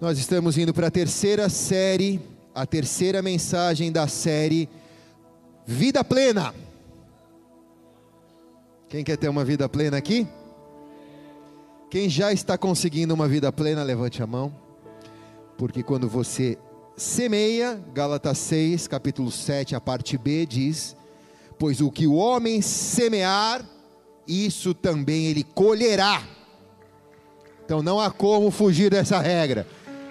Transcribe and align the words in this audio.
Nós 0.00 0.18
estamos 0.18 0.56
indo 0.56 0.72
para 0.72 0.86
a 0.86 0.90
terceira 0.90 1.50
série, 1.50 2.18
a 2.54 2.64
terceira 2.64 3.20
mensagem 3.20 3.92
da 3.92 4.08
série 4.08 4.66
Vida 5.66 6.02
Plena. 6.02 6.54
Quem 8.88 9.04
quer 9.04 9.18
ter 9.18 9.28
uma 9.28 9.44
vida 9.44 9.68
plena 9.68 9.98
aqui? 9.98 10.26
Quem 11.90 12.08
já 12.08 12.32
está 12.32 12.56
conseguindo 12.56 13.12
uma 13.12 13.28
vida 13.28 13.52
plena, 13.52 13.82
levante 13.82 14.22
a 14.22 14.26
mão. 14.26 14.50
Porque 15.58 15.82
quando 15.82 16.08
você 16.08 16.56
semeia, 16.96 17.78
Gálatas 17.92 18.38
6, 18.38 18.88
capítulo 18.88 19.30
7, 19.30 19.74
a 19.74 19.80
parte 19.82 20.16
B 20.16 20.46
diz: 20.46 20.96
Pois 21.58 21.82
o 21.82 21.90
que 21.90 22.06
o 22.06 22.14
homem 22.14 22.62
semear, 22.62 23.62
isso 24.26 24.72
também 24.72 25.26
ele 25.26 25.44
colherá. 25.44 26.22
Então 27.66 27.82
não 27.82 28.00
há 28.00 28.10
como 28.10 28.50
fugir 28.50 28.90
dessa 28.90 29.20
regra. 29.20 29.66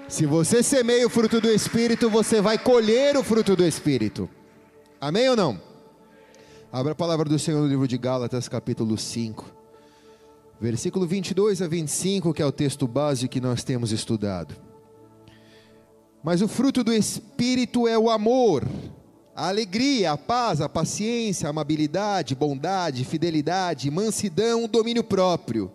Se 0.09 0.25
você 0.25 0.63
semeia 0.63 1.05
o 1.05 1.09
fruto 1.09 1.39
do 1.39 1.51
Espírito, 1.51 2.09
você 2.09 2.41
vai 2.41 2.57
colher 2.57 3.15
o 3.15 3.23
fruto 3.23 3.55
do 3.55 3.63
Espírito. 3.63 4.27
Amém 4.99 5.29
ou 5.29 5.35
não? 5.35 5.61
Abra 6.71 6.93
a 6.93 6.95
palavra 6.95 7.29
do 7.29 7.37
Senhor 7.37 7.61
no 7.61 7.67
livro 7.67 7.87
de 7.87 7.95
Gálatas, 7.95 8.49
capítulo 8.49 8.97
5, 8.97 9.45
versículo 10.59 11.05
22 11.05 11.61
a 11.61 11.67
25, 11.67 12.33
que 12.33 12.41
é 12.41 12.45
o 12.45 12.51
texto 12.51 12.87
base 12.87 13.27
que 13.27 13.39
nós 13.39 13.63
temos 13.63 13.91
estudado. 13.91 14.55
Mas 16.23 16.41
o 16.41 16.47
fruto 16.47 16.83
do 16.83 16.91
Espírito 16.91 17.87
é 17.87 17.97
o 17.97 18.09
amor, 18.09 18.67
a 19.35 19.47
alegria, 19.47 20.13
a 20.13 20.17
paz, 20.17 20.59
a 20.59 20.67
paciência, 20.67 21.45
a 21.45 21.51
amabilidade, 21.51 22.33
bondade, 22.33 23.05
fidelidade, 23.05 23.91
mansidão, 23.91 24.67
domínio 24.67 25.03
próprio. 25.03 25.71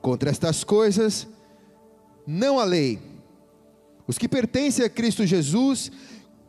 Contra 0.00 0.30
estas 0.30 0.64
coisas, 0.64 1.28
não 2.26 2.58
há 2.58 2.64
lei. 2.64 3.15
Os 4.06 4.18
que 4.18 4.28
pertencem 4.28 4.84
a 4.84 4.88
Cristo 4.88 5.26
Jesus 5.26 5.90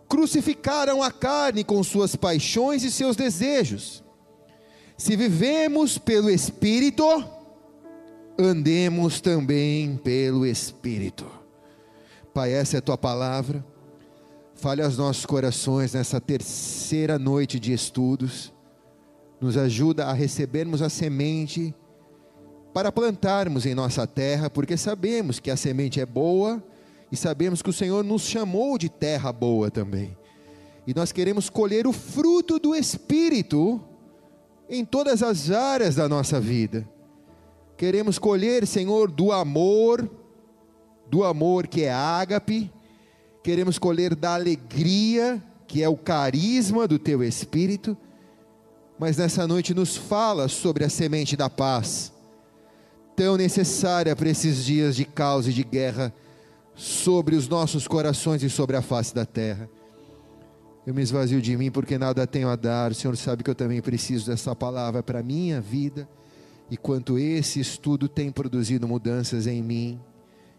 crucificaram 0.07 1.01
a 1.03 1.11
carne 1.11 1.63
com 1.63 1.83
suas 1.83 2.15
paixões 2.15 2.83
e 2.83 2.91
seus 2.91 3.15
desejos. 3.15 4.03
Se 4.97 5.15
vivemos 5.15 5.97
pelo 5.97 6.29
Espírito, 6.29 7.03
andemos 8.37 9.19
também 9.19 9.97
pelo 9.97 10.45
Espírito. 10.45 11.25
Pai, 12.33 12.53
essa 12.53 12.77
é 12.77 12.79
a 12.79 12.81
tua 12.81 12.97
palavra. 12.97 13.65
Fale 14.55 14.81
aos 14.81 14.97
nossos 14.97 15.25
corações 15.25 15.93
nessa 15.93 16.21
terceira 16.21 17.19
noite 17.19 17.59
de 17.59 17.73
estudos. 17.73 18.53
Nos 19.39 19.57
ajuda 19.57 20.05
a 20.05 20.13
recebermos 20.13 20.81
a 20.81 20.89
semente 20.89 21.75
para 22.73 22.91
plantarmos 22.91 23.65
em 23.65 23.75
nossa 23.75 24.07
terra, 24.07 24.49
porque 24.49 24.77
sabemos 24.77 25.39
que 25.39 25.51
a 25.51 25.57
semente 25.57 25.99
é 25.99 26.05
boa 26.05 26.63
e 27.11 27.15
sabemos 27.15 27.61
que 27.61 27.69
o 27.69 27.73
Senhor 27.73 28.03
nos 28.03 28.23
chamou 28.23 28.77
de 28.77 28.89
terra 28.89 29.31
boa 29.31 29.71
também. 29.71 30.17
E 30.85 30.93
nós 30.93 31.11
queremos 31.11 31.49
colher 31.49 31.87
o 31.87 31.93
fruto 31.93 32.59
do 32.59 32.75
Espírito 32.75 33.81
em 34.69 34.83
todas 34.83 35.23
as 35.23 35.49
áreas 35.51 35.95
da 35.95 36.07
nossa 36.07 36.39
vida. 36.39 36.87
Queremos 37.77 38.17
colher, 38.17 38.65
Senhor, 38.65 39.09
do 39.11 39.31
amor, 39.31 40.09
do 41.09 41.23
amor 41.23 41.67
que 41.67 41.83
é 41.83 41.91
ágape, 41.91 42.71
queremos 43.43 43.77
colher 43.77 44.15
da 44.15 44.33
alegria, 44.33 45.41
que 45.67 45.83
é 45.83 45.87
o 45.87 45.95
carisma 45.95 46.87
do 46.87 46.97
teu 46.99 47.23
Espírito, 47.23 47.95
mas 48.99 49.17
nessa 49.17 49.47
noite 49.47 49.73
nos 49.73 49.95
fala 49.95 50.47
sobre 50.47 50.83
a 50.83 50.89
semente 50.89 51.37
da 51.37 51.49
paz, 51.49 52.11
tão 53.15 53.37
necessária 53.37 54.15
para 54.15 54.29
esses 54.29 54.65
dias 54.65 54.95
de 54.95 55.05
caos 55.05 55.47
e 55.47 55.53
de 55.53 55.63
guerra 55.63 56.13
sobre 56.77 57.35
os 57.35 57.49
nossos 57.49 57.87
corações 57.87 58.43
e 58.43 58.49
sobre 58.49 58.77
a 58.77 58.81
face 58.83 59.13
da 59.13 59.25
terra. 59.25 59.67
Eu 60.85 60.93
me 60.93 61.01
esvazio 61.01 61.41
de 61.41 61.57
mim 61.57 61.71
porque 61.71 61.97
nada 61.97 62.25
tenho 62.27 62.47
a 62.47 62.55
dar. 62.55 62.91
O 62.91 62.95
Senhor 62.95 63.17
sabe 63.17 63.43
que 63.43 63.49
eu 63.49 63.55
também 63.55 63.81
preciso 63.81 64.27
dessa 64.27 64.55
palavra 64.55 65.01
para 65.01 65.19
a 65.19 65.23
minha 65.23 65.59
vida. 65.59 66.07
E 66.69 66.77
quanto 66.77 67.17
esse 67.17 67.59
estudo 67.59 68.07
tem 68.07 68.31
produzido 68.31 68.87
mudanças 68.87 69.47
em 69.47 69.61
mim, 69.61 69.99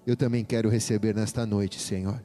eu 0.07 0.17
também 0.17 0.45
quero 0.45 0.69
receber 0.69 1.15
nesta 1.15 1.47
noite, 1.47 1.81
Senhor. 1.81 2.23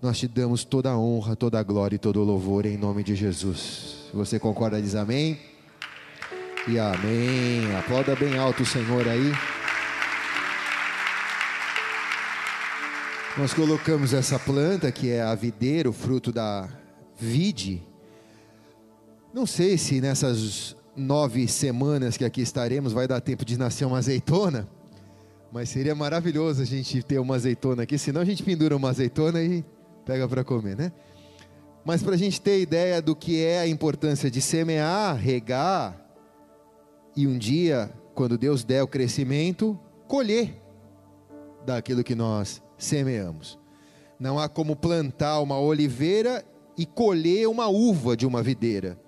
Nós 0.00 0.18
te 0.18 0.26
damos 0.26 0.64
toda 0.64 0.90
a 0.90 0.98
honra, 0.98 1.36
toda 1.36 1.58
a 1.58 1.62
glória 1.62 1.96
e 1.96 1.98
todo 1.98 2.20
o 2.20 2.24
louvor 2.24 2.64
em 2.66 2.76
nome 2.76 3.02
de 3.02 3.14
Jesus. 3.14 4.08
Você 4.14 4.38
concorda, 4.38 4.80
diz 4.80 4.94
amém. 4.94 5.38
E 6.66 6.78
amém. 6.78 7.74
Aplauda 7.76 8.16
bem 8.16 8.38
alto 8.38 8.62
o 8.62 8.66
Senhor 8.66 9.06
aí. 9.06 9.57
Nós 13.38 13.54
colocamos 13.54 14.12
essa 14.12 14.36
planta 14.36 14.90
que 14.90 15.10
é 15.10 15.22
a 15.22 15.32
videira, 15.32 15.88
o 15.88 15.92
fruto 15.92 16.32
da 16.32 16.68
vide. 17.16 17.80
Não 19.32 19.46
sei 19.46 19.78
se 19.78 20.00
nessas 20.00 20.74
nove 20.96 21.46
semanas 21.46 22.16
que 22.16 22.24
aqui 22.24 22.40
estaremos 22.40 22.92
vai 22.92 23.06
dar 23.06 23.20
tempo 23.20 23.44
de 23.44 23.56
nascer 23.56 23.84
uma 23.84 23.98
azeitona, 23.98 24.68
mas 25.52 25.68
seria 25.68 25.94
maravilhoso 25.94 26.62
a 26.62 26.64
gente 26.64 27.00
ter 27.00 27.20
uma 27.20 27.36
azeitona 27.36 27.84
aqui, 27.84 27.96
senão 27.96 28.22
a 28.22 28.24
gente 28.24 28.42
pendura 28.42 28.76
uma 28.76 28.90
azeitona 28.90 29.40
e 29.40 29.64
pega 30.04 30.26
para 30.26 30.42
comer, 30.42 30.76
né? 30.76 30.92
Mas 31.84 32.02
para 32.02 32.16
a 32.16 32.18
gente 32.18 32.40
ter 32.40 32.60
ideia 32.60 33.00
do 33.00 33.14
que 33.14 33.40
é 33.40 33.60
a 33.60 33.68
importância 33.68 34.28
de 34.28 34.40
semear, 34.40 35.14
regar 35.14 35.96
e 37.14 37.24
um 37.24 37.38
dia, 37.38 37.88
quando 38.16 38.36
Deus 38.36 38.64
der 38.64 38.82
o 38.82 38.88
crescimento, 38.88 39.78
colher 40.08 40.60
daquilo 41.64 42.02
que 42.02 42.16
nós 42.16 42.60
semeamos. 42.78 43.58
Não 44.18 44.38
há 44.38 44.48
como 44.48 44.74
plantar 44.74 45.40
uma 45.40 45.58
oliveira 45.58 46.44
e 46.76 46.86
colher 46.86 47.48
uma 47.48 47.68
uva 47.68 48.16
de 48.16 48.26
uma 48.26 48.42
videira. 48.42 48.98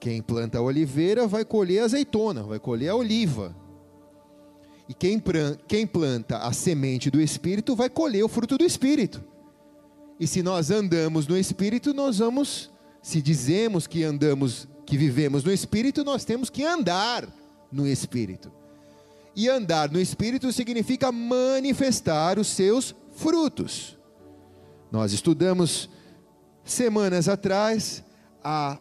Quem 0.00 0.20
planta 0.20 0.58
a 0.58 0.62
oliveira 0.62 1.28
vai 1.28 1.44
colher 1.44 1.82
a 1.82 1.84
azeitona, 1.84 2.42
vai 2.42 2.58
colher 2.58 2.88
a 2.88 2.96
oliva. 2.96 3.54
E 4.88 4.94
quem, 4.94 5.22
quem 5.68 5.86
planta 5.86 6.38
a 6.38 6.52
semente 6.52 7.10
do 7.10 7.20
Espírito 7.20 7.76
vai 7.76 7.88
colher 7.88 8.24
o 8.24 8.28
fruto 8.28 8.58
do 8.58 8.64
Espírito. 8.64 9.22
E 10.18 10.26
se 10.26 10.42
nós 10.42 10.70
andamos 10.70 11.26
no 11.26 11.36
Espírito, 11.36 11.94
nós 11.94 12.18
vamos, 12.18 12.70
se 13.00 13.22
dizemos 13.22 13.86
que 13.86 14.02
andamos, 14.02 14.68
que 14.84 14.96
vivemos 14.96 15.44
no 15.44 15.52
Espírito, 15.52 16.04
nós 16.04 16.24
temos 16.24 16.50
que 16.50 16.64
andar 16.64 17.26
no 17.70 17.86
Espírito. 17.86 18.52
E 19.34 19.48
andar 19.48 19.90
no 19.90 20.00
Espírito 20.00 20.52
significa 20.52 21.10
manifestar 21.10 22.38
os 22.38 22.48
seus 22.48 22.94
frutos. 23.12 23.98
Nós 24.90 25.12
estudamos 25.12 25.88
semanas 26.64 27.28
atrás 27.28 28.04
a 28.42 28.78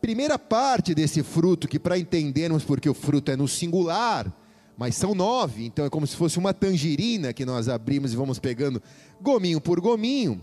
primeira 0.00 0.38
parte 0.38 0.94
desse 0.94 1.22
fruto, 1.22 1.68
que 1.68 1.78
para 1.78 1.98
entendermos 1.98 2.64
porque 2.64 2.88
o 2.88 2.94
fruto 2.94 3.30
é 3.30 3.36
no 3.36 3.46
singular, 3.46 4.32
mas 4.76 4.94
são 4.94 5.14
nove, 5.14 5.66
então 5.66 5.84
é 5.84 5.90
como 5.90 6.06
se 6.06 6.16
fosse 6.16 6.38
uma 6.38 6.54
tangerina 6.54 7.32
que 7.32 7.44
nós 7.44 7.68
abrimos 7.68 8.12
e 8.12 8.16
vamos 8.16 8.38
pegando 8.38 8.82
gominho 9.20 9.60
por 9.60 9.78
gominho. 9.80 10.42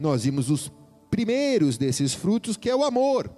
Nós 0.00 0.24
vimos 0.24 0.48
os 0.48 0.72
primeiros 1.10 1.76
desses 1.76 2.14
frutos, 2.14 2.56
que 2.56 2.70
é 2.70 2.74
o 2.74 2.84
amor. 2.84 3.30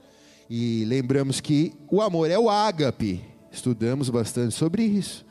E 0.48 0.84
lembramos 0.84 1.40
que 1.40 1.72
o 1.90 2.00
amor 2.00 2.30
é 2.30 2.38
o 2.38 2.50
ágape. 2.50 3.24
Estudamos 3.50 4.08
bastante 4.08 4.54
sobre 4.54 4.84
isso 4.84 5.24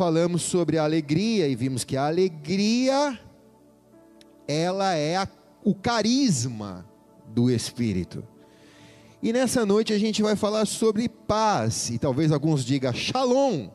falamos 0.00 0.40
sobre 0.40 0.78
a 0.78 0.84
alegria 0.84 1.46
e 1.46 1.54
vimos 1.54 1.84
que 1.84 1.94
a 1.94 2.06
alegria 2.06 3.20
ela 4.48 4.94
é 4.94 5.16
a, 5.16 5.28
o 5.62 5.74
carisma 5.74 6.86
do 7.26 7.50
Espírito. 7.50 8.24
E 9.22 9.30
nessa 9.30 9.66
noite 9.66 9.92
a 9.92 9.98
gente 9.98 10.22
vai 10.22 10.34
falar 10.36 10.66
sobre 10.66 11.06
paz, 11.06 11.90
e 11.90 11.98
talvez 11.98 12.32
alguns 12.32 12.64
digam 12.64 12.94
shalom. 12.94 13.68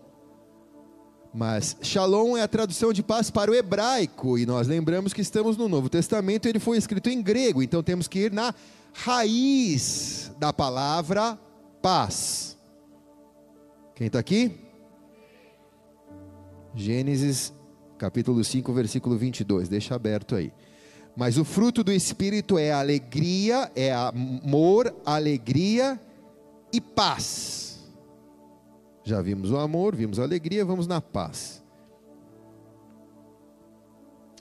Mas 1.31 1.77
shalom 1.83 2.35
é 2.35 2.41
a 2.41 2.47
tradução 2.47 2.91
de 2.91 3.03
paz 3.03 3.29
para 3.29 3.51
o 3.51 3.53
hebraico, 3.53 4.39
e 4.39 4.47
nós 4.47 4.67
lembramos 4.67 5.13
que 5.13 5.21
estamos 5.21 5.55
no 5.55 5.69
Novo 5.69 5.89
Testamento, 5.89 6.47
ele 6.47 6.57
foi 6.57 6.79
escrito 6.79 7.07
em 7.07 7.21
grego, 7.21 7.61
então 7.61 7.83
temos 7.83 8.07
que 8.07 8.17
ir 8.17 8.31
na 8.31 8.51
raiz 8.93 10.31
da 10.39 10.51
palavra 10.51 11.37
paz. 11.83 12.57
Quem 13.93 14.07
está 14.07 14.17
aqui? 14.17 14.64
Gênesis 16.75 17.53
capítulo 17.97 18.43
5, 18.43 18.73
versículo 18.73 19.17
22, 19.17 19.69
deixa 19.69 19.95
aberto 19.95 20.35
aí. 20.35 20.51
Mas 21.15 21.37
o 21.37 21.45
fruto 21.45 21.81
do 21.81 21.93
Espírito 21.93 22.57
é 22.57 22.71
alegria, 22.73 23.71
é 23.73 23.93
amor, 23.93 24.93
alegria 25.05 25.99
e 26.73 26.81
paz. 26.81 27.79
Já 29.03 29.21
vimos 29.21 29.51
o 29.51 29.57
amor, 29.57 29.95
vimos 29.95 30.19
a 30.19 30.23
alegria, 30.23 30.65
vamos 30.65 30.87
na 30.87 30.99
paz. 30.99 31.63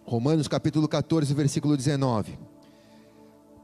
Romanos 0.04 0.48
capítulo 0.48 0.88
14, 0.88 1.32
versículo 1.32 1.76
19. 1.76 2.36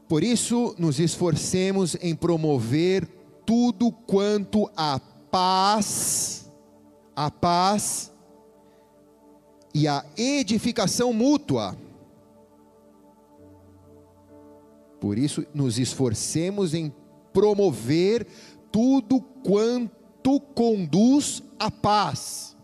Por 0.07 0.23
isso 0.23 0.73
nos 0.77 0.99
esforcemos 0.99 1.97
em 2.01 2.15
promover 2.15 3.05
tudo 3.45 3.91
quanto 3.91 4.71
a 4.75 4.99
paz, 5.29 6.49
a 7.13 7.29
paz 7.29 8.11
e 9.73 9.87
a 9.87 10.05
edificação 10.17 11.13
mútua. 11.13 11.77
Por 14.99 15.17
isso, 15.17 15.45
nos 15.53 15.79
esforcemos 15.79 16.73
em 16.73 16.93
promover 17.33 18.27
tudo 18.71 19.19
quanto 19.19 20.39
conduz 20.39 21.41
à 21.57 21.71
paz. 21.71 22.55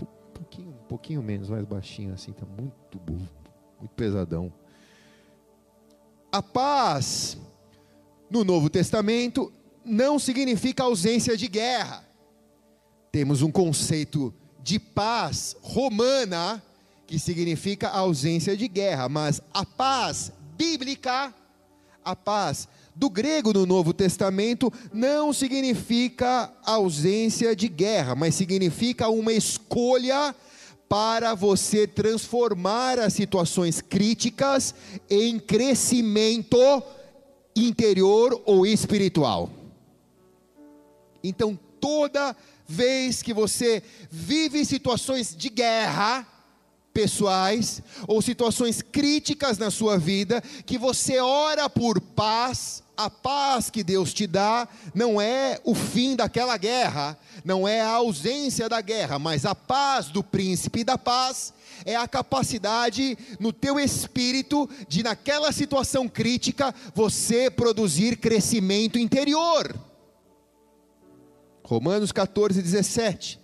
Um 0.00 0.06
pouquinho, 0.32 0.70
um 0.70 0.86
pouquinho 0.88 1.22
menos, 1.22 1.48
mais 1.48 1.64
baixinho 1.64 2.12
assim, 2.12 2.32
está 2.32 2.44
muito, 2.44 3.00
muito 3.78 3.94
pesadão. 3.94 4.52
A 6.32 6.42
paz, 6.42 7.38
no 8.28 8.44
Novo 8.44 8.68
Testamento, 8.68 9.52
não 9.84 10.18
significa 10.18 10.82
ausência 10.82 11.36
de 11.36 11.46
guerra. 11.46 12.04
Temos 13.12 13.42
um 13.42 13.50
conceito 13.50 14.34
de 14.66 14.80
paz 14.80 15.56
romana, 15.62 16.60
que 17.06 17.20
significa 17.20 17.88
ausência 17.88 18.56
de 18.56 18.66
guerra, 18.66 19.08
mas 19.08 19.40
a 19.54 19.64
paz 19.64 20.32
bíblica, 20.58 21.32
a 22.04 22.16
paz 22.16 22.66
do 22.92 23.08
grego 23.08 23.52
no 23.52 23.64
Novo 23.64 23.94
Testamento 23.94 24.72
não 24.92 25.32
significa 25.32 26.52
ausência 26.64 27.54
de 27.54 27.68
guerra, 27.68 28.16
mas 28.16 28.34
significa 28.34 29.08
uma 29.08 29.32
escolha 29.32 30.34
para 30.88 31.32
você 31.32 31.86
transformar 31.86 32.98
as 32.98 33.12
situações 33.12 33.80
críticas 33.80 34.74
em 35.08 35.38
crescimento 35.38 36.82
interior 37.54 38.42
ou 38.44 38.66
espiritual. 38.66 39.48
Então, 41.22 41.56
toda 41.80 42.34
vez 42.66 43.22
que 43.22 43.32
você 43.32 43.82
vive 44.10 44.64
situações 44.64 45.34
de 45.36 45.48
guerra, 45.48 46.26
pessoais 46.96 47.82
ou 48.08 48.22
situações 48.22 48.80
críticas 48.80 49.58
na 49.58 49.70
sua 49.70 49.98
vida, 49.98 50.42
que 50.64 50.78
você 50.78 51.20
ora 51.20 51.68
por 51.68 52.00
paz, 52.00 52.82
a 52.96 53.10
paz 53.10 53.68
que 53.68 53.84
Deus 53.84 54.14
te 54.14 54.26
dá 54.26 54.66
não 54.94 55.20
é 55.20 55.60
o 55.62 55.74
fim 55.74 56.16
daquela 56.16 56.56
guerra, 56.56 57.18
não 57.44 57.68
é 57.68 57.82
a 57.82 57.90
ausência 57.90 58.66
da 58.66 58.80
guerra, 58.80 59.18
mas 59.18 59.44
a 59.44 59.54
paz 59.54 60.06
do 60.06 60.24
príncipe 60.24 60.82
da 60.82 60.96
paz 60.96 61.52
é 61.84 61.94
a 61.94 62.08
capacidade 62.08 63.18
no 63.38 63.52
teu 63.52 63.78
espírito 63.78 64.66
de 64.88 65.02
naquela 65.02 65.52
situação 65.52 66.08
crítica 66.08 66.74
você 66.94 67.50
produzir 67.50 68.16
crescimento 68.16 68.98
interior. 68.98 69.85
Romanos 71.66 72.12
14, 72.12 72.62
17 72.62 73.40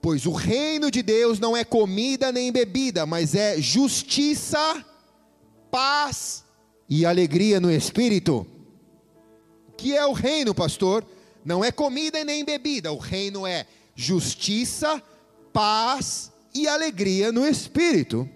Pois 0.00 0.26
o 0.26 0.32
reino 0.32 0.90
de 0.90 1.02
Deus 1.02 1.40
não 1.40 1.56
é 1.56 1.64
comida 1.64 2.30
nem 2.30 2.52
bebida, 2.52 3.06
mas 3.06 3.34
é 3.34 3.58
justiça, 3.58 4.84
paz 5.70 6.44
e 6.86 7.06
alegria 7.06 7.58
no 7.58 7.72
espírito. 7.72 8.46
O 9.66 9.72
que 9.72 9.96
é 9.96 10.04
o 10.04 10.12
reino, 10.12 10.54
pastor? 10.54 11.02
Não 11.42 11.64
é 11.64 11.72
comida 11.72 12.22
nem 12.22 12.44
bebida, 12.44 12.92
o 12.92 12.98
reino 12.98 13.46
é 13.46 13.66
justiça, 13.94 15.02
paz 15.50 16.30
e 16.54 16.68
alegria 16.68 17.32
no 17.32 17.48
espírito. 17.48 18.28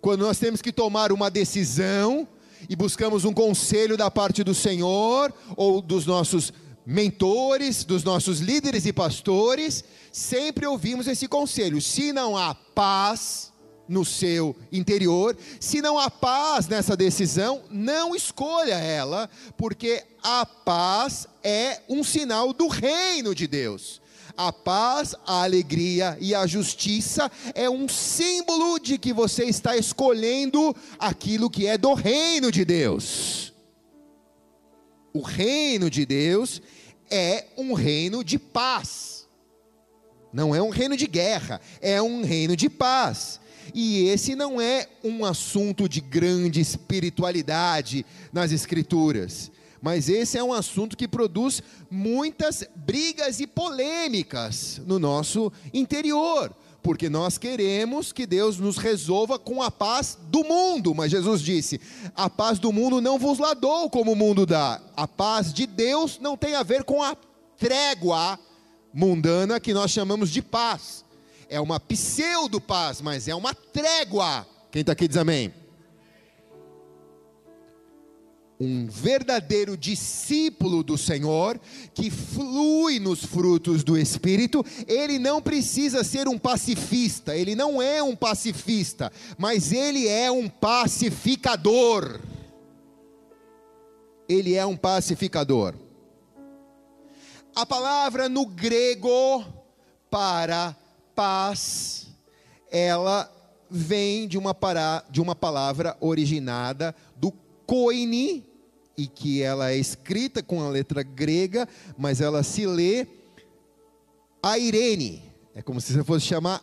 Quando 0.00 0.20
nós 0.20 0.38
temos 0.38 0.62
que 0.62 0.70
tomar 0.70 1.10
uma 1.10 1.28
decisão 1.28 2.28
e 2.68 2.76
buscamos 2.76 3.24
um 3.24 3.32
conselho 3.32 3.96
da 3.96 4.08
parte 4.08 4.44
do 4.44 4.54
Senhor 4.54 5.34
ou 5.56 5.82
dos 5.82 6.06
nossos 6.06 6.52
mentores, 6.84 7.84
dos 7.84 8.04
nossos 8.04 8.40
líderes 8.40 8.86
e 8.86 8.92
pastores, 8.92 9.84
sempre 10.10 10.66
ouvimos 10.66 11.06
esse 11.06 11.28
conselho: 11.28 11.80
se 11.80 12.12
não 12.12 12.36
há 12.36 12.54
paz 12.54 13.52
no 13.88 14.04
seu 14.04 14.56
interior, 14.70 15.36
se 15.60 15.82
não 15.82 15.98
há 15.98 16.10
paz 16.10 16.66
nessa 16.66 16.96
decisão, 16.96 17.62
não 17.70 18.14
escolha 18.14 18.74
ela, 18.74 19.28
porque 19.56 20.02
a 20.22 20.46
paz 20.46 21.26
é 21.42 21.82
um 21.88 22.02
sinal 22.02 22.52
do 22.52 22.68
reino 22.68 23.34
de 23.34 23.46
Deus. 23.46 24.00
A 24.36 24.50
paz, 24.50 25.14
a 25.26 25.42
alegria 25.42 26.16
e 26.20 26.34
a 26.34 26.46
justiça 26.46 27.30
é 27.54 27.68
um 27.68 27.86
símbolo 27.86 28.78
de 28.78 28.96
que 28.96 29.12
você 29.12 29.44
está 29.44 29.76
escolhendo 29.76 30.74
aquilo 30.98 31.50
que 31.50 31.66
é 31.66 31.76
do 31.76 31.92
reino 31.92 32.50
de 32.50 32.64
Deus. 32.64 33.51
O 35.12 35.20
reino 35.20 35.90
de 35.90 36.06
Deus 36.06 36.62
é 37.10 37.46
um 37.56 37.74
reino 37.74 38.24
de 38.24 38.38
paz. 38.38 39.28
Não 40.32 40.54
é 40.54 40.62
um 40.62 40.70
reino 40.70 40.96
de 40.96 41.06
guerra, 41.06 41.60
é 41.80 42.00
um 42.00 42.24
reino 42.24 42.56
de 42.56 42.70
paz. 42.70 43.38
E 43.74 44.08
esse 44.08 44.34
não 44.34 44.60
é 44.60 44.88
um 45.04 45.24
assunto 45.24 45.88
de 45.88 46.00
grande 46.00 46.60
espiritualidade 46.60 48.04
nas 48.32 48.50
Escrituras, 48.50 49.50
mas 49.80 50.08
esse 50.08 50.38
é 50.38 50.42
um 50.42 50.52
assunto 50.52 50.96
que 50.96 51.06
produz 51.06 51.62
muitas 51.90 52.64
brigas 52.74 53.40
e 53.40 53.46
polêmicas 53.46 54.80
no 54.86 54.98
nosso 54.98 55.52
interior 55.72 56.54
porque 56.82 57.08
nós 57.08 57.38
queremos 57.38 58.12
que 58.12 58.26
Deus 58.26 58.58
nos 58.58 58.76
resolva 58.76 59.38
com 59.38 59.62
a 59.62 59.70
paz 59.70 60.18
do 60.28 60.42
mundo, 60.42 60.94
mas 60.94 61.10
Jesus 61.10 61.40
disse: 61.40 61.80
a 62.14 62.28
paz 62.28 62.58
do 62.58 62.72
mundo 62.72 63.00
não 63.00 63.18
vos 63.18 63.38
la 63.38 63.54
dou 63.54 63.88
como 63.88 64.12
o 64.12 64.16
mundo 64.16 64.44
dá, 64.44 64.80
a 64.96 65.06
paz 65.06 65.52
de 65.52 65.66
Deus 65.66 66.18
não 66.20 66.36
tem 66.36 66.54
a 66.54 66.62
ver 66.62 66.84
com 66.84 67.02
a 67.02 67.16
trégua 67.56 68.38
mundana 68.92 69.60
que 69.60 69.72
nós 69.72 69.90
chamamos 69.90 70.30
de 70.30 70.42
paz, 70.42 71.04
é 71.48 71.60
uma 71.60 71.78
pseudo-paz, 71.78 73.00
mas 73.00 73.28
é 73.28 73.34
uma 73.34 73.54
trégua. 73.54 74.46
Quem 74.70 74.80
está 74.80 74.92
aqui 74.92 75.06
diz 75.06 75.16
amém 75.16 75.61
um 78.62 78.86
verdadeiro 78.86 79.76
discípulo 79.76 80.82
do 80.82 80.96
Senhor, 80.96 81.60
que 81.92 82.10
flui 82.10 83.00
nos 83.00 83.24
frutos 83.24 83.82
do 83.82 83.98
Espírito, 83.98 84.64
ele 84.86 85.18
não 85.18 85.42
precisa 85.42 86.04
ser 86.04 86.28
um 86.28 86.38
pacifista, 86.38 87.36
ele 87.36 87.56
não 87.56 87.82
é 87.82 88.02
um 88.02 88.14
pacifista, 88.14 89.10
mas 89.36 89.72
ele 89.72 90.06
é 90.06 90.30
um 90.30 90.48
pacificador. 90.48 92.20
Ele 94.28 94.54
é 94.54 94.64
um 94.64 94.76
pacificador. 94.76 95.74
A 97.54 97.66
palavra 97.66 98.28
no 98.28 98.46
grego 98.46 99.44
para 100.08 100.76
paz, 101.14 102.06
ela 102.70 103.30
vem 103.68 104.28
de 104.28 104.38
uma, 104.38 104.54
para, 104.54 105.04
de 105.10 105.20
uma 105.20 105.34
palavra 105.34 105.96
originada 106.00 106.94
do 107.16 107.32
koine, 107.66 108.51
e 108.96 109.06
que 109.06 109.42
ela 109.42 109.70
é 109.70 109.76
escrita 109.76 110.42
com 110.42 110.62
a 110.62 110.68
letra 110.68 111.02
grega, 111.02 111.68
mas 111.96 112.20
ela 112.20 112.42
se 112.42 112.66
lê 112.66 113.06
a 114.42 114.58
Irene. 114.58 115.22
É 115.54 115.62
como 115.62 115.80
se 115.80 115.92
você 115.92 116.04
fosse 116.04 116.26
chamar 116.26 116.62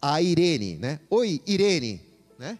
a 0.00 0.20
Irene, 0.20 0.76
né? 0.76 1.00
Oi, 1.08 1.40
Irene, 1.46 2.00
né? 2.38 2.58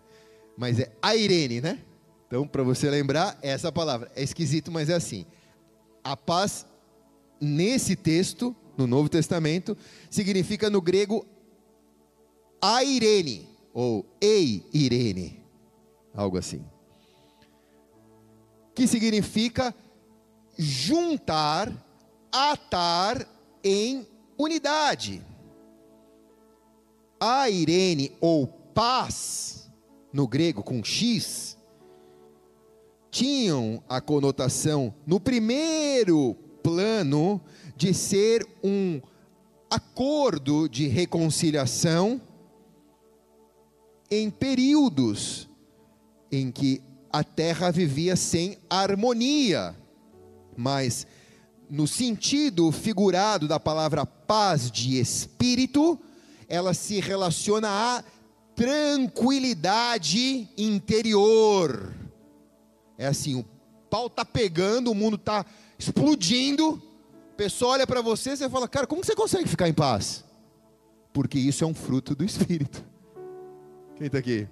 Mas 0.56 0.78
é 0.78 0.90
a 1.00 1.16
Irene, 1.16 1.60
né? 1.60 1.78
Então, 2.26 2.46
para 2.46 2.62
você 2.62 2.88
lembrar, 2.88 3.38
essa 3.42 3.72
palavra 3.72 4.10
é 4.14 4.22
esquisito, 4.22 4.70
mas 4.70 4.88
é 4.88 4.94
assim. 4.94 5.26
A 6.04 6.16
paz 6.16 6.66
nesse 7.40 7.96
texto, 7.96 8.54
no 8.76 8.86
Novo 8.86 9.08
Testamento, 9.08 9.76
significa 10.08 10.70
no 10.70 10.80
grego 10.80 11.26
a 12.62 12.84
Irene 12.84 13.48
ou 13.72 14.06
ei 14.20 14.64
Irene, 14.72 15.42
algo 16.14 16.38
assim 16.38 16.64
que 18.80 18.86
significa 18.86 19.74
juntar, 20.56 21.70
atar 22.32 23.28
em 23.62 24.06
unidade. 24.38 25.22
A 27.20 27.50
Irene 27.50 28.16
ou 28.22 28.46
paz, 28.46 29.70
no 30.10 30.26
grego 30.26 30.62
com 30.62 30.82
X, 30.82 31.58
tinham 33.10 33.84
a 33.86 34.00
conotação, 34.00 34.94
no 35.06 35.20
primeiro 35.20 36.32
plano, 36.62 37.38
de 37.76 37.92
ser 37.92 38.48
um 38.64 38.98
acordo 39.68 40.70
de 40.70 40.86
reconciliação 40.86 42.18
em 44.10 44.30
períodos 44.30 45.50
em 46.32 46.50
que 46.50 46.82
a 47.12 47.24
terra 47.24 47.70
vivia 47.70 48.16
sem 48.16 48.58
harmonia, 48.68 49.76
mas 50.56 51.06
no 51.68 51.86
sentido 51.86 52.70
figurado 52.72 53.46
da 53.46 53.60
palavra 53.60 54.06
paz 54.06 54.70
de 54.70 54.98
espírito, 54.98 55.98
ela 56.48 56.74
se 56.74 57.00
relaciona 57.00 57.68
à 57.68 58.04
tranquilidade 58.54 60.48
interior. 60.56 61.94
É 62.98 63.06
assim, 63.06 63.34
o 63.34 63.44
pau 63.88 64.06
está 64.06 64.24
pegando, 64.24 64.90
o 64.90 64.94
mundo 64.94 65.16
está 65.16 65.44
explodindo, 65.78 66.82
a 67.32 67.36
pessoa 67.36 67.72
olha 67.72 67.86
para 67.86 68.00
você 68.00 68.30
e 68.30 68.36
você 68.36 68.48
fala, 68.48 68.68
cara, 68.68 68.86
como 68.86 69.04
você 69.04 69.14
consegue 69.14 69.48
ficar 69.48 69.68
em 69.68 69.72
paz? 69.72 70.24
porque 71.12 71.38
isso 71.38 71.64
é 71.64 71.66
um 71.66 71.74
fruto 71.74 72.14
do 72.14 72.24
Espírito. 72.24 72.84
Quem 73.96 74.06
está 74.06 74.18
aqui? 74.18 74.48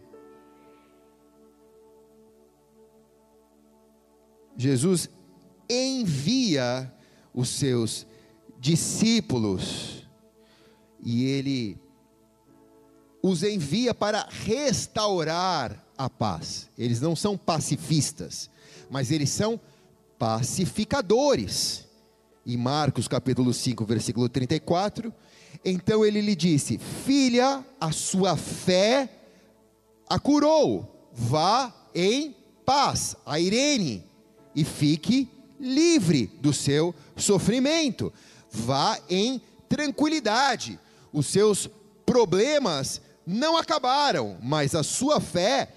Jesus 4.59 5.09
envia 5.71 6.93
os 7.33 7.49
seus 7.49 8.05
discípulos 8.59 10.05
e 11.01 11.27
ele 11.27 11.79
os 13.23 13.45
envia 13.45 13.95
para 13.95 14.27
restaurar 14.29 15.87
a 15.97 16.11
paz. 16.11 16.69
Eles 16.77 17.01
não 17.01 17.15
são 17.15 17.39
pacifistas, 17.39 18.51
mas 18.91 19.13
eles 19.13 19.31
são 19.31 19.61
pacificadores. 20.19 21.87
Em 22.45 22.57
Marcos 22.57 23.07
capítulo 23.07 23.55
5, 23.55 23.85
versículo 23.85 24.29
34, 24.29 25.15
então 25.65 26.05
ele 26.05 26.21
lhe 26.21 26.35
disse: 26.35 26.79
Filha, 26.79 27.65
a 27.81 27.93
sua 27.93 28.37
fé 28.37 29.09
a 30.09 30.19
curou. 30.19 31.11
Vá 31.13 31.73
em 31.95 32.35
paz, 32.65 33.15
a 33.25 33.39
Irene, 33.39 34.09
e 34.59 34.65
fique 34.65 35.31
livre 35.61 36.27
do 36.41 36.53
seu 36.53 36.93
sofrimento. 37.15 38.13
Vá 38.51 38.99
em 39.09 39.41
tranquilidade. 39.69 40.81
Os 41.13 41.27
seus 41.27 41.71
problemas 42.05 43.01
não 43.25 43.57
acabaram, 43.57 44.37
mas 44.43 44.75
a 44.75 44.83
sua 44.83 45.21
fé 45.21 45.69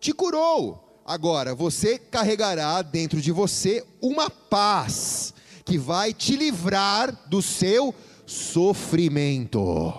te 0.00 0.12
curou. 0.12 1.00
Agora, 1.06 1.54
você 1.54 1.96
carregará 1.96 2.82
dentro 2.82 3.20
de 3.20 3.30
você 3.30 3.84
uma 4.02 4.28
paz 4.28 5.32
que 5.64 5.78
vai 5.78 6.12
te 6.12 6.34
livrar 6.34 7.28
do 7.28 7.40
seu 7.40 7.94
sofrimento. 8.26 9.94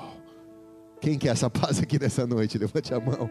Quem 1.00 1.18
quer 1.18 1.30
essa 1.30 1.50
paz 1.50 1.80
aqui 1.80 1.98
nessa 1.98 2.28
noite? 2.28 2.58
Levante 2.58 2.94
a 2.94 3.00
mão. 3.00 3.30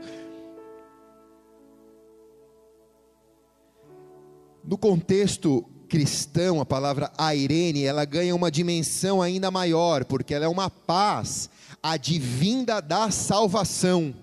No 4.64 4.78
contexto 4.78 5.62
cristão, 5.88 6.59
a 6.61 6.64
palavra 6.64 7.12
airene, 7.18 7.85
ela 7.85 8.04
ganha 8.06 8.35
uma 8.35 8.50
dimensão 8.50 9.21
ainda 9.21 9.50
maior, 9.50 10.04
porque 10.06 10.33
ela 10.33 10.47
é 10.47 10.49
uma 10.49 10.71
paz 10.71 11.50
advinda 11.83 12.80
da 12.80 13.11
salvação. 13.11 14.14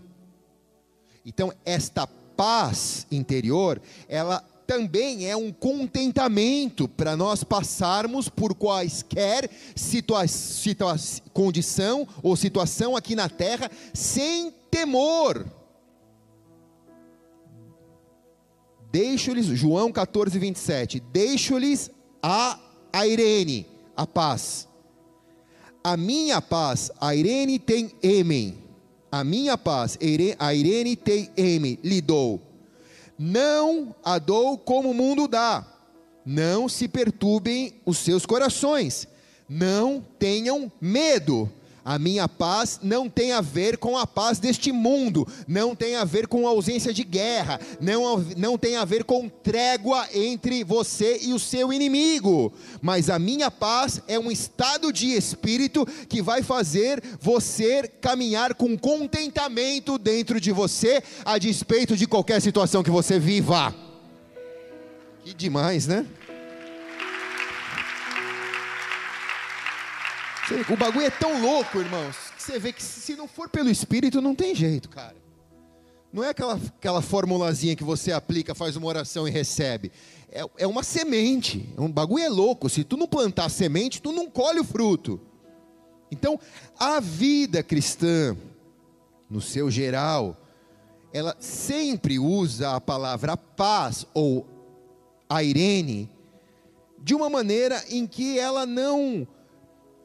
Então, 1.23 1.53
esta 1.63 2.07
paz 2.07 3.05
interior, 3.11 3.79
ela 4.09 4.43
também 4.65 5.29
é 5.29 5.35
um 5.35 5.51
contentamento 5.51 6.87
para 6.87 7.15
nós 7.15 7.43
passarmos 7.43 8.27
por 8.27 8.55
quaisquer 8.55 9.49
situa 9.75 10.25
situa 10.27 10.95
condição 11.33 12.07
ou 12.23 12.35
situação 12.35 12.95
aqui 12.95 13.15
na 13.15 13.29
terra 13.29 13.69
sem 13.93 14.51
temor. 14.71 15.45
Deixo-lhes, 18.91 19.45
João 19.45 19.91
14, 19.91 20.37
27, 20.37 20.99
deixo-lhes 21.13 21.89
a, 22.21 22.59
a 22.91 23.07
Irene, 23.07 23.65
a 23.95 24.05
paz. 24.05 24.67
A 25.83 25.95
minha 25.95 26.41
paz, 26.41 26.91
a 26.99 27.15
Irene 27.15 27.57
tem 27.57 27.91
emen. 28.03 28.57
A 29.09 29.23
minha 29.23 29.57
paz, 29.57 29.97
a 30.37 30.53
Irene 30.53 30.95
tem 30.95 31.29
emen, 31.37 31.79
lhe 31.83 32.01
dou. 32.01 32.41
Não 33.17 33.95
a 34.03 34.19
dou 34.19 34.57
como 34.57 34.91
o 34.91 34.93
mundo 34.93 35.27
dá. 35.27 35.65
Não 36.25 36.67
se 36.67 36.87
perturbem 36.87 37.73
os 37.85 37.97
seus 37.97 38.25
corações. 38.25 39.07
Não 39.47 40.05
tenham 40.19 40.71
medo 40.81 41.49
a 41.83 41.97
minha 41.97 42.27
paz 42.27 42.79
não 42.81 43.09
tem 43.09 43.31
a 43.31 43.41
ver 43.41 43.77
com 43.77 43.97
a 43.97 44.05
paz 44.05 44.39
deste 44.39 44.71
mundo, 44.71 45.27
não 45.47 45.75
tem 45.75 45.95
a 45.95 46.05
ver 46.05 46.27
com 46.27 46.47
ausência 46.47 46.93
de 46.93 47.03
guerra, 47.03 47.59
não, 47.79 48.23
não 48.37 48.57
tem 48.57 48.75
a 48.75 48.85
ver 48.85 49.03
com 49.03 49.27
trégua 49.27 50.07
entre 50.13 50.63
você 50.63 51.19
e 51.21 51.33
o 51.33 51.39
seu 51.39 51.73
inimigo, 51.73 52.53
mas 52.81 53.09
a 53.09 53.17
minha 53.17 53.49
paz 53.49 54.01
é 54.07 54.19
um 54.19 54.31
estado 54.31 54.93
de 54.93 55.07
espírito 55.13 55.85
que 56.07 56.21
vai 56.21 56.43
fazer 56.43 57.01
você 57.19 57.87
caminhar 57.99 58.53
com 58.53 58.77
contentamento 58.77 59.97
dentro 59.97 60.39
de 60.39 60.51
você, 60.51 61.01
a 61.25 61.37
despeito 61.37 61.97
de 61.97 62.05
qualquer 62.05 62.41
situação 62.41 62.83
que 62.83 62.91
você 62.91 63.19
viva. 63.19 63.73
Que 65.23 65.33
demais, 65.33 65.85
né? 65.85 66.05
O 70.69 70.75
bagulho 70.75 71.05
é 71.05 71.09
tão 71.09 71.41
louco, 71.41 71.79
irmãos, 71.79 72.15
que 72.35 72.43
você 72.43 72.59
vê 72.59 72.73
que 72.73 72.83
se 72.83 73.15
não 73.15 73.27
for 73.27 73.49
pelo 73.49 73.69
Espírito, 73.69 74.21
não 74.21 74.35
tem 74.35 74.53
jeito, 74.53 74.89
cara. 74.89 75.15
Não 76.11 76.23
é 76.23 76.29
aquela, 76.29 76.55
aquela 76.55 77.01
formulazinha 77.01 77.75
que 77.75 77.83
você 77.83 78.11
aplica, 78.11 78.53
faz 78.53 78.75
uma 78.75 78.87
oração 78.87 79.27
e 79.27 79.31
recebe. 79.31 79.91
É, 80.29 80.43
é 80.57 80.67
uma 80.67 80.83
semente. 80.83 81.69
Um 81.77 81.89
bagulho 81.89 82.23
é 82.23 82.29
louco. 82.29 82.69
Se 82.69 82.83
tu 82.83 82.97
não 82.97 83.07
plantar 83.07 83.49
semente, 83.49 84.01
tu 84.01 84.11
não 84.11 84.29
colhe 84.29 84.59
o 84.59 84.63
fruto. 84.63 85.21
Então, 86.11 86.37
a 86.77 86.99
vida 86.99 87.63
cristã, 87.63 88.35
no 89.29 89.39
seu 89.39 89.71
geral, 89.71 90.35
ela 91.13 91.35
sempre 91.39 92.19
usa 92.19 92.75
a 92.75 92.81
palavra 92.81 93.37
paz 93.37 94.05
ou 94.13 94.45
a 95.29 95.41
Irene 95.41 96.09
de 96.99 97.15
uma 97.15 97.29
maneira 97.29 97.81
em 97.89 98.05
que 98.05 98.37
ela 98.37 98.65
não 98.65 99.25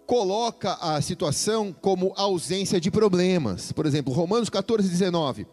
coloca 0.07 0.75
a 0.75 1.01
situação 1.01 1.73
como 1.73 2.13
ausência 2.17 2.81
de 2.81 2.91
problemas. 2.91 3.73
Por 3.73 3.85
exemplo, 3.87 4.13
Romanos 4.13 4.49
14, 4.49 4.89
19. 4.89 5.47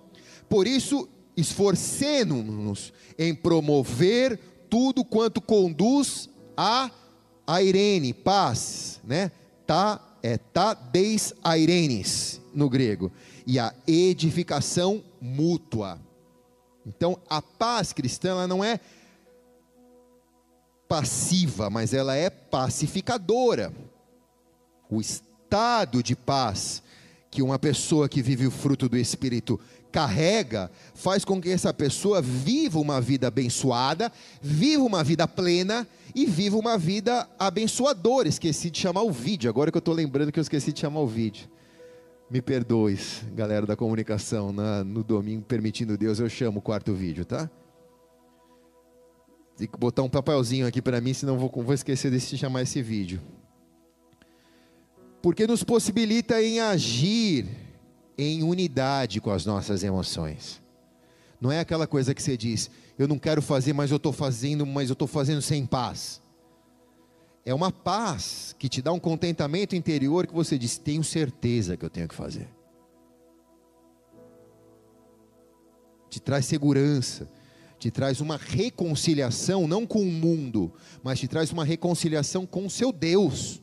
Por 0.48 0.67
isso, 0.67 1.10
esforcemos-nos 1.36 2.93
em 3.17 3.33
promover 3.33 4.39
tudo 4.69 5.03
quanto 5.03 5.41
conduz 5.41 6.29
a 6.55 6.91
a 7.45 7.62
Irene, 7.62 8.13
paz, 8.13 9.01
né? 9.03 9.29
Tá, 9.67 10.00
é 10.22 10.38
tá 10.38 10.74
deis 10.74 11.33
airenes 11.43 12.39
no 12.53 12.69
grego, 12.69 13.12
e 13.45 13.60
a 13.60 13.74
edificação 13.86 15.03
mútua. 15.19 16.00
Então, 16.86 17.19
a 17.29 17.41
paz 17.41 17.91
cristã 17.91 18.29
ela 18.29 18.48
não 18.48 18.63
é 18.63 18.79
passiva, 20.88 21.69
mas 21.69 21.93
ela 21.93 22.15
é 22.15 22.29
pacificadora 22.29 23.74
o 24.95 25.01
estado 25.01 26.01
de 26.03 26.15
paz 26.15 26.83
que 27.29 27.41
uma 27.41 27.57
pessoa 27.57 28.07
que 28.07 28.21
vive 28.21 28.45
o 28.45 28.51
fruto 28.51 28.88
do 28.88 28.95
Espírito 28.95 29.59
carrega, 29.91 30.71
faz 30.93 31.25
com 31.25 31.41
que 31.41 31.50
essa 31.50 31.73
pessoa 31.73 32.21
viva 32.21 32.79
uma 32.79 33.01
vida 33.01 33.27
abençoada, 33.27 34.12
viva 34.41 34.83
uma 34.83 35.03
vida 35.03 35.27
plena 35.27 35.88
e 36.15 36.25
viva 36.25 36.57
uma 36.57 36.77
vida 36.77 37.27
abençoadora. 37.38 38.27
Esqueci 38.27 38.69
de 38.69 38.79
chamar 38.79 39.01
o 39.03 39.12
vídeo, 39.12 39.50
agora 39.50 39.71
que 39.71 39.77
eu 39.77 39.79
estou 39.79 39.93
lembrando 39.93 40.31
que 40.31 40.39
eu 40.39 40.41
esqueci 40.41 40.71
de 40.71 40.79
chamar 40.79 41.00
o 41.00 41.07
vídeo. 41.07 41.47
Me 42.29 42.41
perdoe, 42.41 43.00
galera 43.35 43.65
da 43.65 43.75
comunicação, 43.75 44.51
na, 44.51 44.83
no 44.83 45.03
domingo, 45.03 45.43
permitindo 45.43 45.97
Deus, 45.97 46.19
eu 46.19 46.29
chamo 46.29 46.59
o 46.59 46.62
quarto 46.62 46.93
vídeo, 46.93 47.25
tá? 47.25 47.50
Tem 49.57 49.67
que 49.67 49.77
botar 49.77 50.01
um 50.01 50.09
papelzinho 50.09 50.65
aqui 50.65 50.81
para 50.81 51.00
mim, 51.00 51.13
senão 51.13 51.38
vou, 51.38 51.51
vou 51.63 51.73
esquecer 51.73 52.09
de 52.12 52.19
chamar 52.19 52.63
esse 52.63 52.81
vídeo 52.81 53.21
porque 55.23 55.47
nos 55.47 55.63
possibilita 55.63 56.43
em 56.43 56.59
agir 56.59 57.47
em 58.17 58.43
unidade 58.43 59.21
com 59.21 59.31
as 59.31 59.45
nossas 59.45 59.81
emoções. 59.81 60.61
Não 61.39 61.49
é 61.49 61.61
aquela 61.61 61.87
coisa 61.87 62.13
que 62.13 62.21
você 62.21 62.35
diz, 62.35 62.69
eu 62.99 63.07
não 63.07 63.17
quero 63.17 63.41
fazer, 63.41 63.71
mas 63.71 63.89
eu 63.89 63.95
estou 63.95 64.11
fazendo, 64.11 64.65
mas 64.65 64.89
eu 64.89 64.93
estou 64.93 65.07
fazendo 65.07 65.41
sem 65.41 65.65
paz. 65.65 66.21
É 67.45 67.53
uma 67.53 67.71
paz 67.71 68.53
que 68.59 68.67
te 68.67 68.81
dá 68.81 68.91
um 68.91 68.99
contentamento 68.99 69.77
interior 69.77 70.27
que 70.27 70.33
você 70.33 70.57
diz, 70.57 70.77
tenho 70.77 71.05
certeza 71.05 71.77
que 71.77 71.85
eu 71.85 71.89
tenho 71.89 72.09
que 72.09 72.15
fazer. 72.15 72.49
Te 76.09 76.19
traz 76.19 76.45
segurança, 76.45 77.31
te 77.79 77.89
traz 77.89 78.19
uma 78.19 78.35
reconciliação, 78.35 79.69
não 79.69 79.87
com 79.87 80.01
o 80.01 80.11
mundo, 80.11 80.73
mas 81.01 81.17
te 81.17 81.29
traz 81.29 81.49
uma 81.49 81.63
reconciliação 81.63 82.45
com 82.45 82.65
o 82.65 82.69
seu 82.69 82.91
Deus. 82.91 83.62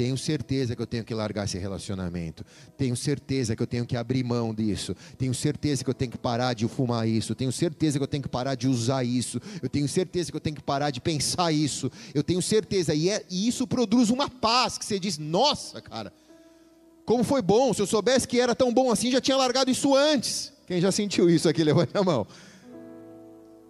Tenho 0.00 0.16
certeza 0.16 0.74
que 0.74 0.80
eu 0.80 0.86
tenho 0.86 1.04
que 1.04 1.12
largar 1.12 1.44
esse 1.44 1.58
relacionamento. 1.58 2.42
Tenho 2.74 2.96
certeza 2.96 3.54
que 3.54 3.62
eu 3.62 3.66
tenho 3.66 3.84
que 3.84 3.98
abrir 3.98 4.24
mão 4.24 4.54
disso. 4.54 4.96
Tenho 5.18 5.34
certeza 5.34 5.84
que 5.84 5.90
eu 5.90 5.94
tenho 5.94 6.10
que 6.10 6.16
parar 6.16 6.54
de 6.54 6.66
fumar 6.66 7.06
isso. 7.06 7.34
Tenho 7.34 7.52
certeza 7.52 7.98
que 7.98 8.02
eu 8.02 8.08
tenho 8.08 8.22
que 8.22 8.28
parar 8.30 8.54
de 8.54 8.66
usar 8.66 9.04
isso. 9.04 9.38
Eu 9.62 9.68
tenho 9.68 9.86
certeza 9.86 10.30
que 10.30 10.36
eu 10.38 10.40
tenho 10.40 10.56
que 10.56 10.62
parar 10.62 10.90
de 10.90 11.02
pensar 11.02 11.52
isso. 11.52 11.92
Eu 12.14 12.22
tenho 12.22 12.40
certeza. 12.40 12.94
E, 12.94 13.10
é, 13.10 13.22
e 13.28 13.46
isso 13.46 13.66
produz 13.66 14.08
uma 14.08 14.30
paz 14.30 14.78
que 14.78 14.86
você 14.86 14.98
diz: 14.98 15.18
Nossa, 15.18 15.82
cara, 15.82 16.10
como 17.04 17.22
foi 17.22 17.42
bom. 17.42 17.74
Se 17.74 17.82
eu 17.82 17.86
soubesse 17.86 18.26
que 18.26 18.40
era 18.40 18.54
tão 18.54 18.72
bom 18.72 18.90
assim, 18.90 19.10
já 19.10 19.20
tinha 19.20 19.36
largado 19.36 19.70
isso 19.70 19.94
antes. 19.94 20.50
Quem 20.66 20.80
já 20.80 20.90
sentiu 20.90 21.28
isso 21.28 21.46
aqui, 21.46 21.62
levante 21.62 21.94
a 21.94 22.02
mão. 22.02 22.26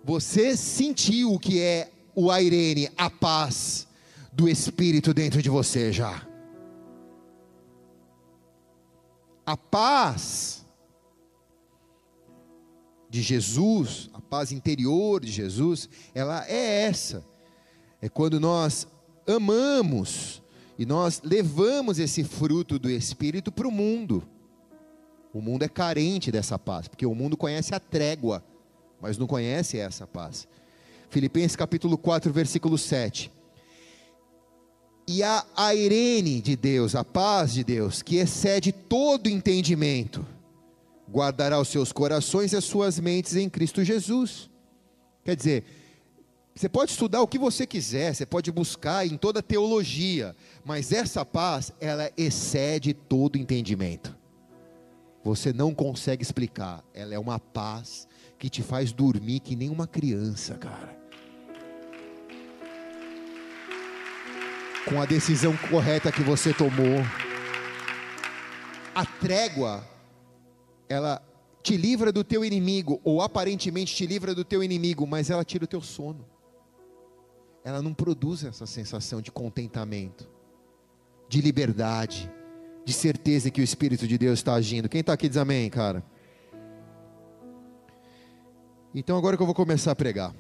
Você 0.05 0.57
sentiu 0.57 1.33
o 1.33 1.41
que 1.41 1.59
é 1.59 1.91
o 2.15 2.31
Airene, 2.31 2.89
a 2.97 3.11
paz 3.11 3.90
do 4.33 4.49
Espírito 4.49 5.13
dentro 5.13 5.43
de 5.43 5.49
você 5.49 5.93
já. 5.93 6.31
a 9.51 9.57
paz 9.57 10.65
de 13.09 13.21
Jesus, 13.21 14.09
a 14.13 14.21
paz 14.21 14.53
interior 14.53 15.25
de 15.25 15.33
Jesus, 15.33 15.89
ela 16.15 16.47
é 16.47 16.85
essa. 16.85 17.25
É 18.01 18.09
quando 18.09 18.39
nós 18.39 18.87
amamos 19.27 20.41
e 20.79 20.87
nós 20.87 21.21
levamos 21.25 21.99
esse 21.99 22.23
fruto 22.23 22.79
do 22.79 22.89
Espírito 22.89 23.51
para 23.51 23.67
o 23.67 23.73
mundo. 23.73 24.23
O 25.35 25.41
mundo 25.41 25.65
é 25.65 25.69
carente 25.69 26.31
dessa 26.31 26.57
paz, 26.57 26.87
porque 26.87 27.05
o 27.05 27.15
mundo 27.15 27.37
conhece 27.37 27.75
a 27.75 27.81
trégua, 27.81 28.45
mas 29.01 29.19
não 29.19 29.27
conhece 29.27 29.79
essa 29.79 30.07
paz. 30.07 30.47
Filipenses 31.09 31.57
capítulo 31.57 31.99
4, 31.99 32.33
versículo 32.33 32.79
7. 32.79 33.33
E 35.13 35.25
a, 35.25 35.75
Irene 35.75 36.41
de 36.41 36.55
Deus, 36.55 36.95
a 36.95 37.03
paz 37.03 37.53
de 37.53 37.65
Deus, 37.65 38.01
que 38.01 38.19
excede 38.19 38.71
todo 38.71 39.29
entendimento, 39.29 40.25
guardará 41.11 41.59
os 41.59 41.67
seus 41.67 41.91
corações 41.91 42.53
e 42.53 42.57
as 42.57 42.63
suas 42.63 43.01
mentes 43.01 43.35
em 43.35 43.49
Cristo 43.49 43.83
Jesus. 43.83 44.49
Quer 45.25 45.35
dizer, 45.35 45.65
você 46.55 46.69
pode 46.69 46.93
estudar 46.93 47.23
o 47.23 47.27
que 47.27 47.41
você 47.41 47.67
quiser, 47.67 48.15
você 48.15 48.25
pode 48.25 48.53
buscar 48.53 49.05
em 49.05 49.17
toda 49.17 49.43
teologia, 49.43 50.37
mas 50.65 50.93
essa 50.93 51.25
paz, 51.25 51.73
ela 51.81 52.09
excede 52.17 52.95
todo 52.95 53.37
entendimento. 53.37 54.17
Você 55.25 55.53
não 55.53 55.75
consegue 55.75 56.23
explicar, 56.23 56.85
ela 56.95 57.13
é 57.13 57.19
uma 57.19 57.41
paz 57.41 58.07
que 58.39 58.49
te 58.49 58.63
faz 58.63 58.93
dormir 58.93 59.41
que 59.41 59.57
nem 59.57 59.71
uma 59.71 59.89
criança, 59.89 60.55
cara. 60.55 61.00
Com 64.89 65.01
a 65.01 65.07
decisão 65.07 65.57
correta 65.57 66.13
que 66.13 66.23
você 66.23 66.53
tomou. 66.53 67.05
A 68.95 69.05
trégua, 69.05 69.87
ela 70.89 71.23
te 71.63 71.77
livra 71.77 72.11
do 72.11 72.25
teu 72.25 72.45
inimigo, 72.45 73.01
ou 73.05 73.21
aparentemente 73.21 73.95
te 73.95 74.07
livra 74.07 74.35
do 74.35 74.45
teu 74.45 74.63
inimigo, 74.65 75.07
mas 75.07 75.31
ela 75.31 75.45
tira 75.45 75.65
o 75.65 75.69
teu 75.69 75.81
sono. 75.81 76.25
Ela 77.63 77.83
não 77.83 77.93
produz 77.93 78.45
essa 78.45 78.67
sensação 78.67 79.21
de 79.21 79.31
contentamento, 79.31 80.29
de 81.29 81.41
liberdade, 81.41 82.31
de 82.85 82.93
certeza 82.93 83.51
que 83.51 83.61
o 83.61 83.65
Espírito 83.65 84.09
de 84.09 84.17
Deus 84.17 84.39
está 84.39 84.55
agindo. 84.55 84.89
Quem 84.89 85.03
está 85.03 85.13
aqui 85.13 85.29
diz 85.29 85.37
amém, 85.37 85.69
cara? 85.69 86.03
Então 88.95 89.17
agora 89.17 89.37
que 89.37 89.43
eu 89.43 89.47
vou 89.47 89.55
começar 89.55 89.93
a 89.93 89.97
pregar. 89.97 90.35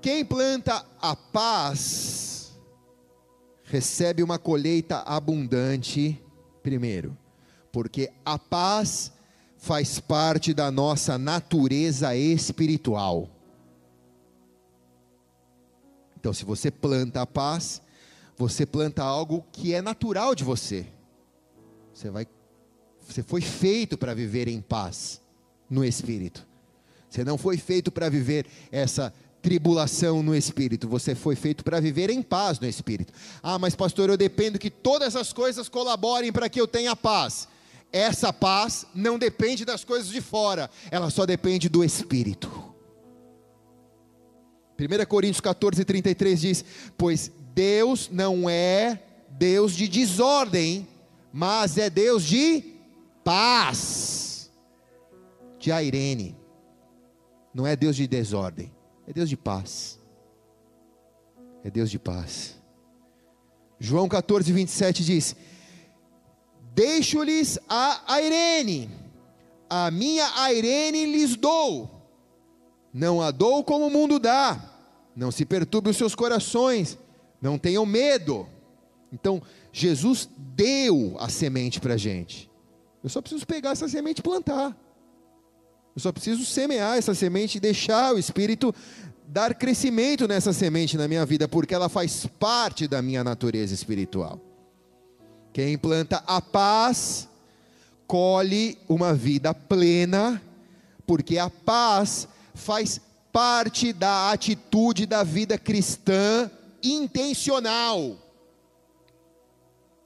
Quem 0.00 0.24
planta 0.24 0.84
a 1.00 1.16
paz 1.16 2.33
recebe 3.64 4.22
uma 4.22 4.38
colheita 4.38 4.98
abundante, 5.00 6.22
primeiro, 6.62 7.16
porque 7.72 8.10
a 8.24 8.38
paz 8.38 9.12
faz 9.56 9.98
parte 9.98 10.52
da 10.52 10.70
nossa 10.70 11.16
natureza 11.16 12.14
espiritual. 12.14 13.28
Então, 16.18 16.32
se 16.32 16.44
você 16.44 16.70
planta 16.70 17.22
a 17.22 17.26
paz, 17.26 17.82
você 18.36 18.64
planta 18.64 19.02
algo 19.02 19.44
que 19.52 19.74
é 19.74 19.82
natural 19.82 20.34
de 20.34 20.44
você. 20.44 20.86
Você 21.92 22.10
vai 22.10 22.26
você 23.06 23.22
foi 23.22 23.42
feito 23.42 23.98
para 23.98 24.14
viver 24.14 24.48
em 24.48 24.60
paz 24.60 25.20
no 25.68 25.84
espírito. 25.84 26.46
Você 27.08 27.22
não 27.22 27.36
foi 27.36 27.56
feito 27.56 27.92
para 27.92 28.08
viver 28.08 28.46
essa 28.72 29.12
tribulação 29.44 30.22
no 30.22 30.34
espírito, 30.34 30.88
você 30.88 31.14
foi 31.14 31.36
feito 31.36 31.62
para 31.62 31.78
viver 31.78 32.08
em 32.08 32.22
paz 32.22 32.58
no 32.58 32.66
espírito. 32.66 33.12
Ah, 33.42 33.58
mas 33.58 33.76
pastor, 33.76 34.08
eu 34.08 34.16
dependo 34.16 34.58
que 34.58 34.70
todas 34.70 35.14
as 35.14 35.34
coisas 35.34 35.68
colaborem 35.68 36.32
para 36.32 36.48
que 36.48 36.58
eu 36.58 36.66
tenha 36.66 36.96
paz. 36.96 37.46
Essa 37.92 38.32
paz 38.32 38.86
não 38.94 39.18
depende 39.18 39.66
das 39.66 39.84
coisas 39.84 40.08
de 40.08 40.22
fora, 40.22 40.70
ela 40.90 41.10
só 41.10 41.26
depende 41.26 41.68
do 41.68 41.84
espírito. 41.84 42.50
1 44.80 45.04
Coríntios 45.06 45.42
14, 45.42 45.84
33 45.84 46.40
diz: 46.40 46.64
Pois 46.96 47.30
Deus 47.54 48.08
não 48.10 48.48
é 48.48 49.02
Deus 49.28 49.76
de 49.76 49.86
desordem, 49.86 50.88
mas 51.30 51.76
é 51.76 51.90
Deus 51.90 52.24
de 52.24 52.64
paz. 53.22 54.50
De 55.58 55.70
Airene, 55.70 56.34
não 57.52 57.66
é 57.66 57.76
Deus 57.76 57.94
de 57.94 58.06
desordem. 58.06 58.73
É 59.06 59.12
Deus 59.12 59.28
de 59.28 59.36
paz. 59.36 59.98
É 61.62 61.70
Deus 61.70 61.90
de 61.90 61.98
paz. 61.98 62.56
João 63.78 64.08
14, 64.08 64.52
27 64.52 65.04
diz: 65.04 65.36
Deixo-lhes 66.74 67.58
a 67.68 68.14
Airene, 68.14 68.90
a 69.68 69.90
minha 69.90 70.26
Airene 70.40 71.06
lhes 71.06 71.36
dou, 71.36 71.90
não 72.92 73.20
a 73.20 73.30
dou 73.30 73.62
como 73.62 73.86
o 73.86 73.90
mundo 73.90 74.18
dá, 74.18 74.72
não 75.14 75.30
se 75.30 75.44
perturbe 75.44 75.90
os 75.90 75.96
seus 75.96 76.14
corações, 76.14 76.98
não 77.40 77.58
tenham 77.58 77.84
medo. 77.84 78.48
Então, 79.12 79.40
Jesus 79.72 80.28
deu 80.36 81.16
a 81.18 81.28
semente 81.28 81.80
para 81.80 81.94
a 81.94 81.98
gente, 81.98 82.50
eu 83.02 83.08
só 83.08 83.20
preciso 83.20 83.46
pegar 83.46 83.70
essa 83.70 83.88
semente 83.88 84.18
e 84.18 84.22
plantar. 84.22 84.76
Eu 85.94 86.00
só 86.00 86.10
preciso 86.12 86.44
semear 86.44 86.98
essa 86.98 87.14
semente 87.14 87.58
e 87.58 87.60
deixar 87.60 88.14
o 88.14 88.18
Espírito 88.18 88.74
dar 89.26 89.54
crescimento 89.54 90.26
nessa 90.28 90.52
semente 90.52 90.96
na 90.96 91.08
minha 91.08 91.24
vida, 91.24 91.48
porque 91.48 91.74
ela 91.74 91.88
faz 91.88 92.26
parte 92.38 92.86
da 92.86 93.00
minha 93.00 93.22
natureza 93.22 93.72
espiritual. 93.72 94.40
Quem 95.52 95.78
planta 95.78 96.22
a 96.26 96.40
paz, 96.40 97.28
colhe 98.06 98.76
uma 98.88 99.14
vida 99.14 99.54
plena, 99.54 100.42
porque 101.06 101.38
a 101.38 101.48
paz 101.48 102.28
faz 102.54 103.00
parte 103.32 103.92
da 103.92 104.30
atitude 104.32 105.06
da 105.06 105.22
vida 105.22 105.56
cristã 105.56 106.50
intencional. 106.82 108.18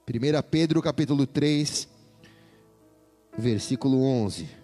1 0.09 0.42
Pedro 0.51 0.81
capítulo 0.81 1.27
3, 1.27 1.88
versículo 3.37 4.03
11. 4.03 4.58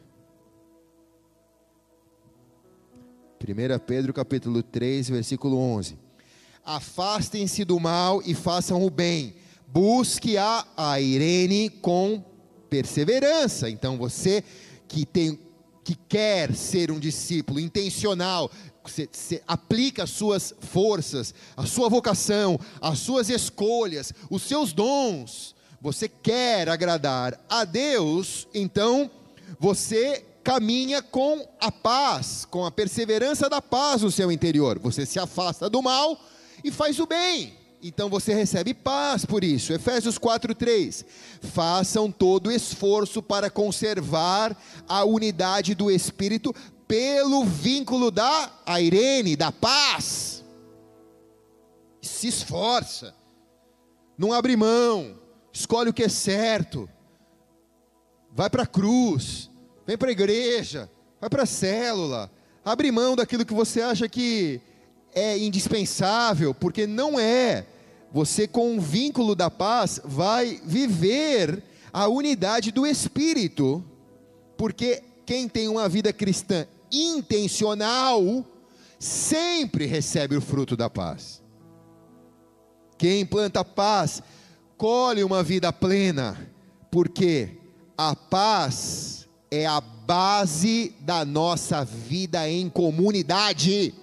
1 3.44 3.78
Pedro 3.80 4.14
capítulo 4.14 4.62
3, 4.62 5.10
versículo 5.10 5.58
11. 5.58 5.98
Afastem-se 6.64 7.62
do 7.62 7.78
mal 7.78 8.22
e 8.24 8.34
façam 8.34 8.82
o 8.82 8.88
bem. 8.88 9.34
Busque 9.66 10.38
a, 10.38 10.66
a 10.74 10.98
Irene 10.98 11.68
com 11.68 12.24
perseverança. 12.70 13.68
Então 13.68 13.98
você 13.98 14.42
que 14.88 15.04
tem 15.04 15.38
que 15.84 15.94
quer 16.08 16.54
ser 16.54 16.90
um 16.90 16.98
discípulo 16.98 17.60
intencional, 17.60 18.50
você, 18.82 19.06
você 19.12 19.42
aplica 19.46 20.04
as 20.04 20.10
suas 20.10 20.54
forças, 20.60 21.34
a 21.54 21.66
sua 21.66 21.90
vocação, 21.90 22.58
as 22.80 23.00
suas 23.00 23.28
escolhas, 23.28 24.10
os 24.30 24.40
seus 24.40 24.72
dons, 24.72 25.54
você 25.82 26.08
quer 26.08 26.70
agradar 26.70 27.38
a 27.50 27.66
Deus, 27.66 28.48
então 28.54 29.10
você 29.60 30.24
caminha 30.44 31.02
com 31.02 31.48
a 31.58 31.72
paz, 31.72 32.44
com 32.44 32.66
a 32.66 32.70
perseverança 32.70 33.48
da 33.48 33.62
paz 33.62 34.02
no 34.02 34.10
seu 34.10 34.30
interior. 34.30 34.78
Você 34.78 35.06
se 35.06 35.18
afasta 35.18 35.70
do 35.70 35.82
mal 35.82 36.20
e 36.62 36.70
faz 36.70 37.00
o 37.00 37.06
bem. 37.06 37.54
Então 37.82 38.10
você 38.10 38.34
recebe 38.34 38.74
paz 38.74 39.24
por 39.24 39.42
isso. 39.42 39.72
Efésios 39.72 40.18
4:3. 40.18 41.04
Façam 41.40 42.10
todo 42.10 42.52
esforço 42.52 43.22
para 43.22 43.50
conservar 43.50 44.56
a 44.86 45.04
unidade 45.04 45.74
do 45.74 45.90
espírito 45.90 46.54
pelo 46.86 47.44
vínculo 47.44 48.10
da 48.10 48.52
Irene, 48.78 49.36
da 49.36 49.50
paz. 49.50 50.44
Se 52.02 52.28
esforça. 52.28 53.14
Não 54.16 54.32
abre 54.32 54.56
mão. 54.56 55.18
Escolhe 55.52 55.90
o 55.90 55.94
que 55.94 56.04
é 56.04 56.08
certo. 56.08 56.88
Vai 58.30 58.50
para 58.50 58.64
a 58.64 58.66
cruz 58.66 59.50
Vem 59.86 59.98
para 59.98 60.08
a 60.08 60.12
igreja, 60.12 60.90
vai 61.20 61.28
para 61.28 61.42
a 61.42 61.46
célula, 61.46 62.30
abre 62.64 62.90
mão 62.90 63.14
daquilo 63.14 63.44
que 63.44 63.52
você 63.52 63.80
acha 63.80 64.08
que 64.08 64.60
é 65.14 65.38
indispensável, 65.38 66.54
porque 66.54 66.86
não 66.86 67.18
é. 67.18 67.66
Você, 68.12 68.46
com 68.46 68.76
o 68.76 68.80
vínculo 68.80 69.34
da 69.34 69.50
paz, 69.50 70.00
vai 70.04 70.60
viver 70.64 71.62
a 71.92 72.08
unidade 72.08 72.70
do 72.70 72.86
Espírito, 72.86 73.84
porque 74.56 75.02
quem 75.26 75.48
tem 75.48 75.68
uma 75.68 75.88
vida 75.88 76.12
cristã 76.12 76.66
intencional, 76.90 78.44
sempre 78.98 79.86
recebe 79.86 80.36
o 80.36 80.40
fruto 80.40 80.76
da 80.76 80.88
paz. 80.88 81.42
Quem 82.96 83.26
planta 83.26 83.64
paz, 83.64 84.22
colhe 84.76 85.24
uma 85.24 85.42
vida 85.42 85.72
plena, 85.72 86.50
porque 86.90 87.58
a 87.98 88.14
paz 88.14 89.23
é 89.54 89.66
a 89.66 89.80
base 89.80 90.92
da 91.00 91.24
nossa 91.24 91.84
vida 91.84 92.48
em 92.48 92.68
comunidade. 92.68 93.94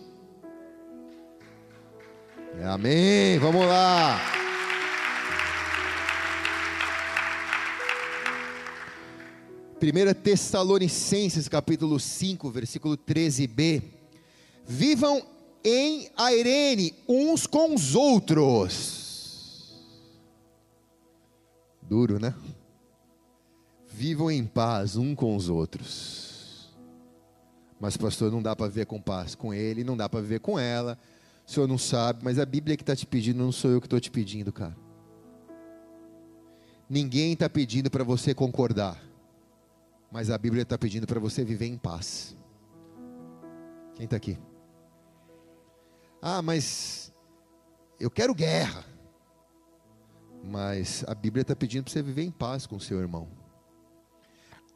Amém. 2.63 3.37
Vamos 3.37 3.65
lá. 3.65 4.17
1 9.81 10.13
Tessalonicenses 10.21 11.49
capítulo 11.49 11.99
5, 11.99 12.49
versículo 12.49 12.97
13b. 12.97 13.83
Vivam 14.65 15.21
em 15.65 16.09
Airene 16.15 16.93
uns 17.09 17.45
com 17.45 17.75
os 17.75 17.93
outros. 17.93 19.01
Duro, 21.81 22.19
né? 22.19 22.33
Vivam 24.01 24.31
em 24.31 24.47
paz 24.47 24.95
um 24.95 25.13
com 25.13 25.35
os 25.35 25.47
outros. 25.47 26.75
Mas, 27.79 27.95
pastor, 27.95 28.31
não 28.31 28.41
dá 28.41 28.55
para 28.55 28.65
viver 28.65 28.87
com 28.87 28.99
paz 28.99 29.35
com 29.35 29.53
ele, 29.53 29.83
não 29.83 29.95
dá 29.95 30.09
para 30.09 30.21
viver 30.21 30.39
com 30.39 30.57
ela. 30.57 30.97
O 31.45 31.51
senhor 31.51 31.67
não 31.67 31.77
sabe, 31.77 32.23
mas 32.23 32.39
a 32.39 32.45
Bíblia 32.47 32.75
que 32.75 32.81
está 32.81 32.95
te 32.95 33.05
pedindo, 33.05 33.37
não 33.37 33.51
sou 33.51 33.69
eu 33.69 33.79
que 33.79 33.85
estou 33.85 33.99
te 33.99 34.09
pedindo, 34.09 34.51
cara. 34.51 34.75
Ninguém 36.89 37.33
está 37.33 37.47
pedindo 37.47 37.91
para 37.91 38.03
você 38.03 38.33
concordar, 38.33 38.99
mas 40.11 40.31
a 40.31 40.37
Bíblia 40.39 40.63
está 40.63 40.79
pedindo 40.79 41.05
para 41.05 41.19
você 41.19 41.45
viver 41.45 41.67
em 41.67 41.77
paz. 41.77 42.35
Quem 43.93 44.05
está 44.05 44.17
aqui? 44.17 44.35
Ah, 46.19 46.41
mas 46.41 47.13
eu 47.99 48.09
quero 48.09 48.33
guerra. 48.33 48.83
Mas 50.43 51.05
a 51.07 51.13
Bíblia 51.13 51.43
está 51.43 51.55
pedindo 51.55 51.83
para 51.83 51.93
você 51.93 52.01
viver 52.01 52.23
em 52.23 52.31
paz 52.31 52.65
com 52.65 52.77
o 52.77 52.81
seu 52.81 52.99
irmão. 52.99 53.40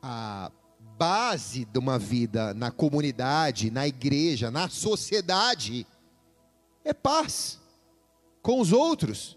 A 0.08 0.52
base 1.00 1.66
de 1.66 1.80
uma 1.80 1.98
vida 1.98 2.54
na 2.54 2.70
comunidade, 2.70 3.72
na 3.72 3.88
igreja, 3.88 4.52
na 4.52 4.70
sociedade, 4.70 5.88
é 6.84 6.94
paz 6.94 7.60
com 8.40 8.62
os 8.62 8.72
outros, 8.72 9.36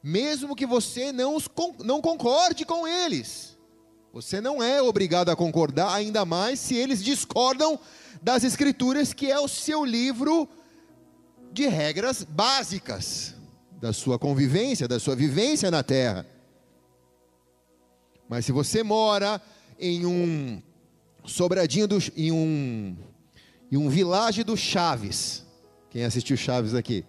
mesmo 0.00 0.54
que 0.54 0.64
você 0.64 1.10
não, 1.10 1.34
os, 1.34 1.50
não 1.84 2.00
concorde 2.00 2.64
com 2.64 2.86
eles. 2.86 3.58
Você 4.12 4.40
não 4.40 4.62
é 4.62 4.80
obrigado 4.80 5.30
a 5.30 5.36
concordar, 5.36 5.92
ainda 5.92 6.24
mais 6.24 6.60
se 6.60 6.76
eles 6.76 7.02
discordam 7.02 7.76
das 8.22 8.44
Escrituras, 8.44 9.12
que 9.12 9.28
é 9.28 9.40
o 9.40 9.48
seu 9.48 9.84
livro 9.84 10.48
de 11.50 11.66
regras 11.66 12.22
básicas 12.22 13.34
da 13.72 13.92
sua 13.92 14.16
convivência, 14.16 14.86
da 14.86 15.00
sua 15.00 15.16
vivência 15.16 15.72
na 15.72 15.82
terra. 15.82 16.24
Mas 18.28 18.44
se 18.44 18.52
você 18.52 18.84
mora 18.84 19.42
em 19.78 20.04
um 20.04 20.62
sobradinho 21.24 21.86
do, 21.86 21.98
em 22.16 22.32
um 22.32 22.96
em 23.70 23.76
um 23.76 23.88
vilage 23.88 24.42
do 24.42 24.56
Chaves, 24.56 25.44
quem 25.90 26.02
assistiu 26.02 26.36
Chaves 26.36 26.74
aqui? 26.74 27.04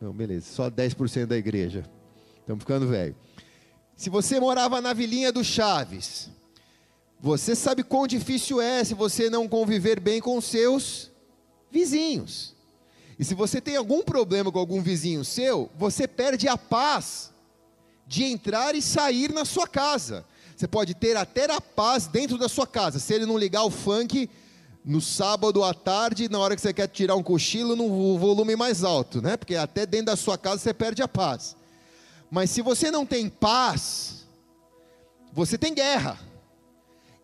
Não, 0.00 0.12
beleza, 0.12 0.46
só 0.52 0.68
10% 0.68 1.26
da 1.26 1.36
igreja. 1.36 1.88
Estamos 2.40 2.62
ficando 2.62 2.88
velho. 2.88 3.14
Se 3.94 4.10
você 4.10 4.40
morava 4.40 4.80
na 4.80 4.92
vilinha 4.92 5.30
do 5.30 5.44
Chaves, 5.44 6.28
você 7.20 7.54
sabe 7.54 7.84
quão 7.84 8.08
difícil 8.08 8.60
é 8.60 8.82
se 8.82 8.94
você 8.94 9.30
não 9.30 9.46
conviver 9.46 10.00
bem 10.00 10.20
com 10.20 10.40
seus 10.40 11.12
vizinhos. 11.70 12.56
E 13.16 13.24
se 13.24 13.34
você 13.34 13.60
tem 13.60 13.76
algum 13.76 14.02
problema 14.02 14.50
com 14.50 14.58
algum 14.58 14.82
vizinho 14.82 15.24
seu, 15.24 15.70
você 15.78 16.08
perde 16.08 16.48
a 16.48 16.58
paz 16.58 17.30
de 18.04 18.24
entrar 18.24 18.74
e 18.74 18.82
sair 18.82 19.32
na 19.32 19.44
sua 19.44 19.68
casa. 19.68 20.24
Você 20.62 20.68
pode 20.68 20.94
ter 20.94 21.16
até 21.16 21.52
a 21.52 21.60
paz 21.60 22.06
dentro 22.06 22.38
da 22.38 22.48
sua 22.48 22.68
casa, 22.68 23.00
se 23.00 23.12
ele 23.12 23.26
não 23.26 23.36
ligar 23.36 23.64
o 23.64 23.70
funk 23.70 24.30
no 24.84 25.00
sábado 25.00 25.64
à 25.64 25.74
tarde, 25.74 26.28
na 26.28 26.38
hora 26.38 26.54
que 26.54 26.62
você 26.62 26.72
quer 26.72 26.86
tirar 26.86 27.16
um 27.16 27.22
cochilo, 27.22 27.74
no 27.74 28.16
volume 28.16 28.54
mais 28.54 28.84
alto, 28.84 29.20
né? 29.20 29.36
Porque 29.36 29.56
até 29.56 29.84
dentro 29.84 30.06
da 30.06 30.16
sua 30.16 30.38
casa 30.38 30.62
você 30.62 30.72
perde 30.72 31.02
a 31.02 31.08
paz. 31.08 31.56
Mas 32.30 32.50
se 32.50 32.62
você 32.62 32.92
não 32.92 33.04
tem 33.04 33.28
paz, 33.28 34.24
você 35.32 35.58
tem 35.58 35.74
guerra. 35.74 36.16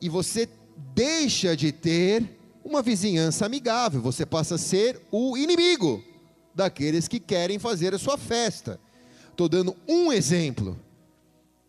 E 0.01 0.09
você 0.09 0.49
deixa 0.93 1.57
de 1.57 1.71
ter 1.71 2.41
uma 2.65 2.83
vizinhança 2.83 3.47
amigável, 3.47 4.03
você 4.03 4.27
passa 4.27 4.57
a 4.57 4.59
ser 4.59 5.01
o 5.13 5.37
inimigo 5.37 6.03
daqueles 6.53 7.07
que 7.07 7.21
querem 7.21 7.61
fazer 7.61 7.95
a 7.95 8.01
sua 8.01 8.19
festa. 8.19 8.81
Estou 9.31 9.49
dando 9.49 9.77
um 9.87 10.13
exemplo, 10.13 10.77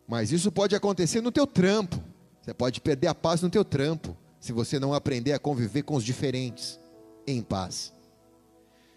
mas 0.09 0.31
isso 0.31 0.51
pode 0.51 0.75
acontecer 0.75 1.21
no 1.21 1.31
teu 1.31 1.45
trampo. 1.45 2.03
Você 2.41 2.51
pode 2.51 2.81
perder 2.81 3.05
a 3.05 3.13
paz 3.13 3.43
no 3.43 3.49
teu 3.49 3.63
trampo, 3.63 4.17
se 4.39 4.51
você 4.51 4.79
não 4.79 4.91
aprender 4.91 5.33
a 5.33 5.39
conviver 5.39 5.83
com 5.83 5.93
os 5.93 6.03
diferentes 6.03 6.79
em 7.27 7.43
paz. 7.43 7.93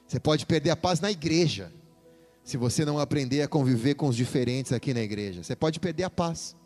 Você 0.08 0.18
pode 0.18 0.46
perder 0.46 0.70
a 0.70 0.76
paz 0.76 1.00
na 1.00 1.10
igreja, 1.10 1.70
se 2.42 2.56
você 2.56 2.82
não 2.82 2.98
aprender 2.98 3.42
a 3.42 3.48
conviver 3.48 3.94
com 3.94 4.08
os 4.08 4.16
diferentes 4.16 4.72
aqui 4.72 4.94
na 4.94 5.02
igreja. 5.02 5.42
Você 5.42 5.54
pode 5.54 5.78
perder 5.78 6.04
a 6.04 6.10
paz. 6.10 6.56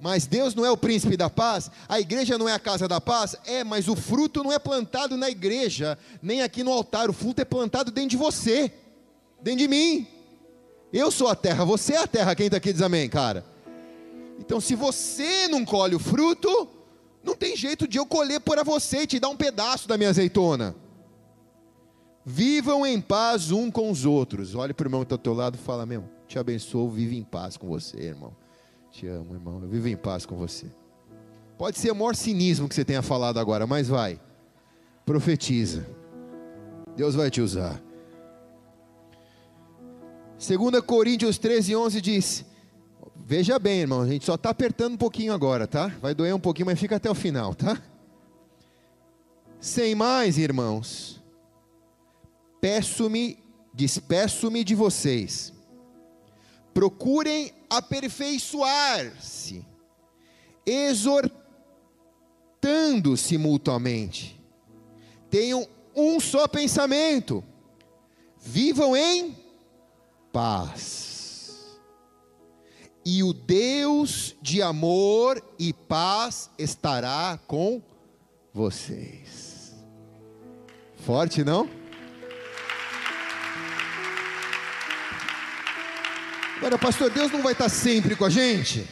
Mas 0.00 0.26
Deus 0.26 0.54
não 0.54 0.64
é 0.64 0.70
o 0.70 0.76
príncipe 0.78 1.14
da 1.14 1.28
paz, 1.28 1.70
a 1.86 2.00
igreja 2.00 2.38
não 2.38 2.48
é 2.48 2.54
a 2.54 2.58
casa 2.58 2.88
da 2.88 2.98
paz? 2.98 3.36
É, 3.44 3.62
mas 3.62 3.88
o 3.88 3.94
fruto 3.94 4.42
não 4.42 4.50
é 4.50 4.58
plantado 4.58 5.18
na 5.18 5.28
igreja, 5.28 5.98
nem 6.22 6.40
aqui 6.40 6.64
no 6.64 6.72
altar, 6.72 7.10
o 7.10 7.12
fruto 7.12 7.42
é 7.42 7.44
plantado 7.44 7.90
dentro 7.90 8.08
de 8.08 8.16
você, 8.16 8.72
dentro 9.42 9.60
de 9.60 9.68
mim. 9.68 10.08
Eu 10.90 11.10
sou 11.10 11.28
a 11.28 11.36
terra, 11.36 11.62
você 11.62 11.92
é 11.92 11.98
a 11.98 12.06
terra, 12.06 12.34
quem 12.34 12.46
está 12.46 12.56
aqui 12.56 12.72
diz 12.72 12.80
amém, 12.80 13.06
cara? 13.06 13.49
Então, 14.40 14.58
se 14.58 14.74
você 14.74 15.46
não 15.48 15.66
colhe 15.66 15.94
o 15.94 15.98
fruto, 15.98 16.66
não 17.22 17.36
tem 17.36 17.54
jeito 17.54 17.86
de 17.86 17.98
eu 17.98 18.06
colher 18.06 18.40
por 18.40 18.62
você 18.64 19.02
e 19.02 19.06
te 19.06 19.20
dar 19.20 19.28
um 19.28 19.36
pedaço 19.36 19.86
da 19.86 19.98
minha 19.98 20.08
azeitona. 20.08 20.74
Vivam 22.24 22.86
em 22.86 23.00
paz 23.00 23.50
um 23.50 23.70
com 23.70 23.90
os 23.90 24.06
outros. 24.06 24.54
Olhe 24.54 24.72
para 24.72 24.84
o 24.84 24.86
irmão 24.86 25.00
que 25.00 25.04
está 25.06 25.14
ao 25.14 25.18
teu 25.18 25.34
lado 25.34 25.56
e 25.56 25.58
fala: 25.58 25.84
Meu, 25.84 26.04
te 26.26 26.38
abençoo, 26.38 26.88
vive 26.88 27.16
em 27.16 27.22
paz 27.22 27.58
com 27.58 27.68
você, 27.68 27.98
irmão. 27.98 28.34
Te 28.90 29.06
amo, 29.06 29.34
irmão. 29.34 29.60
Eu 29.62 29.68
vivo 29.68 29.88
em 29.88 29.96
paz 29.96 30.24
com 30.24 30.36
você. 30.36 30.66
Pode 31.58 31.78
ser 31.78 31.90
o 31.90 31.94
maior 31.94 32.14
cinismo 32.16 32.68
que 32.68 32.74
você 32.74 32.84
tenha 32.84 33.02
falado 33.02 33.38
agora, 33.38 33.66
mas 33.66 33.88
vai. 33.88 34.18
Profetiza. 35.04 35.86
Deus 36.96 37.14
vai 37.14 37.30
te 37.30 37.42
usar. 37.42 37.80
2 40.38 40.80
Coríntios 40.80 41.36
13, 41.36 41.76
11 41.76 42.00
diz: 42.00 42.49
Veja 43.26 43.58
bem, 43.58 43.80
irmão, 43.80 44.00
a 44.00 44.06
gente 44.06 44.24
só 44.24 44.34
está 44.34 44.50
apertando 44.50 44.94
um 44.94 44.98
pouquinho 44.98 45.32
agora, 45.32 45.66
tá? 45.66 45.88
Vai 46.00 46.14
doer 46.14 46.34
um 46.34 46.40
pouquinho, 46.40 46.66
mas 46.66 46.78
fica 46.78 46.96
até 46.96 47.10
o 47.10 47.14
final, 47.14 47.54
tá? 47.54 47.80
Sem 49.60 49.94
mais, 49.94 50.38
irmãos, 50.38 51.22
peço-me, 52.60 53.38
despeço-me 53.74 54.64
de 54.64 54.74
vocês 54.74 55.52
procurem 56.72 57.52
aperfeiçoar-se, 57.68 59.66
exortando-se 60.64 61.36
mutuamente, 63.36 64.40
tenham 65.28 65.68
um 65.94 66.18
só 66.20 66.48
pensamento, 66.48 67.44
vivam 68.38 68.96
em 68.96 69.36
paz. 70.32 71.09
E 73.12 73.24
o 73.24 73.32
Deus 73.32 74.36
de 74.40 74.62
amor 74.62 75.42
e 75.58 75.72
paz 75.72 76.48
estará 76.56 77.40
com 77.44 77.82
vocês. 78.54 79.74
Forte, 80.94 81.42
não? 81.42 81.68
Agora, 86.58 86.78
pastor, 86.78 87.10
Deus 87.10 87.32
não 87.32 87.42
vai 87.42 87.50
estar 87.50 87.68
sempre 87.68 88.14
com 88.14 88.24
a 88.24 88.30
gente? 88.30 88.86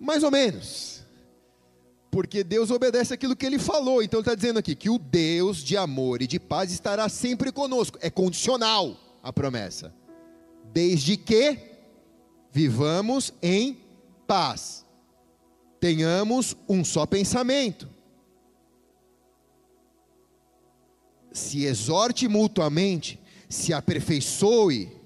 Mais 0.00 0.24
ou 0.24 0.32
menos. 0.32 1.04
Porque 2.10 2.42
Deus 2.42 2.72
obedece 2.72 3.14
aquilo 3.14 3.36
que 3.36 3.46
ele 3.46 3.60
falou. 3.60 4.02
Então 4.02 4.18
ele 4.18 4.26
está 4.26 4.34
dizendo 4.34 4.58
aqui 4.58 4.74
que 4.74 4.90
o 4.90 4.98
Deus 4.98 5.58
de 5.58 5.76
amor 5.76 6.22
e 6.22 6.26
de 6.26 6.40
paz 6.40 6.72
estará 6.72 7.08
sempre 7.08 7.52
conosco. 7.52 8.00
É 8.02 8.10
condicional 8.10 8.96
a 9.22 9.32
promessa. 9.32 9.94
Desde 10.72 11.16
que 11.16 11.73
vivamos 12.54 13.34
em 13.42 13.76
paz. 14.26 14.86
Tenhamos 15.78 16.56
um 16.66 16.82
só 16.82 17.04
pensamento. 17.04 17.86
Se 21.30 21.66
exorte 21.66 22.26
mutuamente, 22.26 23.20
se 23.48 23.74
aperfeiçoe 23.74 25.04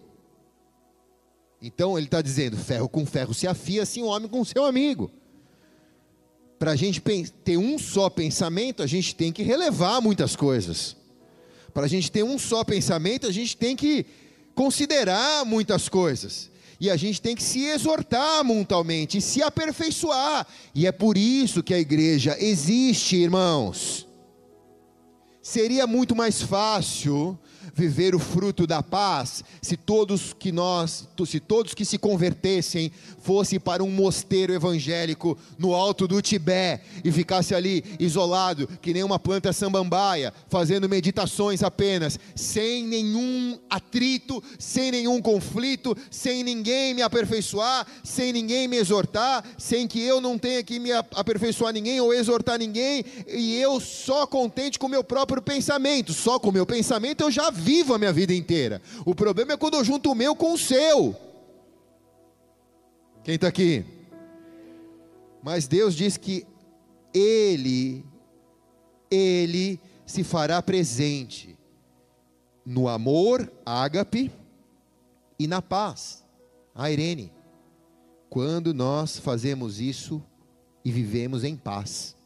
então 1.60 1.98
ele 1.98 2.06
está 2.06 2.22
dizendo: 2.22 2.56
ferro 2.56 2.88
com 2.88 3.04
ferro 3.04 3.34
se 3.34 3.46
afia, 3.46 3.82
assim 3.82 4.02
o 4.02 4.06
homem 4.06 4.28
com 4.28 4.44
seu 4.44 4.64
amigo. 4.64 5.10
Para 6.58 6.72
a 6.72 6.76
gente 6.76 7.00
ter 7.44 7.56
um 7.56 7.78
só 7.78 8.10
pensamento, 8.10 8.82
a 8.82 8.86
gente 8.86 9.14
tem 9.14 9.32
que 9.32 9.42
relevar 9.42 10.00
muitas 10.00 10.34
coisas. 10.34 10.96
Para 11.72 11.84
a 11.84 11.88
gente 11.88 12.10
ter 12.10 12.24
um 12.24 12.38
só 12.38 12.64
pensamento, 12.64 13.26
a 13.26 13.32
gente 13.32 13.56
tem 13.56 13.76
que 13.76 14.04
considerar 14.54 15.44
muitas 15.44 15.88
coisas. 15.88 16.50
E 16.80 16.88
a 16.90 16.96
gente 16.96 17.20
tem 17.20 17.34
que 17.34 17.42
se 17.42 17.64
exortar 17.64 18.44
mutuamente, 18.44 19.20
se 19.20 19.42
aperfeiçoar. 19.42 20.46
E 20.74 20.86
é 20.86 20.92
por 20.92 21.18
isso 21.18 21.62
que 21.62 21.74
a 21.74 21.78
igreja 21.78 22.36
existe, 22.38 23.16
irmãos. 23.16 24.06
Seria 25.42 25.86
muito 25.86 26.14
mais 26.14 26.40
fácil 26.40 27.38
viver 27.78 28.12
o 28.12 28.18
fruto 28.18 28.66
da 28.66 28.82
paz 28.82 29.44
se 29.62 29.76
todos 29.76 30.34
que 30.36 30.50
nós, 30.50 31.08
se 31.24 31.38
todos 31.38 31.74
que 31.74 31.84
se 31.84 31.96
convertessem 31.96 32.90
fossem 33.20 33.60
para 33.60 33.84
um 33.84 33.90
mosteiro 33.90 34.52
evangélico 34.52 35.38
no 35.56 35.74
alto 35.74 36.08
do 36.08 36.20
Tibete 36.20 36.82
e 37.04 37.12
ficasse 37.12 37.54
ali 37.54 37.84
isolado, 38.00 38.68
que 38.82 38.92
nem 38.92 39.04
uma 39.04 39.18
planta 39.18 39.52
samambaia, 39.52 40.32
fazendo 40.48 40.88
meditações 40.88 41.62
apenas, 41.62 42.18
sem 42.34 42.84
nenhum 42.84 43.56
atrito, 43.70 44.42
sem 44.58 44.90
nenhum 44.90 45.22
conflito, 45.22 45.96
sem 46.10 46.42
ninguém 46.42 46.94
me 46.94 47.02
aperfeiçoar, 47.02 47.86
sem 48.02 48.32
ninguém 48.32 48.66
me 48.66 48.76
exortar, 48.76 49.44
sem 49.56 49.86
que 49.86 50.00
eu 50.02 50.20
não 50.20 50.36
tenha 50.36 50.64
que 50.64 50.80
me 50.80 50.90
aperfeiçoar 50.92 51.72
ninguém 51.72 52.00
ou 52.00 52.12
exortar 52.12 52.58
ninguém, 52.58 53.04
e 53.28 53.56
eu 53.60 53.78
só 53.78 54.26
contente 54.26 54.78
com 54.78 54.86
o 54.86 54.90
meu 54.90 55.04
próprio 55.04 55.40
pensamento, 55.40 56.12
só 56.12 56.40
com 56.40 56.48
o 56.48 56.52
meu 56.52 56.66
pensamento 56.66 57.20
eu 57.20 57.30
já 57.30 57.50
vivo 57.68 57.92
a 57.92 57.98
minha 57.98 58.12
vida 58.14 58.32
inteira. 58.32 58.80
O 59.04 59.14
problema 59.14 59.52
é 59.52 59.56
quando 59.58 59.74
eu 59.74 59.84
junto 59.84 60.10
o 60.10 60.14
meu 60.14 60.34
com 60.34 60.54
o 60.54 60.58
seu. 60.58 61.14
Quem 63.22 63.34
está 63.34 63.48
aqui? 63.48 63.84
Mas 65.42 65.68
Deus 65.68 65.94
diz 65.94 66.16
que 66.16 66.46
Ele, 67.12 68.02
Ele 69.10 69.78
se 70.06 70.24
fará 70.24 70.62
presente 70.62 71.58
no 72.64 72.88
amor, 72.88 73.52
ágape, 73.66 74.32
e 75.38 75.46
na 75.46 75.60
paz, 75.60 76.24
a 76.74 76.90
Irene. 76.90 77.30
Quando 78.30 78.72
nós 78.72 79.18
fazemos 79.18 79.78
isso 79.78 80.22
e 80.82 80.90
vivemos 80.90 81.44
em 81.44 81.54
paz. 81.54 82.16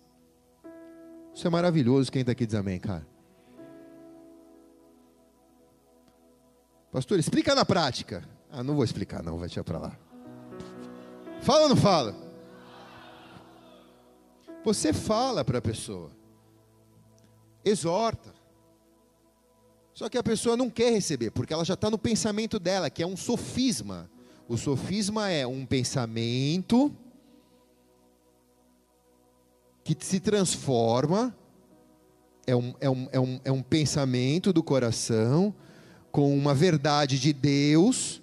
Isso 1.35 1.47
é 1.47 1.51
maravilhoso. 1.51 2.13
Quem 2.13 2.21
está 2.21 2.31
aqui 2.31 2.47
diz 2.47 2.55
amém, 2.55 2.79
cara? 2.79 3.12
Pastor, 6.93 7.19
explica 7.19 7.55
na 7.55 7.65
prática. 7.65 8.23
Ah, 8.51 8.63
não 8.63 8.75
vou 8.75 8.85
explicar, 8.85 9.23
não, 9.23 9.39
vai 9.39 9.49
tirar 9.49 9.65
para 9.65 9.79
lá. 9.79 9.99
Fala 11.41 11.63
ou 11.63 11.69
não 11.71 11.77
fala? 11.77 12.15
Você 14.63 14.93
fala 14.93 15.43
para 15.43 15.59
a 15.59 15.63
pessoa, 15.63 16.11
exorta. 17.65 18.35
Só 19.95 20.09
que 20.11 20.19
a 20.19 20.23
pessoa 20.23 20.55
não 20.55 20.69
quer 20.69 20.93
receber, 20.93 21.31
porque 21.31 21.55
ela 21.55 21.65
já 21.65 21.75
está 21.75 21.91
no 21.91 21.99
pensamento 21.99 22.59
dela, 22.59 22.91
que 22.91 23.03
é 23.03 23.07
um 23.07 23.17
sofisma. 23.17 24.11
O 24.47 24.59
sofisma 24.59 25.31
é 25.31 25.47
um 25.47 25.65
pensamento 25.65 26.95
que 29.83 29.97
se 29.99 30.21
transforma, 30.21 31.35
é 32.47 32.55
um, 32.55 32.75
é 32.79 32.91
um, 32.91 33.09
é 33.13 33.21
um, 33.21 33.41
é 33.47 33.53
um 33.53 33.63
pensamento 33.63 34.53
do 34.53 34.63
coração 34.63 35.55
com 36.13 36.37
uma 36.37 36.55
verdade 36.55 37.19
de 37.19 37.33
Deus, 37.33 38.21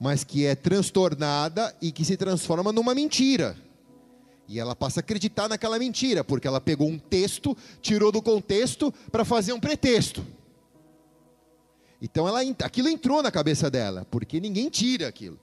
mas 0.00 0.24
que 0.24 0.44
é 0.44 0.56
transtornada 0.56 1.74
e 1.80 1.92
que 1.92 2.04
se 2.04 2.16
transforma 2.16 2.72
numa 2.72 2.94
mentira. 2.94 3.56
E 4.48 4.58
ela 4.58 4.74
passa 4.74 4.98
a 4.98 5.02
acreditar 5.02 5.48
naquela 5.48 5.78
mentira, 5.78 6.24
porque 6.24 6.48
ela 6.48 6.60
pegou 6.60 6.88
um 6.88 6.98
texto, 6.98 7.56
tirou 7.80 8.10
do 8.10 8.20
contexto 8.20 8.92
para 9.12 9.24
fazer 9.24 9.52
um 9.52 9.60
pretexto. 9.60 10.26
Então 12.02 12.26
ela, 12.26 12.40
aquilo 12.64 12.88
entrou 12.88 13.22
na 13.22 13.30
cabeça 13.30 13.70
dela, 13.70 14.06
porque 14.10 14.40
ninguém 14.40 14.68
tira 14.68 15.06
aquilo. 15.06 15.38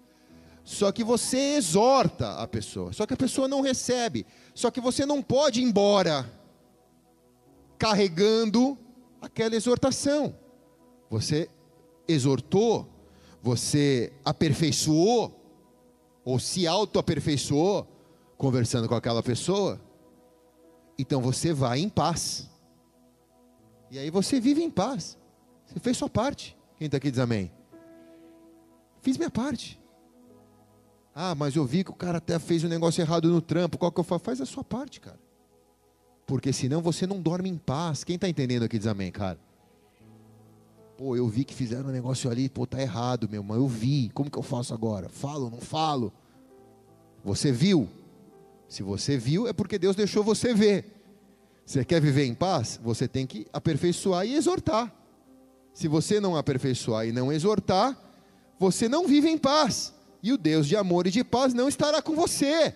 Só 0.63 0.91
que 0.91 1.03
você 1.03 1.55
exorta 1.55 2.33
a 2.37 2.47
pessoa, 2.47 2.91
só 2.91 3.05
que 3.05 3.13
a 3.13 3.17
pessoa 3.17 3.47
não 3.47 3.61
recebe. 3.61 4.25
Só 4.53 4.71
que 4.71 4.81
você 4.81 5.05
não 5.05 5.21
pode 5.21 5.61
ir 5.61 5.63
embora 5.63 6.29
carregando 7.77 8.77
aquela 9.21 9.55
exortação. 9.55 10.35
Você 11.09 11.49
exortou, 12.07 12.87
você 13.41 14.11
aperfeiçoou, 14.23 15.33
ou 16.23 16.39
se 16.39 16.65
auto-aperfeiçoou, 16.65 17.87
conversando 18.37 18.89
com 18.89 18.95
aquela 18.95 19.21
pessoa, 19.21 19.79
então 20.97 21.21
você 21.21 21.53
vai 21.53 21.79
em 21.79 21.89
paz. 21.89 22.49
E 23.91 23.99
aí 23.99 24.09
você 24.09 24.39
vive 24.39 24.63
em 24.63 24.71
paz. 24.71 25.17
Você 25.65 25.79
fez 25.79 25.97
sua 25.97 26.09
parte. 26.09 26.57
Quem 26.77 26.87
está 26.87 26.97
aqui 26.97 27.11
diz 27.11 27.19
amém. 27.19 27.51
Fiz 29.01 29.17
minha 29.17 29.29
parte. 29.29 29.79
Ah, 31.13 31.35
mas 31.35 31.55
eu 31.55 31.65
vi 31.65 31.83
que 31.83 31.91
o 31.91 31.95
cara 31.95 32.17
até 32.17 32.37
fez 32.39 32.63
um 32.63 32.67
negócio 32.67 33.01
errado 33.01 33.29
no 33.29 33.39
trampo. 33.39 33.77
Qual 33.77 33.91
que 33.91 33.99
eu 33.99 34.03
faço? 34.03 34.23
Faz 34.23 34.41
a 34.41 34.45
sua 34.45 34.63
parte, 34.63 34.99
cara. 34.99 35.19
Porque 36.25 36.51
senão 36.51 36.81
você 36.81 37.05
não 37.05 37.21
dorme 37.21 37.49
em 37.49 37.57
paz. 37.57 38.03
Quem 38.03 38.15
está 38.15 38.27
entendendo 38.27 38.63
aqui 38.63 38.77
diz 38.77 38.87
amém, 38.87 39.11
cara. 39.11 39.39
Pô, 40.97 41.15
eu 41.15 41.27
vi 41.27 41.43
que 41.43 41.53
fizeram 41.53 41.89
um 41.89 41.91
negócio 41.91 42.29
ali, 42.29 42.47
pô, 42.47 42.65
tá 42.65 42.81
errado, 42.81 43.27
meu 43.29 43.41
irmão. 43.41 43.57
Eu 43.57 43.67
vi. 43.67 44.09
Como 44.13 44.31
que 44.31 44.37
eu 44.37 44.43
faço 44.43 44.73
agora? 44.73 45.09
Falo, 45.09 45.49
não 45.49 45.59
falo? 45.59 46.13
Você 47.23 47.51
viu? 47.51 47.89
Se 48.67 48.81
você 48.81 49.17
viu, 49.17 49.47
é 49.47 49.53
porque 49.53 49.77
Deus 49.77 49.95
deixou 49.95 50.23
você 50.23 50.53
ver. 50.53 50.95
Você 51.65 51.83
quer 51.83 51.99
viver 51.99 52.25
em 52.25 52.33
paz? 52.33 52.79
Você 52.83 53.07
tem 53.07 53.25
que 53.25 53.47
aperfeiçoar 53.51 54.25
e 54.25 54.35
exortar. 54.35 54.93
Se 55.73 55.87
você 55.87 56.19
não 56.19 56.37
aperfeiçoar 56.37 57.07
e 57.07 57.11
não 57.11 57.31
exortar, 57.31 57.97
você 58.57 58.87
não 58.87 59.07
vive 59.07 59.27
em 59.29 59.37
paz. 59.37 59.93
E 60.23 60.31
o 60.31 60.37
Deus 60.37 60.67
de 60.67 60.77
amor 60.77 61.07
e 61.07 61.11
de 61.11 61.23
paz 61.23 61.53
não 61.53 61.67
estará 61.67 62.01
com 62.01 62.15
você. 62.15 62.73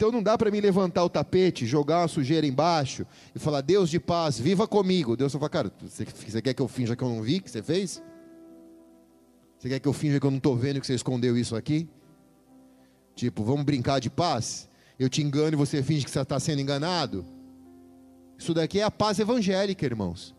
Então 0.00 0.10
não 0.10 0.22
dá 0.22 0.38
para 0.38 0.50
mim 0.50 0.60
levantar 0.60 1.04
o 1.04 1.10
tapete, 1.10 1.66
jogar 1.66 2.00
uma 2.00 2.08
sujeira 2.08 2.46
embaixo 2.46 3.06
e 3.34 3.38
falar, 3.38 3.60
Deus 3.60 3.90
de 3.90 4.00
paz, 4.00 4.38
viva 4.38 4.66
comigo. 4.66 5.14
Deus 5.14 5.30
vai 5.30 5.40
falar, 5.40 5.50
cara, 5.50 5.72
você, 5.78 6.06
você 6.06 6.40
quer 6.40 6.54
que 6.54 6.62
eu 6.62 6.68
finja 6.68 6.96
que 6.96 7.04
eu 7.04 7.08
não 7.10 7.20
vi 7.20 7.38
que 7.38 7.50
você 7.50 7.62
fez? 7.62 8.02
Você 9.58 9.68
quer 9.68 9.78
que 9.78 9.86
eu 9.86 9.92
finja 9.92 10.18
que 10.18 10.24
eu 10.24 10.30
não 10.30 10.38
estou 10.38 10.56
vendo 10.56 10.80
que 10.80 10.86
você 10.86 10.94
escondeu 10.94 11.36
isso 11.36 11.54
aqui? 11.54 11.86
Tipo, 13.14 13.44
vamos 13.44 13.62
brincar 13.62 14.00
de 14.00 14.08
paz? 14.08 14.70
Eu 14.98 15.10
te 15.10 15.20
engano 15.20 15.52
e 15.52 15.56
você 15.56 15.82
finge 15.82 16.06
que 16.06 16.10
você 16.10 16.20
está 16.20 16.40
sendo 16.40 16.62
enganado? 16.62 17.22
Isso 18.38 18.54
daqui 18.54 18.80
é 18.80 18.84
a 18.84 18.90
paz 18.90 19.18
evangélica, 19.18 19.84
irmãos. 19.84 20.34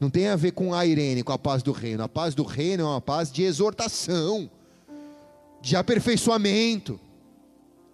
Não 0.00 0.10
tem 0.10 0.26
a 0.26 0.34
ver 0.34 0.50
com 0.50 0.74
a 0.74 0.84
Irene, 0.84 1.22
com 1.22 1.30
a 1.30 1.38
paz 1.38 1.62
do 1.62 1.70
reino. 1.70 2.02
A 2.02 2.08
paz 2.08 2.34
do 2.34 2.42
reino 2.42 2.82
é 2.82 2.86
uma 2.86 3.00
paz 3.00 3.30
de 3.30 3.44
exortação, 3.44 4.50
de 5.62 5.76
aperfeiçoamento 5.76 6.98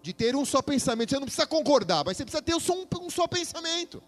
de 0.05 0.12
ter 0.12 0.37
um 0.37 0.45
só 0.45 0.61
pensamento. 0.61 1.09
Você 1.09 1.17
não 1.19 1.23
precisa 1.23 1.47
concordar, 1.47 2.05
mas 2.05 2.19
você 2.19 2.27
precisa 2.27 2.43
ter 2.43 2.55
um, 2.55 3.07
um 3.07 3.09
só 3.09 3.27
pensamento. 3.27 4.03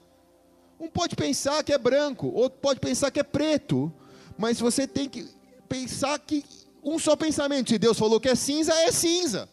Um 0.79 0.89
pode 0.89 1.17
pensar 1.17 1.65
que 1.65 1.73
é 1.73 1.79
branco, 1.79 2.27
outro 2.35 2.59
pode 2.61 2.79
pensar 2.81 3.11
que 3.11 3.19
é 3.19 3.23
preto, 3.23 3.91
mas 4.37 4.61
você 4.61 4.87
tem 4.87 5.09
que 5.09 5.27
pensar 5.67 6.19
que 6.19 6.45
um 6.85 6.99
só 6.99 7.17
pensamento. 7.17 7.71
Se 7.71 7.79
Deus 7.79 7.99
falou 7.99 8.21
que 8.21 8.29
é 8.29 8.35
cinza, 8.35 8.75
é 8.75 8.93
cinza. 8.93 9.49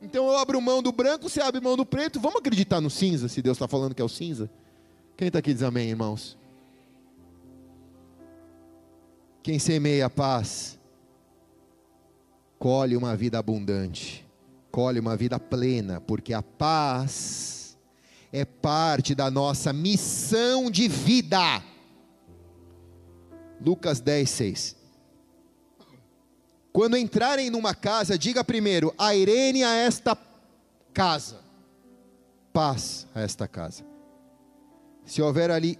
Então 0.00 0.28
eu 0.28 0.36
abro 0.36 0.60
mão 0.60 0.80
do 0.80 0.92
branco, 0.92 1.28
você 1.28 1.40
abre 1.40 1.60
mão 1.60 1.76
do 1.76 1.84
preto. 1.84 2.20
Vamos 2.20 2.38
acreditar 2.38 2.80
no 2.80 2.88
cinza, 2.88 3.26
se 3.26 3.42
Deus 3.42 3.56
está 3.56 3.66
falando 3.66 3.96
que 3.96 4.02
é 4.02 4.04
o 4.04 4.08
cinza? 4.08 4.48
Quem 5.16 5.26
está 5.26 5.40
aqui 5.40 5.52
diz 5.52 5.64
amém, 5.64 5.88
irmãos? 5.88 6.38
Quem 9.42 9.58
semeia 9.58 10.06
a 10.06 10.10
paz, 10.10 10.78
colhe 12.60 12.96
uma 12.96 13.16
vida 13.16 13.40
abundante 13.40 14.25
escolhe 14.76 15.00
uma 15.00 15.16
vida 15.16 15.40
plena, 15.40 16.02
porque 16.02 16.34
a 16.34 16.42
paz 16.42 17.78
é 18.30 18.44
parte 18.44 19.14
da 19.14 19.30
nossa 19.30 19.72
missão 19.72 20.70
de 20.70 20.86
vida. 20.86 21.62
Lucas 23.58 24.00
10, 24.00 24.28
6. 24.28 24.76
Quando 26.74 26.98
entrarem 26.98 27.48
numa 27.48 27.74
casa, 27.74 28.18
diga 28.18 28.44
primeiro: 28.44 28.92
a 28.98 29.14
Irene 29.14 29.64
a 29.64 29.74
esta 29.74 30.14
casa, 30.92 31.40
paz 32.52 33.06
a 33.14 33.22
esta 33.22 33.48
casa. 33.48 33.82
Se 35.06 35.22
houver 35.22 35.50
ali 35.50 35.78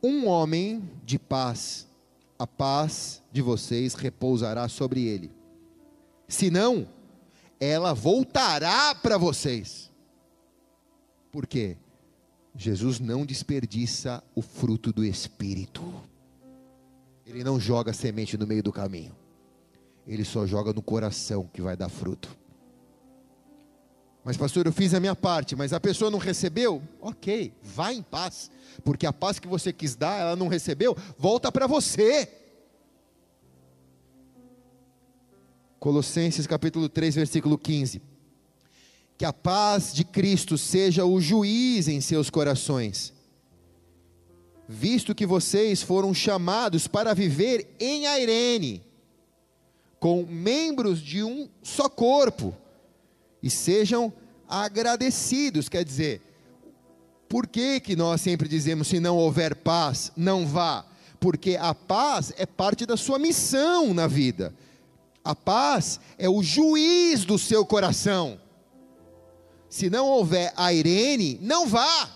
um 0.00 0.28
homem 0.28 0.88
de 1.04 1.18
paz, 1.18 1.88
a 2.38 2.46
paz 2.46 3.20
de 3.32 3.42
vocês 3.42 3.94
repousará 3.94 4.68
sobre 4.68 5.04
ele. 5.04 5.32
Se 6.28 6.48
não, 6.48 6.86
ela 7.60 7.94
voltará 7.94 8.94
para 8.94 9.18
vocês. 9.18 9.90
Por 11.30 11.46
quê? 11.46 11.76
Jesus 12.54 12.98
não 12.98 13.26
desperdiça 13.26 14.22
o 14.34 14.40
fruto 14.40 14.92
do 14.92 15.04
Espírito. 15.04 15.82
Ele 17.26 17.44
não 17.44 17.60
joga 17.60 17.92
semente 17.92 18.38
no 18.38 18.46
meio 18.46 18.62
do 18.62 18.72
caminho. 18.72 19.14
Ele 20.06 20.24
só 20.24 20.46
joga 20.46 20.72
no 20.72 20.80
coração 20.80 21.48
que 21.52 21.60
vai 21.60 21.76
dar 21.76 21.88
fruto. 21.88 22.36
Mas, 24.24 24.36
pastor, 24.36 24.66
eu 24.66 24.72
fiz 24.72 24.92
a 24.94 24.98
minha 24.98 25.14
parte, 25.14 25.54
mas 25.54 25.72
a 25.72 25.78
pessoa 25.78 26.10
não 26.10 26.18
recebeu? 26.18 26.82
Ok, 27.00 27.52
vá 27.62 27.92
em 27.92 28.02
paz. 28.02 28.50
Porque 28.84 29.06
a 29.06 29.12
paz 29.12 29.38
que 29.38 29.46
você 29.46 29.72
quis 29.72 29.94
dar, 29.94 30.18
ela 30.18 30.36
não 30.36 30.48
recebeu, 30.48 30.96
volta 31.16 31.52
para 31.52 31.66
você. 31.66 32.28
Colossenses 35.78 36.46
capítulo 36.46 36.88
3, 36.88 37.14
versículo 37.14 37.58
15. 37.58 38.00
Que 39.18 39.24
a 39.24 39.32
paz 39.32 39.92
de 39.94 40.04
Cristo 40.04 40.58
seja 40.58 41.04
o 41.04 41.20
juiz 41.20 41.88
em 41.88 42.00
seus 42.00 42.28
corações, 42.28 43.12
visto 44.68 45.14
que 45.14 45.26
vocês 45.26 45.82
foram 45.82 46.12
chamados 46.12 46.86
para 46.86 47.14
viver 47.14 47.74
em 47.80 48.06
Airene, 48.06 48.82
com 49.98 50.24
membros 50.24 51.00
de 51.00 51.22
um 51.22 51.48
só 51.62 51.88
corpo, 51.88 52.54
e 53.42 53.48
sejam 53.48 54.12
agradecidos, 54.48 55.68
quer 55.68 55.84
dizer, 55.84 56.20
por 57.28 57.46
que, 57.46 57.80
que 57.80 57.96
nós 57.96 58.20
sempre 58.20 58.48
dizemos: 58.48 58.88
se 58.88 59.00
não 59.00 59.16
houver 59.16 59.56
paz, 59.56 60.12
não 60.16 60.46
vá? 60.46 60.84
Porque 61.18 61.56
a 61.56 61.74
paz 61.74 62.32
é 62.36 62.46
parte 62.46 62.86
da 62.86 62.96
sua 62.96 63.18
missão 63.18 63.92
na 63.92 64.06
vida. 64.06 64.54
A 65.26 65.34
paz 65.34 65.98
é 66.16 66.28
o 66.28 66.42
juiz 66.42 67.24
do 67.24 67.36
seu 67.36 67.66
coração. 67.66 68.40
Se 69.68 69.90
não 69.90 70.06
houver 70.06 70.52
a 70.56 70.72
Irene, 70.72 71.38
não 71.42 71.66
vá, 71.66 72.10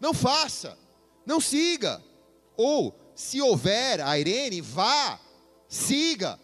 não 0.00 0.14
faça, 0.14 0.78
não 1.26 1.40
siga. 1.40 2.00
Ou, 2.56 2.94
se 3.14 3.42
houver 3.42 4.00
a 4.00 4.16
Irene, 4.16 4.60
vá, 4.60 5.18
siga 5.68 6.38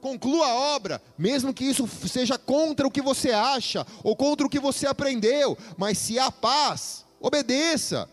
conclua 0.00 0.46
a 0.46 0.54
obra, 0.54 1.00
mesmo 1.16 1.54
que 1.54 1.64
isso 1.64 1.88
seja 2.06 2.36
contra 2.36 2.86
o 2.86 2.90
que 2.90 3.00
você 3.00 3.30
acha 3.30 3.86
ou 4.02 4.14
contra 4.14 4.46
o 4.46 4.50
que 4.50 4.60
você 4.60 4.86
aprendeu, 4.86 5.56
mas 5.78 5.96
se 5.96 6.18
há 6.18 6.30
paz, 6.30 7.06
obedeça, 7.18 8.06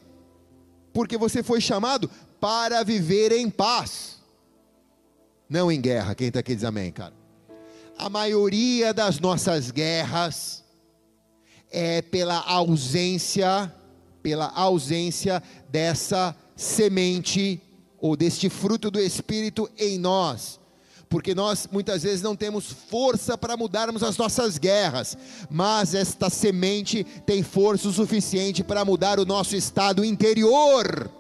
porque 0.94 1.18
você 1.18 1.44
foi 1.44 1.60
chamado 1.60 2.10
para 2.40 2.82
viver 2.82 3.34
em 3.34 3.50
paz, 3.50 4.21
não 5.52 5.70
em 5.70 5.82
guerra. 5.82 6.16
Quem 6.16 6.30
está 6.30 6.40
aqui 6.40 6.56
diz 6.56 6.64
amém, 6.64 6.94
cara. 6.94 7.14
A 7.98 8.10
maioria 8.10 8.94
das 8.94 9.20
nossas 9.20 9.70
guerras 9.70 10.64
é 11.70 12.02
pela 12.02 12.40
ausência, 12.40 13.72
pela 14.24 14.48
ausência 14.48 15.44
dessa 15.70 16.34
semente 16.56 17.62
ou 18.00 18.16
deste 18.16 18.50
fruto 18.50 18.90
do 18.90 19.00
Espírito 19.00 19.70
em 19.78 20.00
nós 20.00 20.60
porque 21.10 21.36
nós 21.36 21.68
muitas 21.70 22.04
vezes 22.04 22.22
não 22.22 22.38
temos 22.38 22.72
força 22.90 23.38
para 23.38 23.58
mudarmos 23.58 24.02
as 24.02 24.16
nossas 24.16 24.58
guerras, 24.58 25.18
mas 25.50 25.94
esta 25.94 26.30
semente 26.30 27.04
tem 27.26 27.44
força 27.44 27.90
o 27.90 27.92
suficiente 27.92 28.64
para 28.64 28.86
mudar 28.86 29.20
o 29.20 29.26
nosso 29.26 29.54
estado 29.54 30.06
interior. 30.06 31.12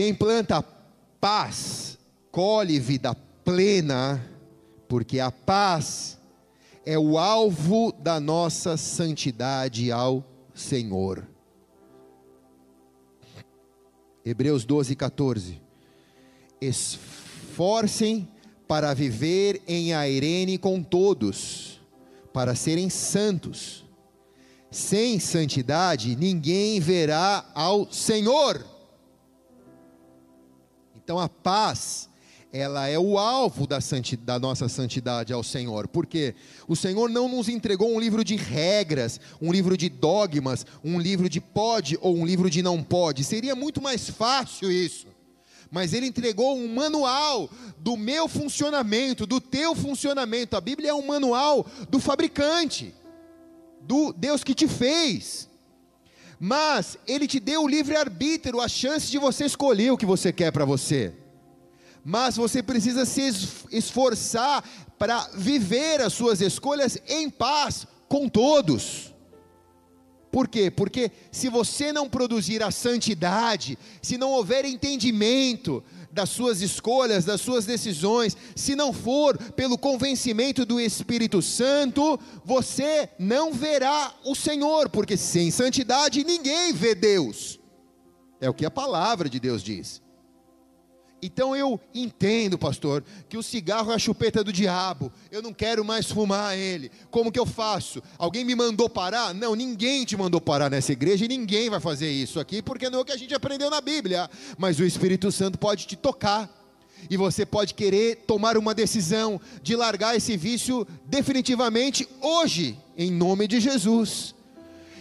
Quem 0.00 0.14
planta 0.14 0.64
paz, 1.20 1.98
colhe 2.32 2.80
vida 2.80 3.14
plena, 3.44 4.26
porque 4.88 5.20
a 5.20 5.30
paz 5.30 6.18
é 6.86 6.98
o 6.98 7.18
alvo 7.18 7.92
da 7.92 8.18
nossa 8.18 8.78
santidade 8.78 9.92
ao 9.92 10.24
Senhor. 10.54 11.28
Hebreus 14.24 14.64
12, 14.64 14.96
14. 14.96 15.60
Esforcem 16.62 18.26
para 18.66 18.94
viver 18.94 19.60
em 19.68 19.92
Airene 19.92 20.56
com 20.56 20.82
todos, 20.82 21.78
para 22.32 22.54
serem 22.54 22.88
santos. 22.88 23.84
Sem 24.70 25.20
santidade 25.20 26.16
ninguém 26.16 26.80
verá 26.80 27.44
ao 27.54 27.92
Senhor. 27.92 28.79
Então 31.10 31.18
a 31.18 31.28
paz 31.28 32.08
ela 32.52 32.86
é 32.86 32.96
o 32.96 33.18
alvo 33.18 33.66
da, 33.66 33.80
da, 34.22 34.38
nossa 34.38 34.68
santidade 34.68 35.32
ao 35.32 35.42
Senhor, 35.42 35.88
porque 35.88 36.36
o 36.68 36.76
Senhor 36.76 37.10
não 37.10 37.28
nos 37.28 37.48
entregou 37.48 37.92
um 37.92 37.98
livro 37.98 38.22
de 38.22 38.36
regras, 38.36 39.18
um 39.42 39.50
livro 39.50 39.76
de 39.76 39.88
dogmas, 39.88 40.64
um 40.84 41.00
livro 41.00 41.28
de 41.28 41.40
pode 41.40 41.98
ou 42.00 42.16
um 42.16 42.24
livro 42.24 42.48
de 42.48 42.62
não 42.62 42.80
pode, 42.80 43.24
seria 43.24 43.56
muito 43.56 43.82
mais 43.82 44.08
fácil 44.08 44.70
isso, 44.70 45.08
mas 45.68 45.92
Ele 45.92 46.06
entregou 46.06 46.56
um 46.56 46.72
manual 46.72 47.50
do 47.76 47.96
meu 47.96 48.28
funcionamento, 48.28 49.26
do 49.26 49.40
teu 49.40 49.74
funcionamento, 49.74 50.56
a 50.56 50.60
Bíblia 50.60 50.90
é 50.90 50.94
um 50.94 51.08
manual 51.08 51.66
do 51.90 51.98
fabricante, 51.98 52.94
do 53.80 54.12
Deus 54.12 54.44
que 54.44 54.54
te 54.54 54.68
fez, 54.68 55.49
mas 56.40 56.98
Ele 57.06 57.28
te 57.28 57.38
deu 57.38 57.62
o 57.62 57.68
livre-arbítrio, 57.68 58.60
a 58.60 58.66
chance 58.66 59.10
de 59.10 59.18
você 59.18 59.44
escolher 59.44 59.92
o 59.92 59.96
que 59.96 60.06
você 60.06 60.32
quer 60.32 60.50
para 60.50 60.64
você 60.64 61.14
mas 62.04 62.36
você 62.36 62.62
precisa 62.62 63.04
se 63.04 63.22
esforçar 63.70 64.64
para 64.98 65.28
viver 65.34 66.00
as 66.00 66.12
suas 66.12 66.40
escolhas 66.40 66.98
em 67.06 67.28
paz 67.28 67.86
com 68.08 68.28
todos. 68.28 69.14
Por 70.30 70.46
quê? 70.46 70.70
Porque 70.70 71.10
se 71.32 71.48
você 71.48 71.92
não 71.92 72.08
produzir 72.08 72.62
a 72.62 72.70
santidade, 72.70 73.78
se 74.00 74.16
não 74.16 74.30
houver 74.30 74.64
entendimento 74.64 75.82
das 76.10 76.30
suas 76.30 76.60
escolhas, 76.60 77.24
das 77.24 77.40
suas 77.40 77.64
decisões, 77.64 78.36
se 78.56 78.74
não 78.74 78.92
for 78.92 79.38
pelo 79.52 79.78
convencimento 79.78 80.66
do 80.66 80.80
Espírito 80.80 81.40
Santo, 81.40 82.18
você 82.44 83.08
não 83.18 83.52
verá 83.52 84.12
o 84.24 84.34
Senhor, 84.34 84.88
porque 84.88 85.16
sem 85.16 85.50
santidade 85.50 86.24
ninguém 86.24 86.72
vê 86.72 86.94
Deus. 86.94 87.60
É 88.40 88.48
o 88.48 88.54
que 88.54 88.66
a 88.66 88.70
palavra 88.70 89.28
de 89.28 89.38
Deus 89.38 89.62
diz. 89.62 90.02
Então 91.22 91.54
eu 91.54 91.78
entendo, 91.94 92.58
pastor, 92.58 93.04
que 93.28 93.36
o 93.36 93.42
cigarro 93.42 93.92
é 93.92 93.94
a 93.94 93.98
chupeta 93.98 94.42
do 94.42 94.52
diabo. 94.52 95.12
Eu 95.30 95.42
não 95.42 95.52
quero 95.52 95.84
mais 95.84 96.10
fumar 96.10 96.56
ele. 96.56 96.90
Como 97.10 97.30
que 97.30 97.38
eu 97.38 97.46
faço? 97.46 98.02
Alguém 98.16 98.44
me 98.44 98.54
mandou 98.54 98.88
parar? 98.88 99.34
Não, 99.34 99.54
ninguém 99.54 100.04
te 100.04 100.16
mandou 100.16 100.40
parar 100.40 100.70
nessa 100.70 100.92
igreja 100.92 101.24
e 101.24 101.28
ninguém 101.28 101.68
vai 101.68 101.80
fazer 101.80 102.10
isso 102.10 102.40
aqui, 102.40 102.62
porque 102.62 102.88
não 102.88 103.00
é 103.00 103.02
o 103.02 103.04
que 103.04 103.12
a 103.12 103.18
gente 103.18 103.34
aprendeu 103.34 103.68
na 103.70 103.80
Bíblia. 103.80 104.30
Mas 104.56 104.78
o 104.78 104.84
Espírito 104.84 105.30
Santo 105.30 105.58
pode 105.58 105.86
te 105.86 105.96
tocar. 105.96 106.48
E 107.08 107.16
você 107.16 107.46
pode 107.46 107.72
querer 107.72 108.24
tomar 108.26 108.58
uma 108.58 108.74
decisão 108.74 109.40
de 109.62 109.74
largar 109.74 110.16
esse 110.16 110.36
vício 110.36 110.86
definitivamente 111.06 112.06
hoje, 112.20 112.78
em 112.96 113.10
nome 113.10 113.46
de 113.46 113.58
Jesus. 113.58 114.34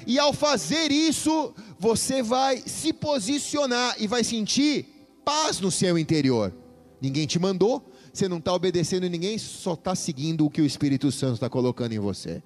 E 0.08 0.18
ao 0.18 0.32
fazer 0.32 0.92
isso, 0.92 1.54
você 1.78 2.24
vai 2.24 2.64
se 2.66 2.94
posicionar 2.94 3.96
e 4.00 4.08
vai 4.08 4.24
sentir 4.24 4.89
paz 5.30 5.60
no 5.60 5.70
seu 5.70 5.96
interior. 5.96 6.52
Ninguém 7.00 7.28
te 7.28 7.38
mandou, 7.38 7.88
você 8.12 8.28
não 8.28 8.40
está 8.40 8.52
obedecendo 8.52 9.08
ninguém, 9.08 9.38
só 9.38 9.74
está 9.74 9.94
seguindo 9.94 10.44
o 10.44 10.50
que 10.50 10.60
o 10.60 10.66
Espírito 10.66 11.12
Santo 11.12 11.36
está 11.36 11.48
colocando 11.48 11.94
em 11.94 12.00
você. 12.00 12.42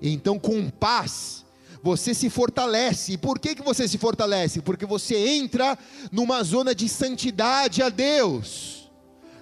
Então, 0.00 0.38
com 0.38 0.70
paz, 0.70 1.44
você 1.82 2.14
se 2.14 2.30
fortalece. 2.30 3.14
E 3.14 3.18
por 3.18 3.40
que, 3.40 3.56
que 3.56 3.62
você 3.62 3.88
se 3.88 3.98
fortalece? 3.98 4.60
Porque 4.60 4.86
você 4.86 5.16
entra 5.16 5.76
numa 6.12 6.40
zona 6.44 6.72
de 6.72 6.88
santidade 6.88 7.82
a 7.82 7.88
Deus. 7.88 8.88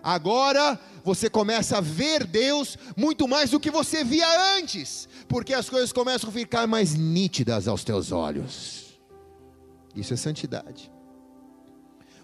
Agora 0.02 0.80
você 1.04 1.28
começa 1.28 1.76
a 1.76 1.80
ver 1.82 2.26
Deus 2.26 2.78
muito 2.96 3.28
mais 3.28 3.50
do 3.50 3.60
que 3.60 3.70
você 3.70 4.02
via 4.02 4.56
antes, 4.56 5.06
porque 5.28 5.52
as 5.52 5.68
coisas 5.68 5.92
começam 5.92 6.30
a 6.30 6.32
ficar 6.32 6.66
mais 6.66 6.94
nítidas 6.94 7.68
aos 7.68 7.84
teus 7.84 8.12
olhos. 8.12 8.98
Isso 9.94 10.14
é 10.14 10.16
santidade. 10.16 10.90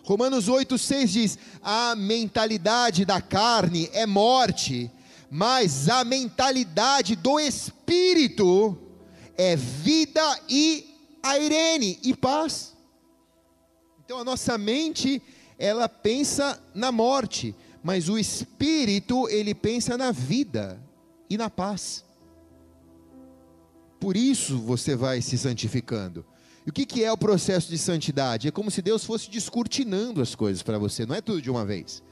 Romanos 0.08 0.48
8, 0.48 0.78
6 0.78 1.10
diz: 1.10 1.38
a 1.62 1.94
mentalidade 1.94 3.04
da 3.04 3.20
carne 3.20 3.90
é 3.92 4.06
morte, 4.06 4.90
mas 5.30 5.86
a 5.86 6.02
mentalidade 6.02 7.14
do 7.14 7.38
espírito 7.38 8.74
é 9.36 9.54
vida 9.54 10.40
e 10.48 10.94
airene 11.22 11.98
e 12.02 12.16
paz. 12.16 12.74
Então 14.02 14.18
a 14.18 14.24
nossa 14.24 14.56
mente, 14.56 15.20
ela 15.58 15.86
pensa 15.90 16.58
na 16.74 16.90
morte, 16.90 17.54
mas 17.82 18.08
o 18.08 18.18
espírito, 18.18 19.28
ele 19.28 19.54
pensa 19.54 19.98
na 19.98 20.10
vida 20.10 20.82
e 21.28 21.36
na 21.36 21.50
paz. 21.50 22.02
Por 24.00 24.16
isso 24.16 24.58
você 24.58 24.96
vai 24.96 25.20
se 25.20 25.36
santificando. 25.36 26.24
E 26.68 26.70
o 26.70 26.72
que, 26.74 26.84
que 26.84 27.02
é 27.02 27.10
o 27.10 27.16
processo 27.16 27.70
de 27.70 27.78
santidade? 27.78 28.46
É 28.46 28.50
como 28.50 28.70
se 28.70 28.82
Deus 28.82 29.02
fosse 29.02 29.30
descortinando 29.30 30.20
as 30.20 30.34
coisas 30.34 30.62
para 30.62 30.76
você, 30.76 31.06
não 31.06 31.14
é 31.14 31.22
tudo 31.22 31.40
de 31.40 31.50
uma 31.50 31.64
vez. 31.64 32.02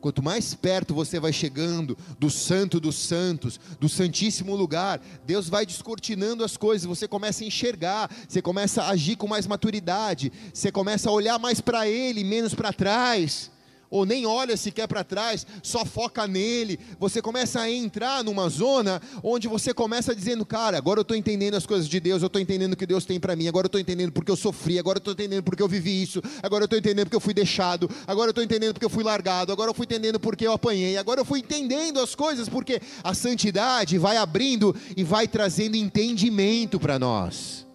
Quanto 0.00 0.22
mais 0.22 0.54
perto 0.54 0.94
você 0.94 1.18
vai 1.18 1.32
chegando 1.32 1.98
do 2.16 2.30
Santo 2.30 2.78
dos 2.78 2.94
Santos, 2.94 3.58
do 3.80 3.88
Santíssimo 3.88 4.54
Lugar, 4.54 5.00
Deus 5.26 5.48
vai 5.48 5.66
descortinando 5.66 6.44
as 6.44 6.56
coisas, 6.56 6.86
você 6.86 7.08
começa 7.08 7.42
a 7.42 7.48
enxergar, 7.48 8.08
você 8.28 8.40
começa 8.40 8.84
a 8.84 8.90
agir 8.90 9.16
com 9.16 9.26
mais 9.26 9.48
maturidade, 9.48 10.30
você 10.54 10.70
começa 10.70 11.10
a 11.10 11.12
olhar 11.12 11.36
mais 11.40 11.60
para 11.60 11.88
Ele, 11.88 12.22
menos 12.22 12.54
para 12.54 12.72
trás. 12.72 13.50
Ou 13.90 14.04
nem 14.04 14.26
olha 14.26 14.56
sequer 14.56 14.86
para 14.86 15.04
trás, 15.04 15.46
só 15.62 15.84
foca 15.84 16.26
nele. 16.26 16.78
Você 16.98 17.22
começa 17.22 17.60
a 17.60 17.70
entrar 17.70 18.22
numa 18.22 18.48
zona 18.48 19.00
onde 19.22 19.48
você 19.48 19.72
começa 19.72 20.14
dizendo, 20.14 20.44
cara, 20.44 20.76
agora 20.76 21.00
eu 21.00 21.02
estou 21.02 21.16
entendendo 21.16 21.54
as 21.54 21.66
coisas 21.66 21.88
de 21.88 22.00
Deus, 22.00 22.22
eu 22.22 22.26
estou 22.26 22.40
entendendo 22.40 22.72
o 22.74 22.76
que 22.76 22.86
Deus 22.86 23.04
tem 23.04 23.18
para 23.18 23.36
mim, 23.36 23.48
agora 23.48 23.66
eu 23.66 23.68
estou 23.68 23.80
entendendo 23.80 24.12
porque 24.12 24.30
eu 24.30 24.36
sofri, 24.36 24.78
agora 24.78 24.98
eu 24.98 25.00
estou 25.00 25.14
entendendo 25.14 25.42
porque 25.42 25.62
eu 25.62 25.68
vivi 25.68 26.02
isso, 26.02 26.22
agora 26.42 26.62
eu 26.62 26.66
estou 26.66 26.78
entendendo 26.78 27.06
porque 27.06 27.16
eu 27.16 27.20
fui 27.20 27.34
deixado, 27.34 27.90
agora 28.06 28.28
eu 28.28 28.30
estou 28.30 28.44
entendendo 28.44 28.72
porque 28.74 28.86
eu 28.86 28.90
fui 28.90 29.04
largado, 29.04 29.52
agora 29.52 29.70
eu 29.70 29.74
fui 29.74 29.84
entendendo 29.84 30.20
porque 30.20 30.46
eu 30.46 30.52
apanhei, 30.52 30.96
agora 30.96 31.20
eu 31.20 31.24
fui 31.24 31.40
entendendo 31.40 32.00
as 32.00 32.14
coisas 32.14 32.48
porque 32.48 32.80
a 33.02 33.14
santidade 33.14 33.98
vai 33.98 34.16
abrindo 34.16 34.74
e 34.96 35.04
vai 35.04 35.26
trazendo 35.26 35.76
entendimento 35.76 36.78
para 36.78 36.98
nós. 36.98 37.66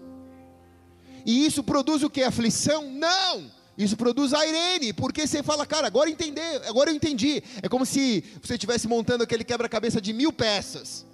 E 1.25 1.45
isso 1.45 1.63
produz 1.63 2.03
o 2.03 2.09
que? 2.09 2.21
Aflição? 2.21 2.91
Não! 2.91 3.62
Isso 3.77 3.97
produz 3.97 4.33
a 4.33 4.45
Irene, 4.45 4.93
porque 4.93 5.25
você 5.25 5.41
fala, 5.41 5.65
cara, 5.65 5.87
agora 5.87 6.09
entender, 6.09 6.61
agora 6.67 6.91
eu 6.91 6.95
entendi. 6.95 7.41
É 7.61 7.67
como 7.67 7.85
se 7.85 8.23
você 8.41 8.53
estivesse 8.53 8.87
montando 8.87 9.23
aquele 9.23 9.43
quebra-cabeça 9.43 9.99
de 9.99 10.13
mil 10.13 10.31
peças. 10.31 11.05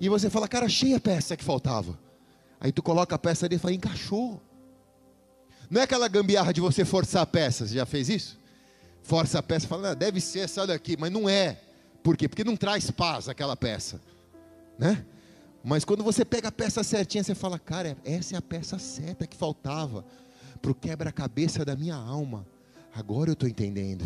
E 0.00 0.08
você 0.08 0.30
fala, 0.30 0.48
cara, 0.48 0.66
achei 0.66 0.94
a 0.94 1.00
peça 1.00 1.36
que 1.36 1.44
faltava. 1.44 1.98
Aí 2.58 2.72
tu 2.72 2.82
coloca 2.82 3.14
a 3.14 3.18
peça 3.18 3.44
ali 3.44 3.56
e 3.56 3.58
fala, 3.58 3.74
encaixou. 3.74 4.40
Não 5.70 5.80
é 5.80 5.84
aquela 5.84 6.08
gambiarra 6.08 6.52
de 6.52 6.60
você 6.60 6.84
forçar 6.84 7.22
a 7.22 7.26
peça, 7.26 7.66
você 7.66 7.74
já 7.74 7.86
fez 7.86 8.08
isso? 8.08 8.38
Força 9.02 9.38
a 9.38 9.42
peça, 9.42 9.68
fala, 9.68 9.90
ah, 9.90 9.94
deve 9.94 10.20
ser 10.20 10.40
essa 10.40 10.66
daqui, 10.66 10.96
mas 10.98 11.12
não 11.12 11.28
é. 11.28 11.60
Por 12.02 12.16
quê? 12.16 12.28
Porque 12.28 12.44
não 12.44 12.56
traz 12.56 12.90
paz 12.90 13.28
aquela 13.28 13.56
peça, 13.56 14.00
né? 14.78 15.04
Mas 15.62 15.84
quando 15.84 16.02
você 16.02 16.24
pega 16.24 16.48
a 16.48 16.52
peça 16.52 16.82
certinha, 16.82 17.22
você 17.24 17.34
fala, 17.34 17.58
cara, 17.58 17.96
essa 18.04 18.34
é 18.34 18.38
a 18.38 18.42
peça 18.42 18.78
certa 18.78 19.26
que 19.26 19.36
faltava 19.36 20.04
para 20.64 20.72
o 20.72 20.74
quebra-cabeça 20.74 21.62
da 21.62 21.76
minha 21.76 21.94
alma. 21.94 22.46
Agora 22.94 23.28
eu 23.28 23.34
estou 23.34 23.46
entendendo. 23.46 24.02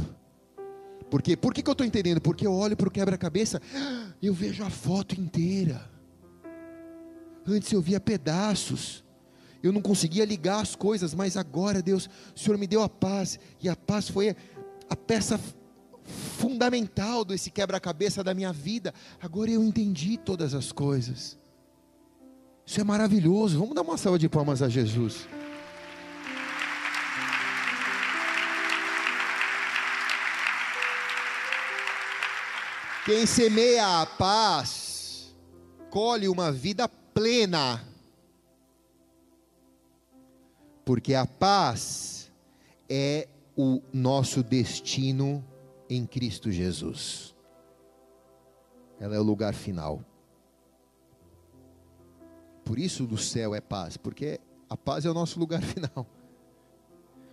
Por 1.09 1.23
quê? 1.23 1.37
Por 1.37 1.55
que, 1.55 1.63
que 1.63 1.71
eu 1.71 1.73
estou 1.73 1.87
entendendo? 1.87 2.21
Porque 2.21 2.45
eu 2.45 2.53
olho 2.53 2.77
para 2.77 2.89
o 2.89 2.91
quebra-cabeça, 2.91 3.63
eu 4.21 4.35
vejo 4.35 4.65
a 4.65 4.71
foto 4.71 5.15
inteira. 5.15 5.89
Antes 7.47 7.71
eu 7.71 7.81
via 7.81 8.01
pedaços, 8.01 9.05
eu 9.63 9.73
não 9.73 9.81
conseguia 9.81 10.25
ligar 10.25 10.61
as 10.61 10.75
coisas, 10.75 11.15
mas 11.15 11.37
agora, 11.37 11.81
Deus, 11.81 12.11
o 12.35 12.39
Senhor 12.39 12.59
me 12.59 12.67
deu 12.67 12.83
a 12.83 12.89
paz, 12.89 13.39
e 13.63 13.69
a 13.69 13.77
paz 13.77 14.09
foi 14.09 14.35
a 14.91 14.97
peça 14.97 15.39
fundamental 16.03 17.25
desse 17.25 17.53
quebra-cabeça 17.53 18.25
da 18.25 18.35
minha 18.35 18.53
vida. 18.53 18.93
Agora 19.23 19.49
eu 19.49 19.63
entendi 19.63 20.19
todas 20.19 20.55
as 20.55 20.73
coisas. 20.73 21.39
Isso 22.67 22.81
é 22.81 22.85
maravilhoso. 22.85 23.61
Vamos 23.61 23.77
dar 23.77 23.83
uma 23.83 23.97
salva 23.97 24.19
de 24.19 24.29
palmas 24.29 24.61
a 24.61 24.69
Jesus. 24.69 25.29
Quem 33.09 33.25
semeia 33.25 34.03
a 34.03 34.05
paz, 34.05 35.35
colhe 35.89 36.29
uma 36.29 36.53
vida 36.53 36.87
plena. 36.87 37.83
Porque 40.85 41.15
a 41.15 41.25
paz 41.25 42.31
é 42.87 43.27
o 43.57 43.81
nosso 43.95 44.43
destino 44.43 45.43
em 45.89 46.05
Cristo 46.05 46.53
Jesus. 46.53 47.35
Ela 49.01 49.17
é 49.17 49.19
o 49.19 49.23
lugar 49.23 49.55
final. 49.55 50.05
Por 52.63 52.79
isso 52.79 53.07
do 53.07 53.17
céu 53.17 53.55
é 53.55 53.61
paz, 53.63 53.97
porque 53.97 54.39
a 54.69 54.77
paz 54.77 55.07
é 55.07 55.11
o 55.11 55.15
nosso 55.15 55.39
lugar 55.39 55.63
final. 55.65 56.07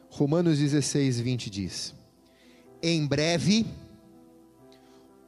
Romanos 0.09 0.57
16, 0.57 1.19
20 1.19 1.49
diz: 1.49 1.93
Em 2.81 3.05
breve 3.05 3.65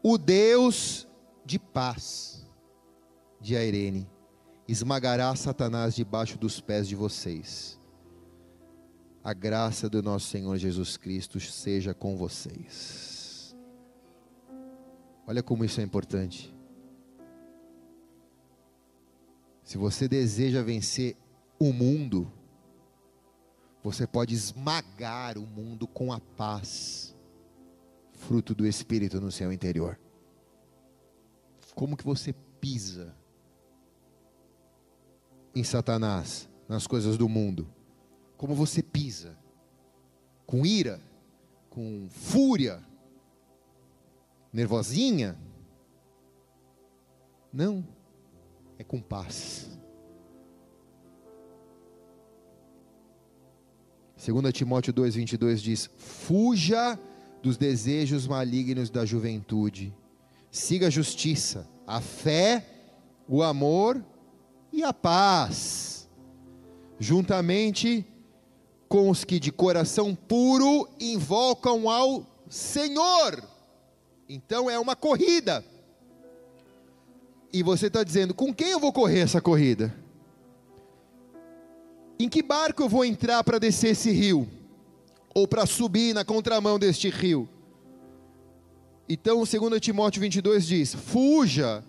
o 0.10 0.18
Deus 0.18 1.06
de 1.44 1.60
paz, 1.60 2.48
de 3.42 3.58
Airene, 3.58 4.10
esmagará 4.66 5.36
Satanás 5.36 5.94
debaixo 5.94 6.38
dos 6.38 6.62
pés 6.62 6.88
de 6.88 6.96
vocês. 6.96 7.78
A 9.22 9.34
graça 9.34 9.90
do 9.90 10.02
nosso 10.02 10.28
Senhor 10.28 10.56
Jesus 10.56 10.96
Cristo 10.96 11.42
seja 11.42 11.94
com 11.94 12.16
vocês. 12.16 13.54
Olha 15.28 15.44
como 15.44 15.66
isso 15.66 15.82
é 15.82 15.84
importante. 15.84 16.56
Se 19.62 19.78
você 19.78 20.08
deseja 20.08 20.64
vencer 20.64 21.18
o 21.60 21.74
mundo, 21.74 22.32
você 23.84 24.08
pode 24.08 24.34
esmagar 24.34 25.38
o 25.38 25.46
mundo 25.46 25.86
com 25.86 26.14
a 26.14 26.22
paz 26.22 27.17
fruto 28.18 28.54
do 28.54 28.68
Espírito 28.68 29.22
no 29.22 29.32
seu 29.32 29.52
interior. 29.54 29.98
Como 31.74 31.96
que 31.96 32.04
você 32.04 32.34
pisa 32.60 33.16
em 35.56 35.64
Satanás, 35.64 36.50
nas 36.68 36.86
coisas 36.86 37.18
do 37.18 37.30
mundo? 37.30 37.72
Como 38.36 38.54
você 38.54 38.84
pisa? 38.84 39.38
Com 40.46 40.66
ira? 40.66 41.00
Com 41.70 42.08
fúria? 42.10 42.84
Nervosinha? 44.52 45.38
Não, 47.54 47.88
é 48.78 48.84
com 48.84 49.00
paz. 49.00 49.78
2 54.26 54.54
Timóteo 54.54 54.94
2,22 54.94 55.58
diz: 55.58 55.90
Fuja 55.98 57.00
dos 57.42 57.58
desejos 57.58 58.28
malignos 58.28 58.90
da 58.90 59.06
juventude. 59.06 59.94
Siga 60.52 60.88
a 60.88 60.90
justiça, 60.90 61.68
a 61.86 62.02
fé, 62.02 62.66
o 63.28 63.44
amor 63.44 64.04
e 64.72 64.84
a 64.84 64.94
paz, 64.94 66.10
juntamente 67.00 68.06
com 68.88 69.10
os 69.10 69.24
que 69.24 69.40
de 69.40 69.52
coração 69.52 70.16
puro 70.16 70.88
invocam 71.00 71.90
ao 71.90 72.26
Senhor. 72.50 73.44
Então 74.30 74.70
é 74.70 74.80
uma 74.80 74.96
corrida. 74.96 75.64
E 77.52 77.64
você 77.64 77.88
está 77.88 78.04
dizendo: 78.04 78.34
com 78.34 78.54
quem 78.54 78.72
eu 78.72 78.80
vou 78.80 78.92
correr 78.94 79.20
essa 79.20 79.42
corrida? 79.42 79.94
Em 82.20 82.28
que 82.28 82.42
barco 82.42 82.82
eu 82.82 82.90
vou 82.90 83.06
entrar 83.06 83.44
para 83.44 83.60
descer 83.60 83.92
esse 83.92 84.12
rio? 84.12 84.50
Ou 85.38 85.48
para 85.48 85.68
subir 85.68 86.16
na 86.16 86.26
contramão 86.26 86.80
deste 86.80 87.10
rio. 87.10 87.48
Então, 89.08 89.44
2 89.44 89.80
Timóteo 89.80 90.20
22 90.20 90.66
diz: 90.66 90.96
fuja 90.96 91.84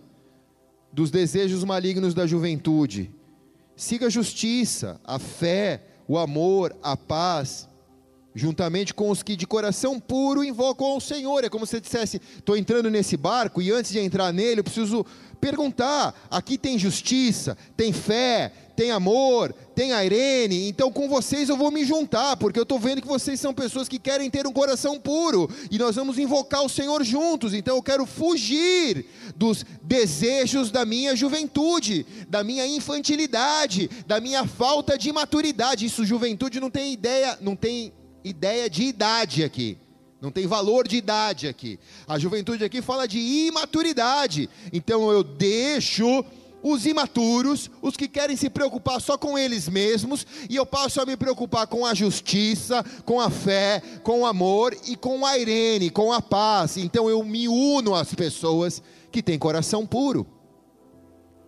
dos 0.93 1.11
desejos 1.11 1.65
malignos 1.65 2.13
da 2.13 2.27
juventude, 2.27 3.11
siga 3.75 4.09
a 4.09 4.11
justiça, 4.11 5.01
a 5.03 5.19
fé, 5.19 5.83
o 6.07 6.19
amor, 6.19 6.77
a 6.83 6.95
paz, 6.95 7.67
juntamente 8.35 8.93
com 8.93 9.09
os 9.09 9.23
que 9.23 9.35
de 9.35 9.47
coração 9.47 9.99
puro 9.99 10.45
invocam 10.45 10.87
ao 10.87 11.01
Senhor. 11.01 11.43
É 11.43 11.49
como 11.49 11.65
se 11.65 11.71
você 11.71 11.81
dissesse: 11.81 12.21
estou 12.37 12.55
entrando 12.55 12.91
nesse 12.91 13.17
barco 13.17 13.63
e 13.63 13.73
antes 13.73 13.93
de 13.93 13.99
entrar 13.99 14.31
nele, 14.31 14.61
eu 14.61 14.65
preciso 14.65 15.07
perguntar: 15.41 16.15
aqui 16.31 16.59
tem 16.59 16.79
justiça, 16.79 17.57
tem 17.75 17.95
fé, 17.95 18.53
tem 18.79 18.93
amor, 18.93 19.53
tem 19.75 19.93
a 19.93 20.05
Irene, 20.05 20.69
então 20.69 20.93
com 20.93 21.09
vocês 21.09 21.49
eu 21.49 21.57
vou 21.57 21.69
me 21.69 21.85
juntar, 21.85 22.37
porque 22.37 22.61
eu 22.61 22.63
estou 22.63 22.79
vendo 22.79 23.03
que 23.03 23.09
vocês 23.09 23.41
são 23.41 23.53
pessoas 23.53 23.89
que 23.89 23.99
querem 23.99 24.31
ter 24.31 24.47
um 24.47 24.53
coração 24.53 25.01
puro, 25.01 25.51
e 25.69 25.77
nós 25.77 25.97
vamos 25.97 26.17
invocar 26.17 26.63
o 26.63 26.69
Senhor 26.69 27.03
juntos, 27.03 27.55
então 27.55 27.75
eu 27.75 27.83
quero 27.83 28.07
fugir 28.07 29.05
dos 29.35 29.67
desejos 29.83 30.71
da 30.71 30.85
minha 30.85 31.17
juventude, 31.17 32.07
da 32.29 32.45
minha 32.45 32.65
infantilidade, 32.69 33.91
da 34.07 34.21
minha 34.21 34.47
falta 34.47 34.97
de 34.97 35.13
maturidade. 35.13 35.85
Isso, 35.85 36.05
juventude 36.05 36.61
não 36.61 36.71
tem 36.71 36.93
ideia, 36.93 37.37
não 37.41 37.57
tem 37.57 37.93
ideia 38.23 38.71
de 38.71 38.85
idade 38.85 39.43
aqui. 39.43 39.77
Não 40.21 40.33
tem 40.33 40.49
valor 40.49 40.89
de 40.89 40.97
idade 40.97 41.47
aqui. 41.47 41.79
A 42.07 42.19
juventude 42.19 42.65
aqui 42.65 42.83
fala 42.83 43.07
de 43.07 43.19
imaturidade. 43.19 44.51
Então 44.73 45.13
eu 45.13 45.23
deixo 45.23 46.25
os 46.63 46.87
imaturos, 46.87 47.71
os 47.83 47.97
que 47.97 48.09
querem 48.09 48.37
se 48.37 48.51
preocupar 48.51 49.01
só 49.01 49.17
com 49.17 49.39
eles 49.39 49.69
mesmos, 49.69 50.27
e 50.49 50.57
eu 50.57 50.67
passo 50.67 51.01
a 51.01 51.07
me 51.07 51.17
preocupar 51.17 51.67
com 51.67 51.85
a 51.85 51.95
justiça, 51.95 52.85
com 53.05 53.21
a 53.21 53.31
fé, 53.31 53.83
com 54.03 54.21
o 54.21 54.27
amor 54.27 54.77
e 54.87 54.97
com 54.97 55.25
a 55.25 55.39
irene, 55.39 55.91
com 55.91 56.13
a 56.13 56.21
paz. 56.21 56.77
Então 56.77 57.09
eu 57.09 57.23
me 57.23 57.49
uno 57.49 57.95
às 57.95 58.15
pessoas 58.15 58.83
que 59.11 59.23
têm 59.23 59.39
coração 59.39 59.87
puro. 59.87 60.38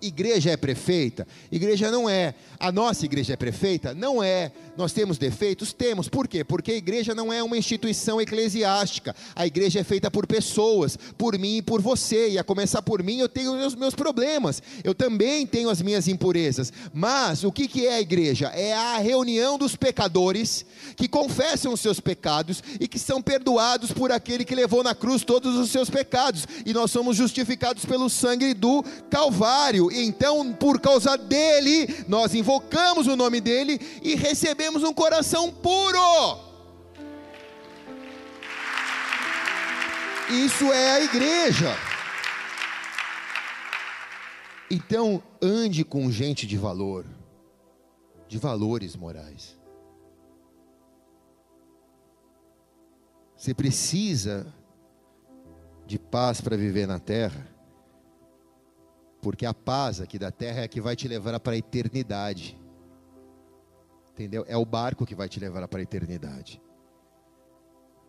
Igreja 0.03 0.51
é 0.51 0.57
perfeita? 0.57 1.27
Igreja 1.51 1.91
não 1.91 2.09
é. 2.09 2.35
A 2.59 2.71
nossa 2.71 3.05
igreja 3.05 3.33
é 3.33 3.37
perfeita? 3.37 3.95
Não 3.95 4.23
é. 4.23 4.53
Nós 4.77 4.93
temos 4.93 5.19
defeitos? 5.19 5.73
Temos. 5.73 6.09
Por 6.09 6.27
quê? 6.27 6.43
Porque 6.45 6.73
a 6.73 6.77
igreja 6.77 7.15
não 7.15 7.33
é 7.33 7.43
uma 7.43 7.57
instituição 7.57 8.21
eclesiástica. 8.21 9.15
A 9.35 9.47
igreja 9.47 9.81
é 9.81 9.85
feita 9.85 10.11
por 10.11 10.27
pessoas, 10.27 10.97
por 11.19 11.39
mim 11.39 11.59
e 11.59 11.63
por 11.63 11.81
você. 11.81 12.31
E 12.31 12.39
a 12.39 12.45
começar 12.45 12.83
por 12.83 13.03
mim, 13.03 13.19
eu 13.19 13.29
tenho 13.29 13.53
os 13.67 13.75
meus 13.75 13.95
problemas. 13.95 14.63
Eu 14.83 14.95
também 14.95 15.47
tenho 15.47 15.69
as 15.69 15.83
minhas 15.83 16.09
impurezas. 16.09 16.73
Mas 16.93 17.45
o 17.45 17.53
que, 17.53 17.69
que 17.69 17.87
é 17.87 17.95
a 17.95 18.01
igreja? 18.01 18.47
É 18.49 18.73
a 18.73 18.99
reunião 18.99 19.59
dos 19.59 19.77
pecadores 19.77 20.65
que 20.97 21.09
confessam 21.09 21.73
os 21.73 21.81
seus 21.81 22.01
pecados 22.01 22.63
e 22.79 22.89
que 22.89 22.99
são 22.99 23.21
perdoados 23.21 23.93
por 23.93 24.13
aquele 24.13 24.45
que 24.45 24.55
levou 24.55 24.83
na 24.83 24.95
cruz 24.95 25.25
todos 25.25 25.57
os 25.57 25.71
seus 25.71 25.91
pecados. 25.91 26.47
E 26.65 26.73
nós 26.73 26.91
somos 26.91 27.17
justificados 27.17 27.85
pelo 27.85 28.09
sangue 28.09 28.55
do 28.55 28.83
Calvário. 29.11 29.90
Então, 29.91 30.53
por 30.53 30.81
causa 30.81 31.17
dele, 31.17 32.05
nós 32.07 32.35
invocamos 32.35 33.07
o 33.07 33.17
nome 33.17 33.41
dele 33.41 33.81
e 34.03 34.15
recebemos 34.15 34.83
um 34.83 34.93
coração 34.93 35.51
puro. 35.53 35.99
Isso 40.31 40.73
é 40.73 40.93
a 40.93 41.01
igreja. 41.03 41.77
Então, 44.71 45.21
ande 45.43 45.85
com 45.85 46.09
gente 46.11 46.47
de 46.47 46.57
valor, 46.57 47.05
de 48.29 48.39
valores 48.39 48.95
morais. 48.95 49.59
Você 53.37 53.53
precisa 53.53 54.47
de 55.87 55.99
paz 55.99 56.41
para 56.41 56.57
viver 56.57 56.87
na 56.87 57.01
terra, 57.01 57.50
porque 59.21 59.45
a 59.47 59.55
paz 59.55 60.01
aqui 60.01 60.19
da 60.19 60.31
terra 60.31 60.61
é 60.61 60.65
a 60.65 60.69
que 60.69 60.81
vai 60.81 60.97
te 60.97 61.07
levar 61.07 61.39
para 61.41 61.53
a 61.53 61.57
eternidade. 61.57 62.59
Entendeu? 64.13 64.45
É 64.49 64.57
o 64.57 64.65
barco 64.65 65.07
que 65.07 65.15
vai 65.15 65.29
te 65.29 65.39
levar 65.39 65.67
para 65.69 65.81
a 65.81 65.83
eternidade. 65.83 66.61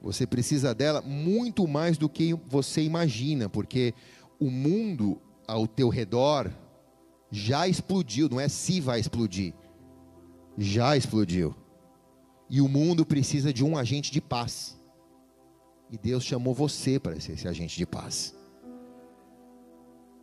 Você 0.01 0.26
precisa 0.26 0.74
dela 0.74 1.01
muito 1.01 1.68
mais 1.68 1.97
do 1.97 2.09
que 2.09 2.34
você 2.47 2.82
imagina, 2.82 3.47
porque 3.47 3.93
o 4.39 4.49
mundo 4.49 5.22
ao 5.47 5.68
teu 5.68 5.89
redor 5.89 6.51
já 7.30 7.68
explodiu, 7.68 8.28
não 8.28 8.39
é 8.39 8.49
se 8.49 8.82
vai 8.82 8.99
explodir. 8.99 9.53
Já 10.57 10.97
explodiu. 10.97 11.55
E 12.49 12.59
o 12.59 12.68
mundo 12.68 13.05
precisa 13.05 13.53
de 13.53 13.64
um 13.64 13.78
agente 13.78 14.12
de 14.12 14.20
paz. 14.20 14.78
E 15.89 15.97
Deus 15.97 16.24
chamou 16.24 16.53
você 16.53 16.99
para 16.99 17.20
ser 17.20 17.34
esse 17.34 17.47
agente 17.47 17.78
de 17.78 17.86
paz. 17.86 18.36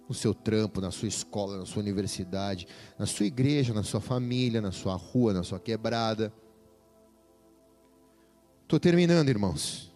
No 0.09 0.15
seu 0.15 0.33
trampo, 0.33 0.81
na 0.81 0.91
sua 0.91 1.09
escola, 1.09 1.59
na 1.59 1.67
sua 1.67 1.83
universidade, 1.83 2.67
na 2.99 3.05
sua 3.05 3.27
igreja, 3.27 3.75
na 3.75 3.83
sua 3.83 4.01
família, 4.01 4.61
na 4.61 4.73
sua 4.73 4.95
rua, 4.95 5.35
na 5.35 5.43
sua 5.43 5.61
quebrada. 5.61 6.33
Estou 8.63 8.81
terminando, 8.81 9.29
irmãos. 9.29 9.95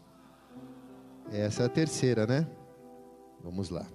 Essa 1.30 1.62
é 1.62 1.66
a 1.66 1.68
terceira, 1.68 2.26
né? 2.26 2.46
Vamos 3.42 3.70
lá. 3.70 3.86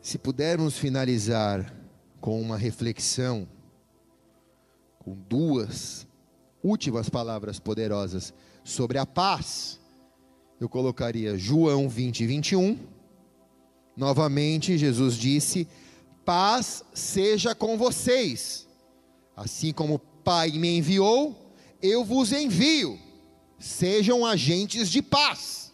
Se 0.00 0.18
pudermos 0.18 0.76
finalizar 0.76 1.74
com 2.20 2.40
uma 2.40 2.56
reflexão, 2.56 3.48
com 4.98 5.14
duas 5.14 6.06
últimas 6.62 7.08
palavras 7.10 7.58
poderosas 7.58 8.32
sobre 8.62 8.96
a 8.96 9.04
paz, 9.04 9.80
eu 10.64 10.68
colocaria 10.68 11.36
João 11.36 11.88
20, 11.88 12.26
21. 12.26 12.78
Novamente, 13.96 14.78
Jesus 14.78 15.16
disse: 15.16 15.68
Paz 16.24 16.82
seja 16.94 17.54
com 17.54 17.76
vocês. 17.76 18.66
Assim 19.36 19.72
como 19.72 19.94
o 19.94 19.98
Pai 19.98 20.50
me 20.52 20.78
enviou, 20.78 21.52
eu 21.82 22.04
vos 22.04 22.32
envio. 22.32 22.98
Sejam 23.58 24.24
agentes 24.24 24.90
de 24.90 25.02
paz. 25.02 25.72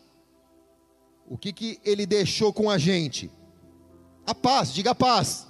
O 1.27 1.39
que, 1.39 1.53
que 1.53 1.79
ele 1.85 2.05
deixou 2.05 2.53
com 2.53 2.69
a 2.69 2.77
gente? 2.77 3.31
A 4.27 4.35
paz, 4.35 4.73
diga 4.75 4.91
a 4.91 4.95
paz. 4.95 5.47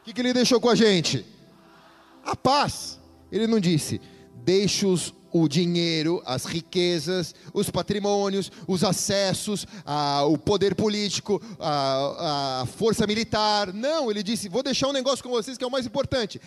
O 0.00 0.04
que, 0.04 0.12
que 0.12 0.20
ele 0.20 0.34
deixou 0.34 0.60
com 0.60 0.68
a 0.68 0.74
gente? 0.74 1.24
A 2.22 2.36
paz. 2.36 3.00
Ele 3.32 3.46
não 3.46 3.60
disse, 3.60 4.00
deixe-os 4.44 5.14
o 5.42 5.48
dinheiro, 5.48 6.22
as 6.24 6.44
riquezas, 6.44 7.34
os 7.52 7.70
patrimônios, 7.70 8.50
os 8.66 8.84
acessos, 8.84 9.66
a, 9.84 10.24
o 10.24 10.38
poder 10.38 10.74
político, 10.74 11.40
a, 11.58 12.62
a 12.62 12.66
força 12.66 13.06
militar. 13.06 13.72
Não, 13.72 14.10
ele 14.10 14.22
disse: 14.22 14.48
vou 14.48 14.62
deixar 14.62 14.88
um 14.88 14.92
negócio 14.92 15.22
com 15.22 15.30
vocês 15.30 15.58
que 15.58 15.64
é 15.64 15.66
o 15.66 15.70
mais 15.70 15.86
importante. 15.86 16.40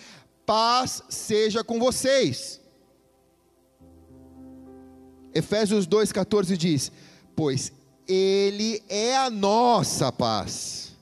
Paz 0.45 1.03
seja 1.09 1.63
com 1.63 1.79
vocês. 1.79 2.59
Efésios 5.33 5.87
2,14 5.87 6.57
diz: 6.57 6.91
Pois 7.35 7.71
Ele 8.07 8.83
é 8.89 9.15
a 9.17 9.29
nossa 9.29 10.11
paz, 10.11 10.95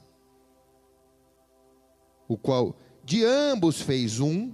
o 2.27 2.37
qual 2.37 2.75
de 3.03 3.25
ambos 3.25 3.81
fez 3.81 4.19
um, 4.19 4.53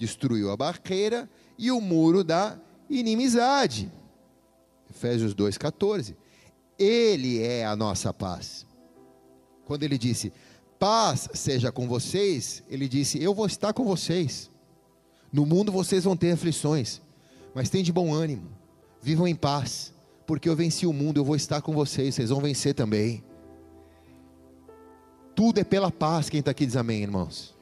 destruiu 0.00 0.50
a 0.50 0.56
barreira 0.56 1.28
e 1.58 1.70
o 1.70 1.78
muro 1.78 2.24
da 2.24 2.58
inimizade. 2.88 3.92
Efésios 4.88 5.34
2,14. 5.34 6.16
Ele 6.78 7.42
é 7.42 7.66
a 7.66 7.76
nossa 7.76 8.12
paz. 8.14 8.66
Quando 9.66 9.82
ele 9.82 9.98
disse, 9.98 10.32
paz 10.78 11.28
seja 11.34 11.70
com 11.70 11.86
vocês, 11.86 12.62
ele 12.70 12.88
disse, 12.88 13.22
eu 13.22 13.34
vou 13.34 13.44
estar 13.44 13.74
com 13.74 13.84
vocês. 13.84 14.50
No 15.30 15.44
mundo 15.44 15.70
vocês 15.70 16.04
vão 16.04 16.16
ter 16.16 16.32
aflições, 16.32 17.02
mas 17.54 17.68
tem 17.68 17.84
de 17.84 17.92
bom 17.92 18.12
ânimo, 18.12 18.48
vivam 19.02 19.28
em 19.28 19.34
paz, 19.34 19.92
porque 20.26 20.48
eu 20.48 20.56
venci 20.56 20.86
o 20.86 20.92
mundo, 20.94 21.20
eu 21.20 21.24
vou 21.24 21.36
estar 21.36 21.60
com 21.60 21.74
vocês, 21.74 22.14
vocês 22.14 22.30
vão 22.30 22.40
vencer 22.40 22.74
também. 22.74 23.22
Tudo 25.36 25.60
é 25.60 25.64
pela 25.64 25.92
paz, 25.92 26.30
quem 26.30 26.40
está 26.40 26.50
aqui 26.52 26.64
diz 26.64 26.74
amém, 26.74 27.02
irmãos. 27.02 27.59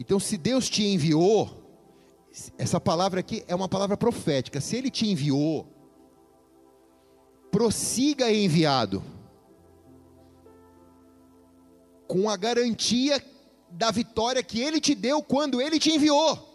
Então, 0.00 0.18
se 0.18 0.38
Deus 0.38 0.70
te 0.70 0.82
enviou, 0.82 1.60
essa 2.56 2.80
palavra 2.80 3.20
aqui 3.20 3.44
é 3.46 3.54
uma 3.54 3.68
palavra 3.68 3.98
profética. 3.98 4.58
Se 4.58 4.74
Ele 4.74 4.90
te 4.90 5.06
enviou, 5.06 5.66
prossiga 7.50 8.32
enviado, 8.32 9.04
com 12.08 12.30
a 12.30 12.36
garantia 12.36 13.22
da 13.70 13.90
vitória 13.90 14.42
que 14.42 14.58
Ele 14.58 14.80
te 14.80 14.94
deu 14.94 15.22
quando 15.22 15.60
Ele 15.60 15.78
te 15.78 15.92
enviou. 15.92 16.48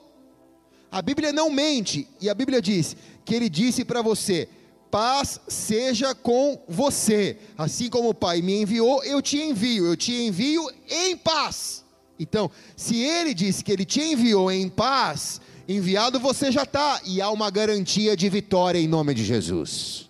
A 0.92 1.00
Bíblia 1.04 1.32
não 1.32 1.52
mente, 1.52 2.08
e 2.20 2.28
a 2.28 2.34
Bíblia 2.34 2.60
diz 2.60 2.98
que 3.24 3.36
Ele 3.36 3.48
disse 3.48 3.86
para 3.86 4.02
você: 4.02 4.50
paz 4.90 5.40
seja 5.48 6.16
com 6.16 6.64
você, 6.68 7.38
assim 7.56 7.92
como 7.92 8.10
o 8.10 8.14
Pai 8.14 8.42
me 8.42 8.60
enviou, 8.64 9.04
eu 9.04 9.22
te 9.22 9.40
envio, 9.40 9.86
eu 9.86 9.96
te 9.96 10.14
envio 10.14 10.68
em 10.90 11.16
paz. 11.16 11.85
Então, 12.20 12.50
se 12.76 13.02
ele 13.02 13.34
disse 13.34 13.64
que 13.64 13.72
ele 13.72 13.86
te 13.86 14.02
enviou 14.02 14.52
em 14.52 14.70
paz, 14.70 15.42
enviado 15.68 16.20
você 16.20 16.52
já 16.52 16.64
está, 16.64 17.02
e 17.06 17.22
há 17.22 17.30
uma 17.30 17.50
garantia 17.50 18.16
de 18.16 18.30
vitória 18.30 18.80
em 18.80 18.88
nome 18.88 19.14
de 19.14 19.24
Jesus. 19.24 20.10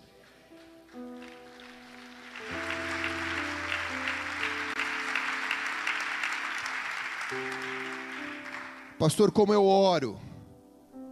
Pastor, 8.98 9.32
como 9.32 9.54
eu 9.54 9.66
oro 9.66 10.18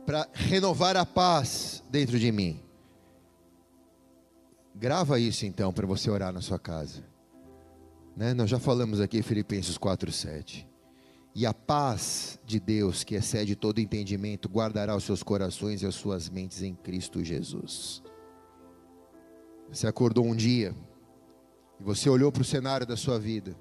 para 0.05 0.27
renovar 0.33 0.95
a 0.95 1.05
paz 1.05 1.83
dentro 1.89 2.17
de 2.17 2.31
mim? 2.31 2.59
Grava 4.73 5.19
isso 5.19 5.45
então 5.45 5.71
para 5.71 5.85
você 5.85 6.09
orar 6.09 6.31
na 6.33 6.41
sua 6.41 6.57
casa. 6.57 7.03
Né? 8.15 8.33
Nós 8.33 8.49
já 8.49 8.59
falamos 8.59 8.99
aqui 8.99 9.21
Filipenses 9.21 9.77
4:7. 9.77 10.65
E 11.35 11.47
a 11.47 11.53
paz 11.53 12.39
de 12.45 12.59
Deus, 12.59 13.03
que 13.03 13.15
excede 13.15 13.55
todo 13.55 13.81
entendimento, 13.81 14.47
guardará 14.47 14.95
os 14.95 15.03
seus 15.03 15.23
corações 15.23 15.81
e 15.81 15.85
as 15.85 15.95
suas 15.95 16.29
mentes 16.29 16.61
em 16.61 16.75
Cristo 16.75 17.23
Jesus. 17.23 18.03
Você 19.69 19.87
acordou 19.87 20.25
um 20.25 20.35
dia 20.35 20.75
e 21.79 21.83
você 21.83 22.07
olhou 22.07 22.31
para 22.31 22.43
o 22.43 22.45
cenário 22.45 22.85
da 22.85 22.95
sua 22.95 23.19
vida. 23.19 23.55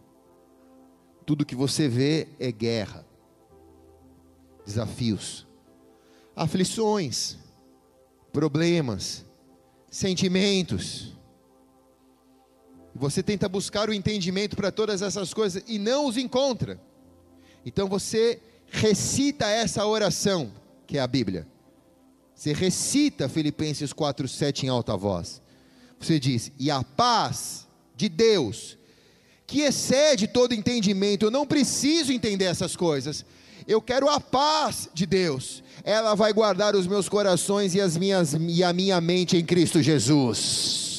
Tudo 1.25 1.47
que 1.47 1.55
você 1.55 1.89
vê 1.89 2.29
é 2.39 2.53
guerra, 2.53 3.07
desafios, 4.67 5.47
aflições, 6.37 7.39
problemas, 8.33 9.25
sentimentos. 9.91 11.17
Você 12.95 13.23
tenta 13.23 13.49
buscar 13.49 13.89
o 13.89 13.95
entendimento 13.95 14.57
para 14.57 14.71
todas 14.71 15.01
essas 15.01 15.33
coisas 15.33 15.65
e 15.67 15.79
não 15.79 16.07
os 16.07 16.19
encontra. 16.19 16.79
Então 17.65 17.89
você 17.89 18.41
recita 18.69 19.47
essa 19.47 19.87
oração, 19.87 20.53
que 20.87 20.99
é 20.99 21.01
a 21.01 21.07
Bíblia. 21.07 21.47
Você 22.35 22.53
recita 22.53 23.29
Filipenses 23.29 23.93
4:7 23.93 24.65
em 24.65 24.69
alta 24.69 24.97
voz. 24.97 25.41
Você 26.01 26.19
diz: 26.19 26.51
"E 26.59 26.71
a 26.71 26.83
paz 26.83 27.69
de 27.97 28.09
Deus, 28.09 28.77
que 29.47 29.61
excede 29.61 30.27
todo 30.27 30.55
entendimento, 30.55 31.27
eu 31.27 31.31
não 31.31 31.47
preciso 31.47 32.13
entender 32.13 32.47
essas 32.47 32.75
coisas. 32.75 33.25
Eu 33.69 33.81
quero 33.81 34.09
a 34.09 34.19
paz 34.19 34.89
de 34.93 35.07
Deus. 35.07 35.63
Ela 35.85 36.15
vai 36.17 36.33
guardar 36.33 36.75
os 36.75 36.87
meus 36.87 37.09
corações 37.09 37.75
e 37.75 37.81
as 37.81 37.97
minhas 37.97 38.33
e 38.33 38.65
a 38.65 38.73
minha 38.73 39.01
mente 39.01 39.37
em 39.37 39.45
Cristo 39.45 39.81
Jesus." 39.81 40.92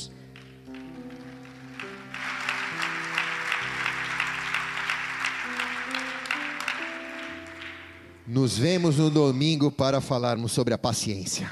Nos 8.34 8.57
vemos 8.57 8.97
no 8.97 9.11
domingo 9.11 9.71
para 9.71 10.01
falarmos 10.01 10.53
sobre 10.53 10.73
a 10.73 10.77
paciência. 10.77 11.51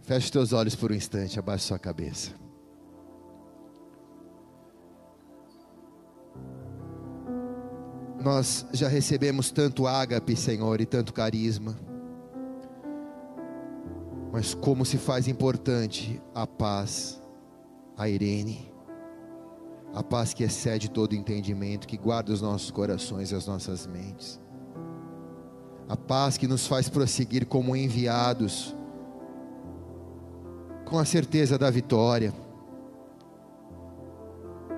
Feche 0.00 0.32
teus 0.32 0.54
olhos 0.54 0.74
por 0.74 0.90
um 0.90 0.94
instante, 0.94 1.38
abaixe 1.38 1.66
sua 1.66 1.78
cabeça. 1.78 2.30
Nós 8.24 8.64
já 8.72 8.88
recebemos 8.88 9.50
tanto 9.50 9.86
ágape, 9.86 10.34
Senhor, 10.34 10.80
e 10.80 10.86
tanto 10.86 11.12
carisma. 11.12 11.78
Mas 14.32 14.54
como 14.54 14.82
se 14.86 14.96
faz 14.96 15.28
importante 15.28 16.22
a 16.34 16.46
paz, 16.46 17.20
a 17.98 18.08
Irene, 18.08 18.72
a 19.92 20.02
paz 20.02 20.32
que 20.32 20.42
excede 20.42 20.90
todo 20.90 21.14
entendimento, 21.14 21.86
que 21.86 21.98
guarda 21.98 22.32
os 22.32 22.40
nossos 22.40 22.70
corações 22.70 23.30
e 23.30 23.34
as 23.34 23.46
nossas 23.46 23.86
mentes 23.86 24.40
a 25.88 25.96
paz 25.96 26.36
que 26.36 26.46
nos 26.46 26.66
faz 26.66 26.88
prosseguir 26.88 27.46
como 27.46 27.74
enviados, 27.74 28.74
com 30.84 30.98
a 30.98 31.04
certeza 31.04 31.56
da 31.56 31.70
vitória. 31.70 32.32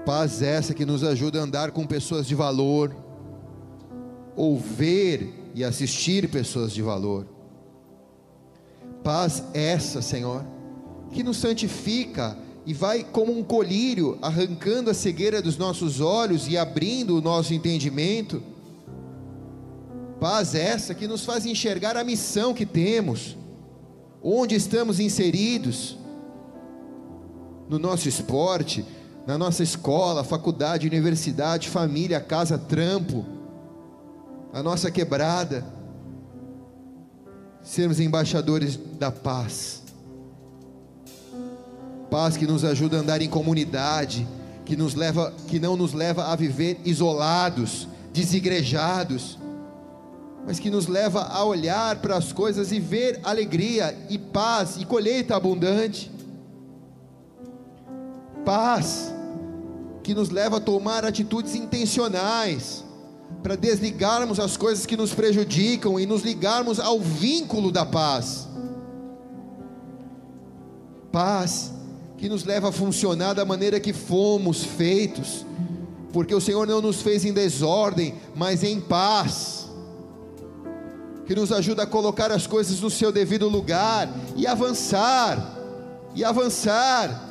Paz 0.07 0.41
essa 0.41 0.73
que 0.73 0.87
nos 0.87 1.03
ajuda 1.03 1.41
a 1.41 1.43
andar 1.43 1.73
com 1.73 1.85
pessoas 1.85 2.27
de 2.27 2.35
valor, 2.35 2.95
ouvir 4.37 5.35
e 5.55 5.65
assistir 5.65 6.29
pessoas 6.31 6.73
de 6.73 6.81
valor. 6.81 7.27
Paz 9.03 9.43
essa, 9.53 10.01
Senhor, 10.01 10.45
que 11.11 11.25
nos 11.25 11.39
santifica 11.39 12.39
e 12.65 12.73
vai 12.73 13.03
como 13.03 13.37
um 13.37 13.43
colírio 13.43 14.17
arrancando 14.23 14.91
a 14.91 14.95
cegueira 14.95 15.43
dos 15.43 15.57
nossos 15.57 16.01
olhos 16.01 16.47
e 16.47 16.57
abrindo 16.57 17.17
o 17.17 17.21
nosso 17.21 17.53
entendimento 17.53 18.41
Paz 20.21 20.55
essa 20.55 20.95
que 20.95 21.09
nos 21.09 21.25
faz 21.25 21.47
enxergar 21.47 21.97
a 21.97 22.05
missão 22.05 22.53
que 22.53 22.67
temos, 22.67 23.39
onde 24.23 24.55
estamos 24.55 25.01
inseridos, 25.01 25.97
no 27.71 27.79
nosso 27.79 28.07
esporte, 28.07 28.85
na 29.27 29.39
nossa 29.39 29.63
escola, 29.63 30.23
faculdade, 30.23 30.87
universidade, 30.87 31.71
família, 31.71 32.21
casa, 32.21 32.59
trampo, 32.59 33.25
a 34.53 34.63
nossa 34.63 34.91
quebrada, 34.91 35.65
sermos 37.63 37.99
embaixadores 37.99 38.79
da 38.99 39.11
paz. 39.11 39.83
Paz 42.11 42.37
que 42.37 42.47
nos 42.47 42.65
ajuda 42.65 42.99
a 42.99 43.01
andar 43.01 43.23
em 43.23 43.29
comunidade, 43.29 44.27
que 44.67 44.77
nos 44.77 44.95
leva, 44.95 45.33
que 45.49 45.59
não 45.59 45.77
nos 45.77 45.95
leva 45.95 46.27
a 46.27 46.37
viver 46.37 46.79
isolados, 46.85 47.89
desigrejados, 48.13 49.39
mas 50.47 50.59
que 50.59 50.71
nos 50.71 50.87
leva 50.87 51.23
a 51.23 51.45
olhar 51.45 51.97
para 51.97 52.17
as 52.17 52.33
coisas 52.33 52.73
e 52.73 52.81
ver 52.81 53.21
alegria 53.23 53.97
e 54.09 54.19
paz 54.19 54.77
e 54.79 54.85
colheita 54.85 55.37
abundante. 55.37 56.11
Paz 58.45 59.13
que 60.03 60.15
nos 60.15 60.31
leva 60.31 60.57
a 60.57 60.61
tomar 60.61 61.05
atitudes 61.05 61.55
intencionais 61.55 62.85
para 63.43 63.57
desligarmos 63.57 64.41
as 64.41 64.57
coisas 64.57 64.87
que 64.87 64.97
nos 64.97 65.15
prejudicam 65.15 66.01
e 66.01 66.07
nos 66.07 66.23
ligarmos 66.23 66.81
ao 66.81 66.99
vínculo 66.99 67.71
da 67.71 67.85
paz. 67.87 68.49
Paz 71.13 71.73
que 72.17 72.29
nos 72.29 72.45
leva 72.45 72.69
a 72.69 72.73
funcionar 72.73 73.35
da 73.35 73.45
maneira 73.45 73.81
que 73.81 73.93
fomos 73.93 74.65
feitos, 74.65 75.47
porque 76.13 76.35
o 76.35 76.41
Senhor 76.41 76.67
não 76.67 76.83
nos 76.83 77.03
fez 77.03 77.25
em 77.25 77.33
desordem, 77.33 78.15
mas 78.35 78.63
em 78.63 78.81
paz 78.81 79.60
que 81.31 81.37
nos 81.37 81.53
ajuda 81.53 81.85
a 81.85 81.87
colocar 81.87 82.33
as 82.33 82.45
coisas 82.45 82.81
no 82.81 82.91
seu 82.91 83.13
devido 83.13 83.49
lugar 83.49 84.09
e 84.35 84.49
avançar, 84.49 85.39
e 86.13 86.25
avançar. 86.25 87.25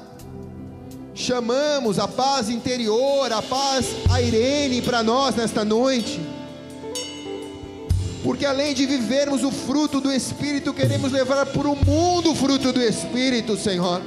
Chamamos 1.14 2.00
a 2.00 2.08
paz 2.08 2.48
interior, 2.50 3.30
a 3.30 3.42
paz 3.42 3.88
a 4.10 4.22
Irene 4.22 4.82
para 4.82 5.04
nós 5.04 5.36
nesta 5.36 5.66
noite. 5.66 6.18
Porque 8.24 8.46
além 8.46 8.74
de 8.74 8.86
vivermos 8.86 9.44
o 9.44 9.52
fruto 9.52 10.00
do 10.00 10.14
Espírito, 10.14 10.74
queremos 10.74 11.12
levar 11.12 11.46
para 11.48 11.68
o 11.68 11.76
mundo 11.76 12.32
o 12.32 12.36
fruto 12.36 12.72
do 12.72 12.82
Espírito, 12.82 13.58
Senhor. 13.58 14.02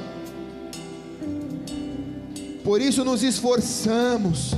Por 2.63 2.81
isso 2.81 3.05
nos 3.05 3.21
esforçamos 3.21 4.55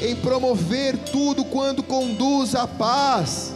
em 0.00 0.16
promover 0.16 0.96
tudo 0.96 1.44
quando 1.44 1.82
conduz 1.82 2.54
à 2.54 2.66
paz. 2.66 3.54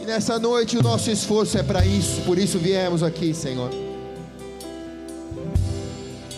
E 0.00 0.04
nessa 0.04 0.38
noite 0.38 0.76
o 0.76 0.82
nosso 0.82 1.10
esforço 1.10 1.58
é 1.58 1.62
para 1.62 1.84
isso, 1.84 2.20
por 2.22 2.38
isso 2.38 2.58
viemos 2.58 3.02
aqui, 3.02 3.34
Senhor. 3.34 3.70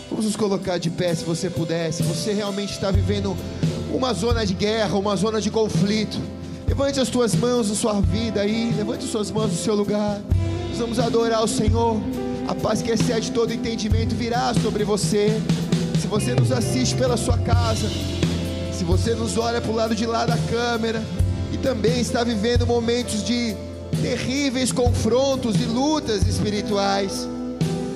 Vamos 0.09 0.27
nos 0.27 0.37
colocar 0.37 0.79
de 0.79 0.91
pé 0.91 1.15
se 1.15 1.25
você 1.25 1.49
puder, 1.49 1.93
se 1.93 2.03
você 2.03 2.33
realmente 2.33 2.73
está 2.73 2.91
vivendo 2.91 3.37
uma 3.93 4.13
zona 4.13 4.45
de 4.45 4.55
guerra, 4.55 4.97
uma 4.97 5.17
zona 5.17 5.41
de 5.41 5.51
conflito. 5.51 6.19
Levante 6.67 7.01
as 7.01 7.09
tuas 7.09 7.35
mãos 7.35 7.69
na 7.69 7.75
sua 7.75 8.01
vida 8.01 8.41
aí, 8.41 8.73
levante 8.77 9.05
as 9.05 9.11
suas 9.11 9.31
mãos 9.31 9.51
no 9.51 9.59
seu 9.59 9.75
lugar. 9.75 10.21
Nós 10.71 10.79
vamos 10.79 10.99
adorar 10.99 11.43
o 11.43 11.49
Senhor. 11.49 12.01
A 12.49 12.55
paz 12.55 12.83
que 12.83 12.91
excede 12.91 13.31
todo 13.31 13.53
entendimento 13.53 14.15
virá 14.15 14.53
sobre 14.55 14.85
você. 14.85 15.41
Se 16.01 16.07
você 16.07 16.35
nos 16.35 16.51
assiste 16.51 16.95
pela 16.97 17.17
sua 17.17 17.39
casa, 17.39 17.89
se 18.83 18.85
você 18.85 19.15
nos 19.15 19.39
olha 19.39 19.61
para 19.61 19.71
o 19.71 19.75
lado 19.77 19.95
de 19.95 20.05
lá 20.05 20.27
da 20.27 20.37
câmera 20.51 21.01
e 21.53 21.57
também 21.57 22.01
está 22.01 22.25
vivendo 22.25 22.67
momentos 22.67 23.23
de 23.25 23.55
terríveis 24.03 24.73
confrontos 24.73 25.55
e 25.55 25.65
lutas 25.67 26.27
espirituais, 26.27 27.29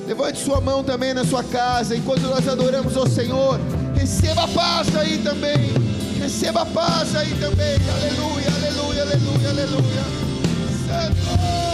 levante 0.06 0.38
sua 0.38 0.60
mão 0.60 0.84
também 0.84 1.12
na 1.12 1.24
sua 1.24 1.42
casa, 1.42 1.96
enquanto 1.96 2.20
nós 2.28 2.46
adoramos 2.46 2.96
ao 2.96 3.08
Senhor, 3.08 3.58
receba 3.96 4.46
paz 4.46 4.94
aí 4.94 5.18
também, 5.18 5.72
receba 6.20 6.64
paz 6.64 7.16
aí 7.16 7.34
também, 7.40 7.74
aleluia, 7.90 8.48
aleluia, 8.54 9.02
aleluia, 9.02 9.48
aleluia, 9.48 10.04
Santo. 10.86 11.65